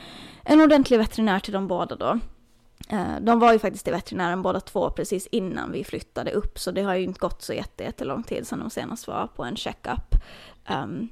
en 0.44 0.62
ordentlig 0.62 0.98
veterinär 0.98 1.40
till 1.40 1.54
de 1.54 1.68
båda 1.68 1.96
då. 1.96 2.20
Uh, 2.94 3.20
de 3.22 3.40
var 3.40 3.54
ju 3.54 3.60
faktiskt 3.60 3.88
i 3.88 3.92
veterinären 3.92 4.42
båda 4.42 4.60
två 4.60 4.90
precis 4.90 5.28
innan 5.28 5.72
vi 5.72 5.84
flyttade 5.84 6.32
upp 6.32 6.60
så 6.60 6.72
det 6.72 6.82
har 6.82 6.96
ju 6.96 7.04
inte 7.04 7.20
gått 7.20 7.42
så 7.42 7.54
jättelång 7.54 8.24
tid 8.24 8.48
sedan 8.48 8.60
de 8.60 8.70
senast 8.70 9.08
var 9.08 9.28
på 9.28 9.44
en 9.44 9.56
checkup. 9.56 10.16
Um, 10.84 11.10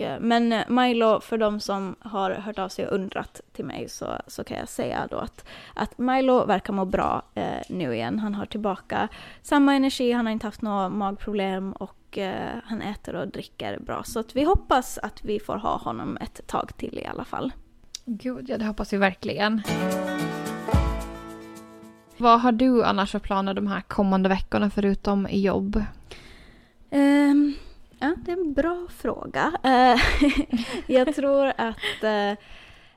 Eh, 0.00 0.20
men 0.20 0.52
eh, 0.52 0.68
Milo, 0.68 1.20
för 1.20 1.38
de 1.38 1.60
som 1.60 1.96
har 2.00 2.30
hört 2.30 2.58
av 2.58 2.68
sig 2.68 2.86
och 2.86 2.94
undrat 2.94 3.40
till 3.52 3.64
mig 3.64 3.88
så, 3.88 4.06
så 4.26 4.44
kan 4.44 4.56
jag 4.56 4.68
säga 4.68 5.06
då 5.10 5.16
att, 5.16 5.44
att 5.74 5.98
Milo 5.98 6.46
verkar 6.46 6.72
må 6.72 6.84
bra 6.84 7.22
eh, 7.34 7.62
nu 7.68 7.94
igen. 7.94 8.18
Han 8.18 8.34
har 8.34 8.46
tillbaka 8.46 9.08
samma 9.42 9.74
energi, 9.74 10.12
han 10.12 10.26
har 10.26 10.32
inte 10.32 10.46
haft 10.46 10.62
några 10.62 10.88
magproblem 10.88 11.72
och 11.72 12.18
eh, 12.18 12.56
han 12.64 12.82
äter 12.82 13.14
och 13.14 13.28
dricker 13.28 13.78
bra. 13.78 14.02
Så 14.02 14.20
att 14.20 14.36
vi 14.36 14.44
hoppas 14.44 14.98
att 14.98 15.24
vi 15.24 15.40
får 15.40 15.56
ha 15.56 15.76
honom 15.76 16.18
ett 16.20 16.46
tag 16.46 16.76
till 16.76 16.98
i 16.98 17.06
alla 17.06 17.24
fall. 17.24 17.52
Gud, 18.04 18.48
ja 18.48 18.58
det 18.58 18.64
hoppas 18.64 18.92
vi 18.92 18.96
verkligen. 18.96 19.62
Vad 22.16 22.40
har 22.40 22.52
du 22.52 22.84
annars 22.84 23.12
för 23.12 23.18
planer 23.18 23.54
de 23.54 23.66
här 23.66 23.80
kommande 23.80 24.28
veckorna 24.28 24.70
förutom 24.70 25.28
jobb? 25.30 25.82
Um, 26.90 27.54
Ja, 28.00 28.14
det 28.24 28.32
är 28.32 28.36
en 28.36 28.52
bra 28.52 28.86
fråga. 28.90 29.52
Eh, 29.62 30.00
jag 30.86 31.14
tror 31.14 31.52
att 31.56 32.02
eh, 32.02 32.30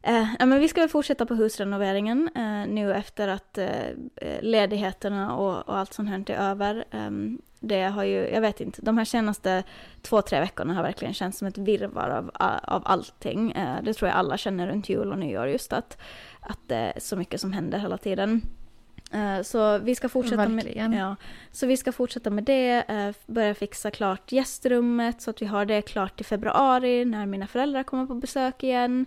eh, 0.01 0.27
ja, 0.39 0.45
men 0.45 0.59
vi 0.59 0.67
ska 0.67 0.87
fortsätta 0.87 1.25
på 1.25 1.35
husrenoveringen 1.35 2.29
eh, 2.35 2.67
nu 2.73 2.93
efter 2.93 3.27
att 3.27 3.57
eh, 3.57 4.41
ledigheterna 4.41 5.35
och, 5.35 5.69
och, 5.69 5.77
allt 5.77 5.93
sånt 5.93 6.09
här 6.09 6.31
är 6.31 6.51
över. 6.51 6.85
Ehm, 6.91 7.41
det 7.59 7.83
har 7.83 8.03
ju, 8.03 8.29
jag 8.29 8.41
vet 8.41 8.61
inte, 8.61 8.81
de 8.81 8.97
här 8.97 9.05
senaste 9.05 9.63
två, 10.01 10.21
tre 10.21 10.39
veckorna 10.39 10.73
har 10.73 10.83
verkligen 10.83 11.13
känts 11.13 11.37
som 11.37 11.47
ett 11.47 11.57
virrvarr 11.57 12.09
av, 12.09 12.31
av 12.63 12.81
allting. 12.85 13.53
det 13.83 13.93
tror 13.93 14.09
jag 14.09 14.17
alla 14.17 14.37
känner 14.37 14.67
runt 14.67 14.89
jul 14.89 15.11
och 15.11 15.19
nyår, 15.19 15.47
just 15.47 15.73
att, 15.73 15.97
att 16.39 16.59
det 16.67 16.75
är 16.75 16.99
så 16.99 17.15
mycket 17.15 17.41
som 17.41 17.53
händer 17.53 17.79
hela 17.79 17.97
tiden. 17.97 18.41
Eh, 19.13 19.41
så 19.41 19.77
vi 19.77 19.95
ska 19.95 20.09
fortsätta 20.09 20.49
med, 20.49 20.73
ja, 20.75 21.15
så 21.51 21.67
vi 21.67 21.77
ska 21.77 21.91
fortsätta 21.91 22.29
med 22.29 22.43
det, 22.43 22.83
uh, 22.89 23.33
börja 23.33 23.55
fixa 23.55 23.91
klart 23.91 24.31
gästrummet 24.31 25.21
så 25.21 25.29
att 25.29 25.41
vi 25.41 25.45
har 25.45 25.65
det 25.65 25.81
klart 25.81 26.21
i 26.21 26.23
februari 26.23 27.05
när 27.05 27.25
mina 27.25 27.47
föräldrar 27.47 27.83
kommer 27.83 28.05
på 28.05 28.15
besök 28.15 28.63
igen. 28.63 29.05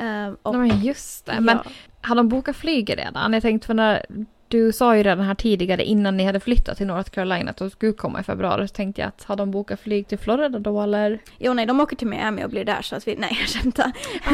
Uh, 0.00 0.34
och, 0.42 0.54
men 0.54 0.80
just 0.80 1.26
det, 1.26 1.34
ja. 1.34 1.40
men 1.40 1.58
har 2.02 2.14
de 2.14 2.28
bokat 2.28 2.56
flyg 2.56 2.98
redan? 2.98 3.32
Jag 3.32 3.42
tänkte 3.42 3.66
för 3.66 3.74
när 3.74 4.06
du 4.48 4.72
sa 4.72 4.96
ju 4.96 5.02
redan 5.02 5.24
här 5.24 5.34
tidigare 5.34 5.84
innan 5.84 6.16
ni 6.16 6.24
hade 6.24 6.40
flyttat 6.40 6.76
till 6.76 6.86
North 6.86 7.10
Carolina 7.10 7.50
att 7.50 7.56
de 7.56 7.70
skulle 7.70 7.92
komma 7.92 8.20
i 8.20 8.22
februari 8.22 8.68
så 8.68 8.74
tänkte 8.74 9.00
jag 9.00 9.08
att 9.08 9.24
har 9.24 9.36
de 9.36 9.50
bokat 9.50 9.80
flyg 9.80 10.08
till 10.08 10.18
Florida 10.18 10.58
då 10.58 10.82
eller? 10.82 11.18
Jo 11.38 11.54
nej, 11.54 11.66
de 11.66 11.80
åker 11.80 11.96
till 11.96 12.06
Miami 12.06 12.44
och 12.44 12.50
blir 12.50 12.64
där 12.64 12.82
så 12.82 12.96
att 12.96 13.08
vi, 13.08 13.16
nej 13.16 13.36
jag 13.40 13.48
skämtar. 13.48 13.92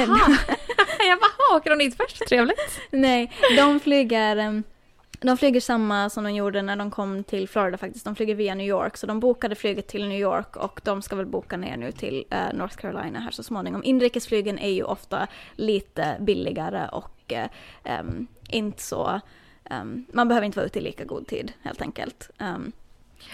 jag 1.09 1.19
bara, 1.19 1.57
åker 1.57 1.71
de 1.71 1.79
dit 1.79 1.97
först? 1.97 2.29
Trevligt. 2.29 2.81
nej, 2.91 3.33
de 3.57 3.81
flyger 3.81 4.63
de 5.27 5.37
flyger 5.37 5.61
samma 5.61 6.11
som 6.11 6.25
de 6.25 6.35
gjorde 6.35 6.63
när 6.63 6.77
de 6.77 6.91
kom 6.91 7.25
till 7.25 7.49
Florida 7.49 7.79
faktiskt. 7.79 8.05
De 8.05 8.15
flyger 8.15 8.35
via 8.35 8.55
New 8.55 8.67
York, 8.67 8.97
så 8.97 9.07
de 9.07 9.21
bokade 9.21 9.55
flyget 9.55 9.87
till 9.87 10.09
New 10.09 10.19
York 10.19 10.57
och 10.57 10.81
de 10.85 11.03
ska 11.03 11.17
väl 11.17 11.27
boka 11.27 11.57
ner 11.57 11.77
nu 11.77 11.93
till 11.93 12.25
eh, 12.31 12.53
North 12.55 12.77
Carolina 12.77 13.21
här 13.21 13.31
så 13.31 13.43
småningom. 13.43 13.85
Inrikesflygen 13.85 14.59
är 14.59 14.71
ju 14.71 14.83
ofta 14.83 15.27
lite 15.55 16.17
billigare 16.21 16.89
och 16.89 17.33
um, 18.01 18.27
inte 18.49 18.83
så... 18.83 19.21
Um, 19.71 20.07
man 20.13 20.29
behöver 20.29 20.47
inte 20.47 20.59
vara 20.59 20.67
ute 20.67 20.79
i 20.79 20.83
lika 20.83 21.05
god 21.05 21.27
tid 21.27 21.53
helt 21.63 21.83
enkelt. 21.83 22.31
Um, 22.39 22.73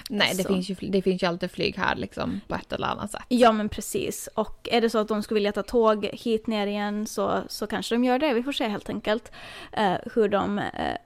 Nej, 0.08 0.34
det 0.36 0.44
finns, 0.44 0.70
ju, 0.70 0.74
det 0.74 1.02
finns 1.02 1.22
ju 1.22 1.26
alltid 1.26 1.50
flyg 1.50 1.76
här 1.76 1.96
liksom 1.96 2.40
på 2.48 2.54
ett 2.54 2.72
eller 2.72 2.86
annat 2.86 3.10
sätt. 3.10 3.22
Ja, 3.28 3.52
men 3.52 3.68
precis. 3.68 4.28
Och 4.34 4.68
är 4.72 4.80
det 4.80 4.90
så 4.90 4.98
att 4.98 5.08
de 5.08 5.22
skulle 5.22 5.36
vilja 5.36 5.52
ta 5.52 5.62
tåg 5.62 6.04
hit 6.04 6.46
ner 6.46 6.66
igen 6.66 7.06
så, 7.06 7.42
så 7.48 7.66
kanske 7.66 7.94
de 7.94 8.04
gör 8.04 8.18
det. 8.18 8.34
Vi 8.34 8.42
får 8.42 8.52
se 8.52 8.68
helt 8.68 8.88
enkelt 8.88 9.32
uh, 9.78 9.94
hur, 10.14 10.28
de, 10.28 10.58
uh, 10.58 10.64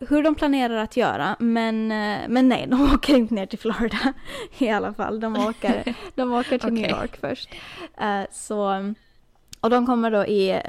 hur 0.08 0.22
de 0.22 0.34
planerar 0.34 0.76
att 0.76 0.96
göra. 0.96 1.36
Men, 1.38 1.92
uh, 1.92 2.28
men 2.28 2.48
nej, 2.48 2.66
de 2.68 2.82
åker 2.94 3.16
inte 3.16 3.34
ner 3.34 3.46
till 3.46 3.58
Florida 3.58 4.12
i 4.58 4.68
alla 4.68 4.94
fall. 4.94 5.20
De 5.20 5.36
åker, 5.36 5.94
de 6.14 6.32
åker 6.32 6.58
till 6.58 6.72
okay. 6.72 6.82
New 6.82 6.90
York 6.90 7.16
först. 7.20 7.48
så... 8.30 8.94
Och 9.60 9.70
de 9.70 9.86
kommer 9.86 10.10
då 10.10 10.26
i 10.26 10.60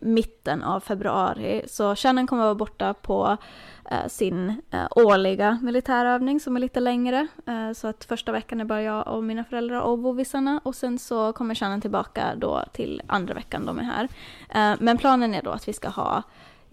mitten 0.00 0.62
av 0.62 0.80
februari. 0.80 1.62
Så 1.66 1.96
Shannon 1.96 2.26
kommer 2.26 2.42
vara 2.42 2.54
borta 2.54 2.94
på 2.94 3.36
Eh, 3.36 3.38
Eh, 3.90 4.06
sin 4.08 4.62
eh, 4.70 4.86
årliga 4.90 5.58
militärövning 5.62 6.40
som 6.40 6.56
är 6.56 6.60
lite 6.60 6.80
längre. 6.80 7.26
Eh, 7.46 7.72
så 7.72 7.88
att 7.88 8.04
första 8.04 8.32
veckan 8.32 8.60
är 8.60 8.64
bara 8.64 8.82
jag 8.82 9.08
och 9.08 9.24
mina 9.24 9.44
föräldrar 9.44 9.80
och 9.80 9.98
vovvisarna 9.98 10.60
och 10.64 10.74
sen 10.74 10.98
så 10.98 11.32
kommer 11.32 11.54
Shannon 11.54 11.80
tillbaka 11.80 12.34
då 12.36 12.64
till 12.72 13.02
andra 13.06 13.34
veckan 13.34 13.66
de 13.66 13.78
är 13.78 13.82
här. 13.82 14.08
men 14.80 14.98
planen 14.98 15.34
är 15.34 15.42
då 15.42 15.50
att 15.50 15.68
vi 15.68 15.72
ska 15.72 15.88
ha 15.88 16.22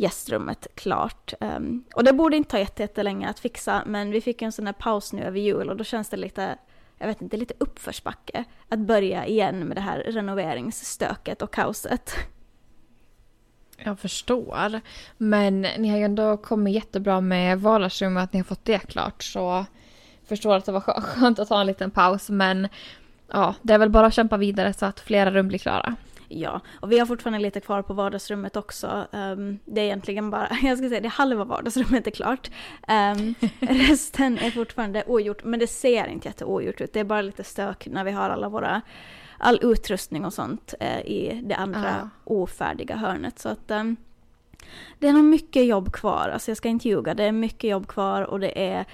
gästrummet 0.01 0.67
klart. 0.75 1.33
Um, 1.39 1.83
och 1.95 2.03
det 2.03 2.13
borde 2.13 2.37
inte 2.37 2.49
ta 2.49 2.59
jättelänge 2.59 3.29
att 3.29 3.39
fixa, 3.39 3.83
men 3.85 4.11
vi 4.11 4.21
fick 4.21 4.41
en 4.41 4.51
sån 4.51 4.65
här 4.65 4.73
paus 4.73 5.13
nu 5.13 5.23
över 5.23 5.39
jul 5.39 5.69
och 5.69 5.77
då 5.77 5.83
känns 5.83 6.09
det 6.09 6.17
lite, 6.17 6.57
jag 6.97 7.07
vet 7.07 7.21
inte, 7.21 7.37
lite 7.37 7.53
uppförsbacke 7.57 8.43
att 8.69 8.79
börja 8.79 9.25
igen 9.25 9.59
med 9.59 9.77
det 9.77 9.81
här 9.81 9.97
renoveringsstöket 9.99 11.41
och 11.41 11.53
kaoset. 11.53 12.13
Jag 13.83 13.99
förstår. 13.99 14.81
Men 15.17 15.61
ni 15.61 15.89
har 15.89 15.97
ju 15.97 16.03
ändå 16.03 16.37
kommit 16.37 16.75
jättebra 16.75 17.21
med 17.21 17.59
vardagsrummet, 17.59 18.23
att 18.23 18.33
ni 18.33 18.39
har 18.39 18.43
fått 18.43 18.65
det 18.65 18.79
klart. 18.79 19.23
Så 19.23 19.39
jag 19.39 20.27
förstår 20.27 20.55
att 20.55 20.65
det 20.65 20.71
var 20.71 20.81
skönt 20.81 21.39
att 21.39 21.47
ta 21.47 21.61
en 21.61 21.67
liten 21.67 21.91
paus. 21.91 22.29
Men 22.29 22.67
ja, 23.27 23.55
det 23.61 23.73
är 23.73 23.77
väl 23.77 23.89
bara 23.89 24.07
att 24.07 24.13
kämpa 24.13 24.37
vidare 24.37 24.73
så 24.73 24.85
att 24.85 24.99
flera 24.99 25.31
rum 25.31 25.47
blir 25.47 25.59
klara. 25.59 25.95
Ja, 26.33 26.61
och 26.79 26.91
vi 26.91 26.99
har 26.99 27.05
fortfarande 27.05 27.39
lite 27.39 27.59
kvar 27.59 27.81
på 27.81 27.93
vardagsrummet 27.93 28.55
också. 28.55 29.07
Um, 29.11 29.59
det 29.65 29.81
är 29.81 29.85
egentligen 29.85 30.29
bara, 30.29 30.49
jag 30.63 30.77
ska 30.77 30.89
säga 30.89 31.01
det 31.01 31.07
halva 31.07 31.43
vardagsrummet 31.43 32.07
är 32.07 32.11
klart. 32.11 32.51
Um, 32.87 33.35
resten 33.59 34.37
är 34.37 34.51
fortfarande 34.51 35.03
ogjort, 35.07 35.43
men 35.43 35.59
det 35.59 35.67
ser 35.67 36.07
inte 36.07 36.27
jätteogjort 36.27 36.81
ut. 36.81 36.93
Det 36.93 36.99
är 36.99 37.03
bara 37.03 37.21
lite 37.21 37.43
stök 37.43 37.87
när 37.87 38.03
vi 38.03 38.11
har 38.11 38.29
alla 38.29 38.49
våra 38.49 38.81
all 39.41 39.59
utrustning 39.61 40.25
och 40.25 40.33
sånt 40.33 40.73
eh, 40.79 40.99
i 40.99 41.41
det 41.43 41.55
andra 41.55 41.95
ja. 42.01 42.09
ofärdiga 42.23 42.95
hörnet. 42.95 43.39
Så 43.39 43.49
att 43.49 43.71
um, 43.71 43.95
det 44.99 45.07
är 45.07 45.13
nog 45.13 45.23
mycket 45.23 45.65
jobb 45.65 45.93
kvar, 45.93 46.29
alltså 46.33 46.51
jag 46.51 46.57
ska 46.57 46.69
inte 46.69 46.87
ljuga, 46.87 47.13
det 47.13 47.23
är 47.23 47.31
mycket 47.31 47.69
jobb 47.69 47.87
kvar 47.87 48.21
och 48.21 48.39
det 48.39 48.63
är 48.69 48.85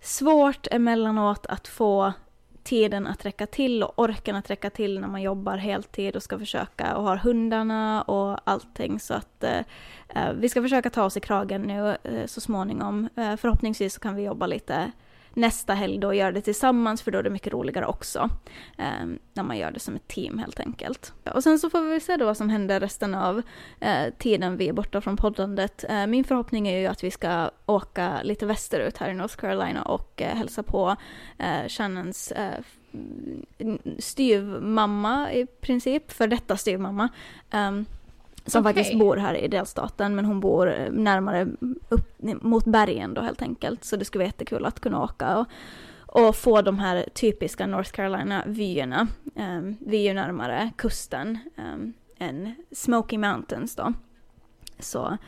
svårt 0.00 0.66
emellanåt 0.70 1.46
att 1.46 1.68
få 1.68 2.12
tiden 2.62 3.06
att 3.06 3.24
räcka 3.24 3.46
till 3.46 3.82
och 3.82 3.98
orken 3.98 4.36
att 4.36 4.50
räcka 4.50 4.70
till 4.70 5.00
när 5.00 5.08
man 5.08 5.22
jobbar 5.22 5.56
heltid 5.56 6.16
och 6.16 6.22
ska 6.22 6.38
försöka 6.38 6.96
och 6.96 7.04
har 7.04 7.16
hundarna 7.16 8.02
och 8.02 8.38
allting 8.44 9.00
så 9.00 9.14
att 9.14 9.44
eh, 9.44 9.58
eh 10.08 10.32
vi 10.34 10.48
ska 10.48 10.62
försöka 10.62 10.90
ta 10.90 11.04
oss 11.04 11.16
i 11.16 11.20
kragen 11.20 11.62
nu 11.62 11.96
eh, 12.02 12.26
så 12.26 12.40
småningom. 12.40 13.08
Eh, 13.16 13.36
förhoppningsvis 13.36 13.94
så 13.94 14.00
kan 14.00 14.14
vi 14.14 14.22
jobba 14.22 14.46
lite 14.46 14.92
nästa 15.34 15.74
helg 15.74 15.98
då 15.98 16.14
göra 16.14 16.32
det 16.32 16.40
tillsammans 16.40 17.02
för 17.02 17.10
då 17.10 17.18
är 17.18 17.22
det 17.22 17.30
mycket 17.30 17.52
roligare 17.52 17.86
också. 17.86 18.30
Eh, 18.78 19.06
när 19.34 19.42
man 19.42 19.58
gör 19.58 19.70
det 19.70 19.80
som 19.80 19.96
ett 19.96 20.08
team 20.08 20.38
helt 20.38 20.60
enkelt. 20.60 21.12
Och 21.34 21.42
sen 21.42 21.58
så 21.58 21.70
får 21.70 21.80
vi 21.80 22.00
se 22.00 22.16
då 22.16 22.24
vad 22.24 22.36
som 22.36 22.50
händer 22.50 22.80
resten 22.80 23.14
av 23.14 23.42
eh, 23.80 24.14
tiden 24.18 24.56
vi 24.56 24.68
är 24.68 24.72
borta 24.72 25.00
från 25.00 25.16
poddandet. 25.16 25.84
Eh, 25.88 26.06
min 26.06 26.24
förhoppning 26.24 26.68
är 26.68 26.78
ju 26.78 26.86
att 26.86 27.04
vi 27.04 27.10
ska 27.10 27.50
åka 27.66 28.22
lite 28.22 28.46
västerut 28.46 28.98
här 28.98 29.10
i 29.10 29.14
North 29.14 29.36
Carolina 29.36 29.82
och 29.82 30.22
eh, 30.22 30.36
hälsa 30.36 30.62
på 30.62 30.96
eh, 31.38 31.68
Shannons 31.68 32.32
eh, 32.32 32.60
styvmamma 33.98 35.32
i 35.32 35.46
princip, 35.46 36.12
för 36.12 36.26
detta 36.26 36.56
styvmamma. 36.56 37.08
Um, 37.52 37.86
som 38.50 38.60
okay. 38.60 38.74
faktiskt 38.74 38.98
bor 38.98 39.16
här 39.16 39.34
i 39.34 39.48
delstaten 39.48 40.14
men 40.14 40.24
hon 40.24 40.40
bor 40.40 40.72
eh, 40.72 40.92
närmare 40.92 41.48
upp 41.88 42.22
mot 42.42 42.64
bergen 42.64 43.14
då 43.14 43.20
helt 43.20 43.42
enkelt. 43.42 43.84
Så 43.84 43.96
det 43.96 44.04
skulle 44.04 44.24
vara 44.24 44.28
jättekul 44.28 44.64
att 44.66 44.80
kunna 44.80 45.02
åka 45.02 45.38
och, 45.38 45.46
och 46.28 46.36
få 46.36 46.62
de 46.62 46.78
här 46.78 47.04
typiska 47.14 47.66
North 47.66 47.90
Carolina-vyerna. 47.90 49.08
Um, 49.34 49.76
vi 49.80 49.96
är 49.96 50.02
ju 50.02 50.14
närmare 50.14 50.70
kusten 50.76 51.38
um, 51.56 51.92
än 52.18 52.54
Smoky 52.72 53.18
Mountains 53.18 53.76
då. 53.76 53.92
Så 54.78 55.18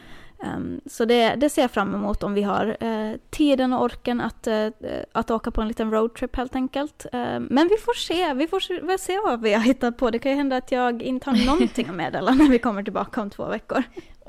Um, 0.45 0.80
så 0.86 1.05
det, 1.05 1.34
det, 1.34 1.51
ser 1.51 1.62
jag 1.62 1.70
fram 1.70 1.95
emot 1.95 2.22
om 2.22 2.34
vi 2.34 2.43
har 2.43 2.76
uh, 2.84 3.16
tiden 3.30 3.72
och 3.72 3.82
orken 3.82 4.20
att, 4.20 4.47
uh, 4.47 4.68
att 5.12 5.30
åka 5.30 5.51
på 5.51 5.61
en 5.61 5.68
liten 5.68 5.90
roadtrip 5.90 6.36
helt 6.36 6.57
enkelt. 6.57 7.07
Uh, 7.14 7.40
men 7.40 7.68
vi 7.68 7.76
får 7.76 7.95
se, 7.95 8.34
vi 8.34 8.47
får 8.49 8.61
se, 8.61 8.80
vi 8.82 8.99
se 8.99 9.18
vad 9.24 9.43
vi 9.43 9.53
har 9.53 9.61
hittat 9.61 9.97
på. 9.97 10.11
Det 10.11 10.18
kan 10.18 10.32
ju 10.32 10.36
hända 10.36 10.57
att 10.57 10.72
jag 10.72 11.03
inte 11.03 11.30
har 11.30 11.47
någonting 11.47 11.88
att 11.88 11.95
meddela 11.95 12.34
när 12.34 12.49
vi 12.49 12.59
kommer 12.59 12.82
tillbaka 12.82 13.22
om 13.22 13.30
två 13.30 13.47
veckor. 13.47 13.82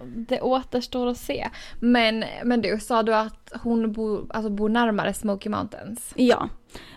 Det 0.05 0.41
återstår 0.41 1.07
att 1.07 1.17
se. 1.17 1.49
Men, 1.79 2.23
men 2.43 2.61
du, 2.61 2.79
sa 2.79 3.03
du 3.03 3.15
att 3.15 3.53
hon 3.63 3.91
bor, 3.91 4.25
alltså 4.29 4.49
bor 4.49 4.69
närmare 4.69 5.13
Smoky 5.13 5.49
Mountains? 5.49 6.13
Ja, 6.15 6.49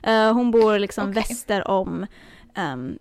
uh, 0.08 0.32
hon 0.32 0.50
bor 0.50 0.78
liksom 0.78 1.10
okay. 1.10 1.22
väster 1.22 1.68
om 1.68 2.06
um, 2.72 2.98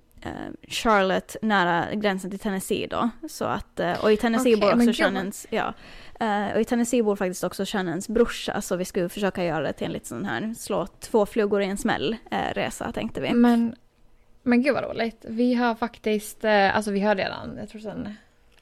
Charlotte 0.68 1.36
nära 1.42 1.96
gränsen 1.96 2.30
till 2.30 2.40
Tennessee 2.40 2.88
då. 2.88 3.10
Så 3.30 3.46
att, 3.46 3.80
och 4.02 4.12
i 4.12 4.18
Tennessee 4.18 4.56
okay, 4.56 4.76
bor 4.76 4.82
också 4.82 5.04
Shannons, 5.04 5.48
ja. 5.50 5.74
Uh, 6.22 6.56
och 6.56 6.62
i 6.62 6.66
Tennessee 6.66 7.04
bor 7.04 7.16
faktiskt 7.16 7.44
också 7.44 7.66
Shannons 7.66 8.08
brorsa, 8.08 8.62
så 8.62 8.76
vi 8.76 8.86
skulle 8.86 9.10
försöka 9.10 9.44
göra 9.44 9.62
det 9.62 9.74
till 9.74 9.88
en 9.88 9.94
liten 9.94 10.08
sån 10.08 10.26
här 10.26 10.54
slå 10.54 10.88
två 11.00 11.26
flugor 11.26 11.62
i 11.62 11.66
en 11.66 11.78
smäll 11.78 12.16
resa 12.52 12.92
tänkte 12.92 13.22
vi. 13.22 13.34
Men, 13.34 13.76
men 14.44 14.64
gud 14.64 14.74
vad 14.74 14.84
roligt. 14.84 15.26
Vi 15.28 15.54
har 15.54 15.76
faktiskt, 15.76 16.46
alltså 16.46 16.92
vi 16.92 17.00
har 17.00 17.16
redan, 17.16 17.58
jag 17.58 17.70
tror 17.70 17.82
sen 17.82 18.16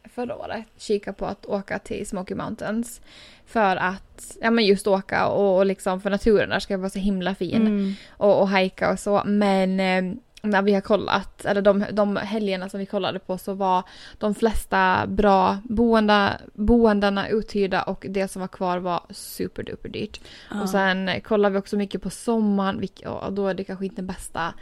förra 0.04 0.36
året, 0.36 0.66
kika 0.78 1.14
på 1.14 1.26
att 1.26 1.46
åka 1.46 1.80
till 1.80 2.08
Smoky 2.08 2.36
Mountains. 2.36 3.02
För 3.46 3.76
att, 3.76 4.38
ja 4.42 4.52
men 4.52 4.66
just 4.66 4.88
åka 4.88 5.28
och, 5.28 5.58
och 5.58 5.66
liksom 5.66 6.02
för 6.02 6.10
naturen 6.10 6.50
där 6.50 6.60
ska 6.60 6.78
vara 6.78 6.90
så 6.90 7.00
himla 7.00 7.36
fin. 7.36 7.62
Mm. 7.62 7.94
Och, 8.10 8.42
och 8.42 8.48
hajka 8.48 8.92
och 8.92 9.00
så. 9.00 9.22
Men 9.26 10.20
när 10.44 10.62
vi 10.62 10.74
har 10.74 10.82
kollat, 10.82 11.46
eller 11.46 11.62
de, 11.62 11.86
de 11.92 12.18
helgerna 12.18 12.70
som 12.70 12.80
vi 12.80 12.86
kollade 12.86 13.20
på 13.20 13.38
så 13.38 13.54
var 13.54 13.84
de 14.18 14.36
flesta 14.36 15.08
bra 15.08 15.58
boende, 15.64 16.42
boendena 16.54 17.28
uthyrda 17.28 17.84
och 17.84 18.06
det 18.10 18.28
som 18.28 18.40
var 18.40 18.48
kvar 18.48 18.78
var 18.78 19.02
superduper 19.10 19.90
dyrt. 19.90 20.22
Ja. 20.52 20.62
Och 20.62 20.70
sen 20.70 21.22
kollar 21.22 21.50
vi 21.50 21.58
också 21.58 21.78
mycket 21.78 22.02
på 22.02 22.10
sommaren 22.10 22.88
och 23.06 23.34
då 23.34 23.48
är 23.48 23.54
det 23.54 23.64
kanske 23.64 23.86
inte 23.86 23.96
den 23.96 24.08
bästa 24.08 24.54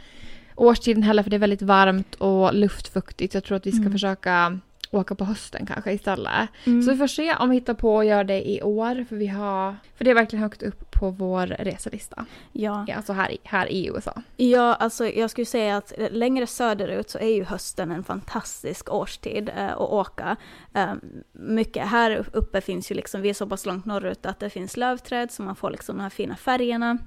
årstiden 0.56 1.02
heller 1.02 1.22
för 1.22 1.30
det 1.30 1.36
är 1.36 1.38
väldigt 1.38 1.62
varmt 1.62 2.14
och 2.14 2.54
luftfuktigt. 2.54 3.34
Jag 3.34 3.44
tror 3.44 3.56
att 3.56 3.66
vi 3.66 3.72
ska 3.72 3.80
mm. 3.80 3.92
försöka 3.92 4.58
åka 4.92 5.14
på 5.14 5.24
hösten 5.24 5.66
kanske 5.66 5.92
istället. 5.92 6.48
Mm. 6.64 6.82
Så 6.82 6.90
vi 6.90 6.96
får 6.96 7.06
se 7.06 7.34
om 7.34 7.50
vi 7.50 7.56
hittar 7.56 7.74
på 7.74 8.00
att 8.00 8.06
göra 8.06 8.24
det 8.24 8.48
i 8.48 8.62
år 8.62 9.04
för 9.08 9.16
vi 9.16 9.26
har, 9.26 9.76
för 9.96 10.04
det 10.04 10.10
är 10.10 10.14
verkligen 10.14 10.42
högt 10.42 10.62
upp 10.62 10.90
på 10.90 11.10
vår 11.10 11.46
reselista. 11.46 12.26
Ja. 12.52 12.84
ja 12.88 12.96
alltså 12.96 13.12
här, 13.12 13.36
här 13.44 13.72
i 13.72 13.86
USA. 13.86 14.22
Ja, 14.36 14.74
alltså 14.74 15.06
jag 15.06 15.30
skulle 15.30 15.44
säga 15.44 15.76
att 15.76 15.92
längre 16.10 16.46
söderut 16.46 17.10
så 17.10 17.18
är 17.18 17.34
ju 17.34 17.44
hösten 17.44 17.90
en 17.90 18.04
fantastisk 18.04 18.92
årstid 18.92 19.50
eh, 19.56 19.72
att 19.72 19.80
åka. 19.80 20.36
Eh, 20.74 20.92
mycket 21.32 21.88
här 21.88 22.26
uppe 22.32 22.60
finns 22.60 22.90
ju 22.90 22.94
liksom, 22.94 23.22
vi 23.22 23.30
är 23.30 23.34
så 23.34 23.46
pass 23.46 23.66
långt 23.66 23.84
norrut 23.84 24.26
att 24.26 24.40
det 24.40 24.50
finns 24.50 24.76
lövträd 24.76 25.30
så 25.30 25.42
man 25.42 25.56
får 25.56 25.70
liksom 25.70 25.96
de 25.96 26.02
här 26.02 26.10
fina 26.10 26.36
färgerna. 26.36 26.98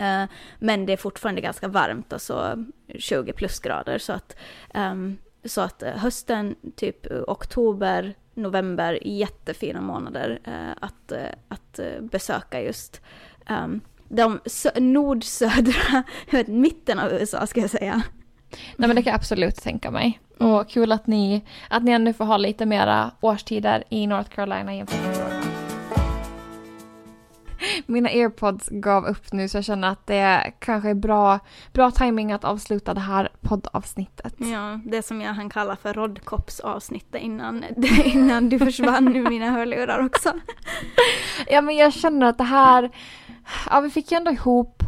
Uh, 0.00 0.30
men 0.58 0.86
det 0.86 0.92
är 0.92 0.96
fortfarande 0.96 1.40
ganska 1.40 1.68
varmt, 1.68 2.12
alltså 2.12 2.64
20 2.98 3.32
plusgrader. 3.32 3.98
Så 3.98 4.12
att 4.12 4.36
um, 4.74 5.18
så 5.44 5.60
att 5.60 5.82
eh, 5.82 5.92
hösten, 5.92 6.54
typ 6.76 7.10
eh, 7.10 7.18
oktober, 7.26 8.14
november, 8.34 8.98
jättefina 9.02 9.80
månader 9.80 10.38
eh, 10.44 10.76
att, 10.80 11.12
att 11.48 11.80
besöka 12.00 12.62
just 12.62 13.00
um, 13.50 13.80
de 14.08 14.40
nord-södra, 14.76 16.02
mitten 16.46 16.98
av 16.98 17.12
USA 17.12 17.46
ska 17.46 17.60
jag 17.60 17.70
säga. 17.70 18.02
Nej 18.76 18.88
men 18.88 18.96
det 18.96 19.02
kan 19.02 19.10
jag 19.10 19.18
absolut 19.18 19.56
tänka 19.56 19.90
mig. 19.90 20.20
Mm. 20.40 20.52
Och 20.52 20.68
kul 20.68 20.92
att 20.92 21.06
ni, 21.06 21.44
att 21.68 21.82
ni 21.82 21.92
ännu 21.92 22.12
får 22.12 22.24
ha 22.24 22.36
lite 22.36 22.66
mera 22.66 23.10
årstider 23.20 23.84
i 23.88 24.06
North 24.06 24.30
Carolina 24.30 24.74
jämfört 24.74 25.06
med 25.06 25.13
mina 27.86 28.08
airpods 28.08 28.68
gav 28.68 29.06
upp 29.06 29.32
nu 29.32 29.48
så 29.48 29.56
jag 29.56 29.64
känner 29.64 29.88
att 29.88 30.06
det 30.06 30.52
kanske 30.58 30.90
är 30.90 30.94
bra, 30.94 31.38
bra 31.72 31.90
timing 31.90 32.32
att 32.32 32.44
avsluta 32.44 32.94
det 32.94 33.00
här 33.00 33.28
poddavsnittet. 33.40 34.34
Ja, 34.38 34.80
det 34.84 35.02
som 35.02 35.20
jag 35.20 35.34
han 35.34 35.50
kalla 35.50 35.76
för 35.76 35.94
rådkoppsavsnittet 35.94 37.22
innan, 37.22 37.64
innan 38.04 38.48
du 38.48 38.58
försvann 38.58 39.16
ur 39.16 39.28
mina 39.28 39.50
hörlurar 39.50 40.06
också. 40.06 40.32
Ja 41.46 41.60
men 41.60 41.76
jag 41.76 41.92
känner 41.92 42.26
att 42.26 42.38
det 42.38 42.44
här, 42.44 42.90
ja 43.70 43.80
vi 43.80 43.90
fick 43.90 44.12
ju 44.12 44.16
ändå 44.16 44.30
ihop 44.30 44.82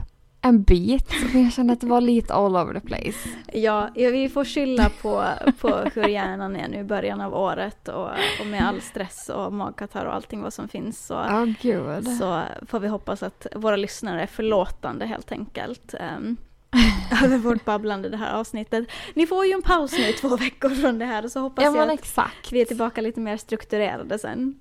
en 0.48 0.62
bit, 0.62 1.12
men 1.32 1.42
jag 1.42 1.52
känner 1.52 1.72
att 1.72 1.80
det 1.80 1.86
var 1.86 2.00
lite 2.00 2.34
all 2.34 2.56
over 2.56 2.80
the 2.80 2.86
place. 2.86 3.28
Ja, 3.52 3.90
vi 3.94 4.28
får 4.28 4.44
skylla 4.44 4.90
på, 5.02 5.24
på 5.60 5.68
hur 5.94 6.08
hjärnan 6.08 6.56
är 6.56 6.68
nu 6.68 6.78
i 6.78 6.84
början 6.84 7.20
av 7.20 7.34
året 7.34 7.88
och, 7.88 8.10
och 8.40 8.46
med 8.46 8.68
all 8.68 8.80
stress 8.80 9.28
och 9.28 9.52
magkatarr 9.52 10.04
och 10.04 10.14
allting 10.14 10.42
vad 10.42 10.52
som 10.52 10.68
finns. 10.68 11.06
Så, 11.06 11.14
oh, 11.14 11.44
Gud. 11.62 12.08
så 12.08 12.42
får 12.66 12.80
vi 12.80 12.88
hoppas 12.88 13.22
att 13.22 13.46
våra 13.54 13.76
lyssnare 13.76 14.22
är 14.22 14.26
förlåtande 14.26 15.06
helt 15.06 15.32
enkelt. 15.32 15.94
Um, 16.18 16.36
över 17.24 17.38
vårt 17.38 17.64
babblande 17.64 18.08
det 18.08 18.16
här 18.16 18.34
avsnittet. 18.34 18.88
Ni 19.14 19.26
får 19.26 19.46
ju 19.46 19.52
en 19.52 19.62
paus 19.62 19.92
nu 19.98 20.12
två 20.12 20.36
veckor 20.36 20.68
från 20.68 20.98
det 20.98 21.04
här 21.04 21.28
så 21.28 21.40
hoppas 21.40 21.64
ja, 21.64 21.76
jag 21.76 21.88
att 21.88 21.94
exakt. 21.94 22.52
vi 22.52 22.60
är 22.60 22.64
tillbaka 22.64 23.00
lite 23.00 23.20
mer 23.20 23.36
strukturerade 23.36 24.18
sen. 24.18 24.60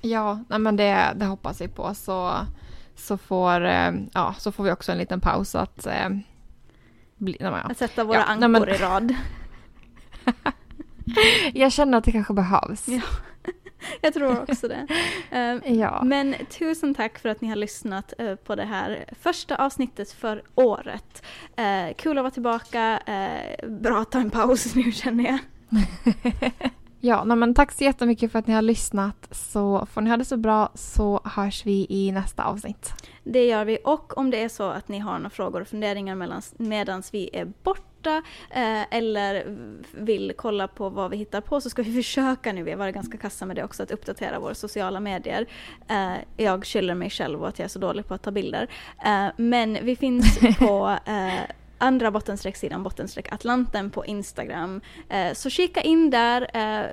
Ja, 0.00 0.44
men 0.48 0.76
det, 0.76 1.12
det 1.16 1.24
hoppas 1.24 1.60
vi 1.60 1.68
på 1.68 1.94
så 1.94 2.32
så 3.02 3.18
får, 3.18 3.64
eh, 3.64 3.92
ja, 4.12 4.34
så 4.38 4.52
får 4.52 4.64
vi 4.64 4.70
också 4.70 4.92
en 4.92 4.98
liten 4.98 5.20
paus 5.20 5.54
att 5.54 5.86
eh, 5.86 6.08
bli, 7.16 7.36
nej, 7.40 7.50
ja. 7.50 7.56
Att 7.56 7.78
sätta 7.78 8.04
våra 8.04 8.16
ja, 8.16 8.24
ankor 8.24 8.48
men... 8.48 8.68
i 8.68 8.72
rad. 8.72 9.14
jag 11.54 11.72
känner 11.72 11.98
att 11.98 12.04
det 12.04 12.12
kanske 12.12 12.32
behövs. 12.32 12.88
Ja, 12.88 13.02
jag 14.00 14.14
tror 14.14 14.42
också 14.42 14.68
det. 14.68 14.86
Uh, 15.32 15.72
ja. 15.78 16.02
Men 16.04 16.34
tusen 16.58 16.94
tack 16.94 17.18
för 17.18 17.28
att 17.28 17.40
ni 17.40 17.48
har 17.48 17.56
lyssnat 17.56 18.12
uh, 18.20 18.34
på 18.34 18.54
det 18.54 18.64
här 18.64 19.04
första 19.20 19.56
avsnittet 19.56 20.12
för 20.12 20.42
året. 20.54 21.22
Uh, 21.60 21.94
kul 21.96 22.18
att 22.18 22.22
vara 22.22 22.30
tillbaka. 22.30 23.00
bra 23.68 24.00
att 24.00 24.10
ta 24.10 24.20
en 24.20 24.30
paus 24.30 24.74
nu 24.74 24.92
känner 24.92 25.24
jag. 25.24 25.38
Ja, 27.04 27.24
men 27.24 27.54
tack 27.54 27.72
så 27.72 27.84
jättemycket 27.84 28.32
för 28.32 28.38
att 28.38 28.46
ni 28.46 28.54
har 28.54 28.62
lyssnat. 28.62 29.28
Så 29.30 29.86
får 29.86 30.00
ni 30.00 30.10
ha 30.10 30.16
det 30.16 30.24
så 30.24 30.36
bra 30.36 30.70
så 30.74 31.20
hörs 31.24 31.66
vi 31.66 31.86
i 31.88 32.12
nästa 32.12 32.44
avsnitt. 32.44 32.92
Det 33.24 33.46
gör 33.46 33.64
vi 33.64 33.78
och 33.84 34.18
om 34.18 34.30
det 34.30 34.42
är 34.42 34.48
så 34.48 34.62
att 34.70 34.88
ni 34.88 34.98
har 34.98 35.18
några 35.18 35.30
frågor 35.30 35.60
och 35.60 35.68
funderingar 35.68 36.40
medan 36.56 37.02
vi 37.12 37.30
är 37.32 37.52
borta 37.62 38.22
eh, 38.50 38.96
eller 38.96 39.56
vill 39.92 40.32
kolla 40.36 40.68
på 40.68 40.88
vad 40.88 41.10
vi 41.10 41.16
hittar 41.16 41.40
på 41.40 41.60
så 41.60 41.70
ska 41.70 41.82
vi 41.82 41.92
försöka 42.02 42.52
nu, 42.52 42.62
vi 42.62 42.70
har 42.70 42.78
varit 42.78 42.94
ganska 42.94 43.18
kassa 43.18 43.46
med 43.46 43.56
det 43.56 43.64
också, 43.64 43.82
att 43.82 43.90
uppdatera 43.90 44.40
våra 44.40 44.54
sociala 44.54 45.00
medier. 45.00 45.46
Eh, 45.88 46.12
jag 46.36 46.66
skyller 46.66 46.94
mig 46.94 47.10
själv 47.10 47.42
och 47.42 47.48
att 47.48 47.58
jag 47.58 47.64
är 47.64 47.68
så 47.68 47.78
dålig 47.78 48.08
på 48.08 48.14
att 48.14 48.22
ta 48.22 48.30
bilder. 48.30 48.68
Eh, 49.04 49.26
men 49.36 49.78
vi 49.82 49.96
finns 49.96 50.38
på 50.58 50.98
eh, 51.06 51.50
andra 51.82 52.10
bottenstrecksidan 52.10 52.82
bottenstreck 52.82 53.32
Atlanten 53.32 53.90
på 53.90 54.06
Instagram. 54.06 54.80
Eh, 55.08 55.32
så 55.32 55.50
kika 55.50 55.80
in 55.80 56.10
där, 56.10 56.50
eh, 56.54 56.86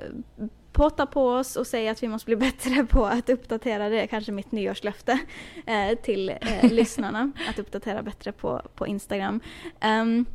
påta 0.72 1.06
på 1.06 1.28
oss 1.28 1.56
och 1.56 1.66
säg 1.66 1.88
att 1.88 2.02
vi 2.02 2.08
måste 2.08 2.26
bli 2.26 2.36
bättre 2.36 2.84
på 2.90 3.06
att 3.06 3.30
uppdatera, 3.30 3.88
det 3.88 4.00
är 4.00 4.06
kanske 4.06 4.32
mitt 4.32 4.52
nyårslöfte 4.52 5.18
eh, 5.66 5.98
till 5.98 6.28
eh, 6.28 6.38
lyssnarna, 6.72 7.32
att 7.48 7.58
uppdatera 7.58 8.02
bättre 8.02 8.32
på, 8.32 8.62
på 8.74 8.86
Instagram. 8.86 9.40
Um, 9.84 10.26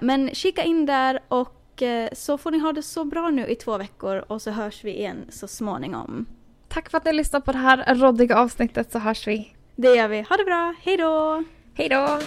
men 0.00 0.34
kika 0.34 0.62
in 0.62 0.86
där 0.86 1.20
och 1.28 1.82
eh, 1.82 2.08
så 2.12 2.38
får 2.38 2.50
ni 2.50 2.58
ha 2.58 2.72
det 2.72 2.82
så 2.82 3.04
bra 3.04 3.30
nu 3.30 3.46
i 3.46 3.54
två 3.54 3.78
veckor 3.78 4.24
och 4.28 4.42
så 4.42 4.50
hörs 4.50 4.84
vi 4.84 4.98
igen 4.98 5.26
så 5.28 5.48
småningom. 5.48 6.26
Tack 6.68 6.90
för 6.90 6.98
att 6.98 7.04
ni 7.04 7.12
lyssnade 7.12 7.44
på 7.44 7.52
det 7.52 7.58
här 7.58 7.94
råddiga 7.94 8.38
avsnittet 8.38 8.92
så 8.92 8.98
hörs 8.98 9.26
vi. 9.26 9.54
Det 9.76 9.94
gör 9.94 10.08
vi. 10.08 10.20
Ha 10.28 10.36
det 10.36 10.44
bra. 10.44 10.74
Hej 10.82 10.96
då! 10.96 11.44
Hej 11.74 11.88
då! 11.88 12.18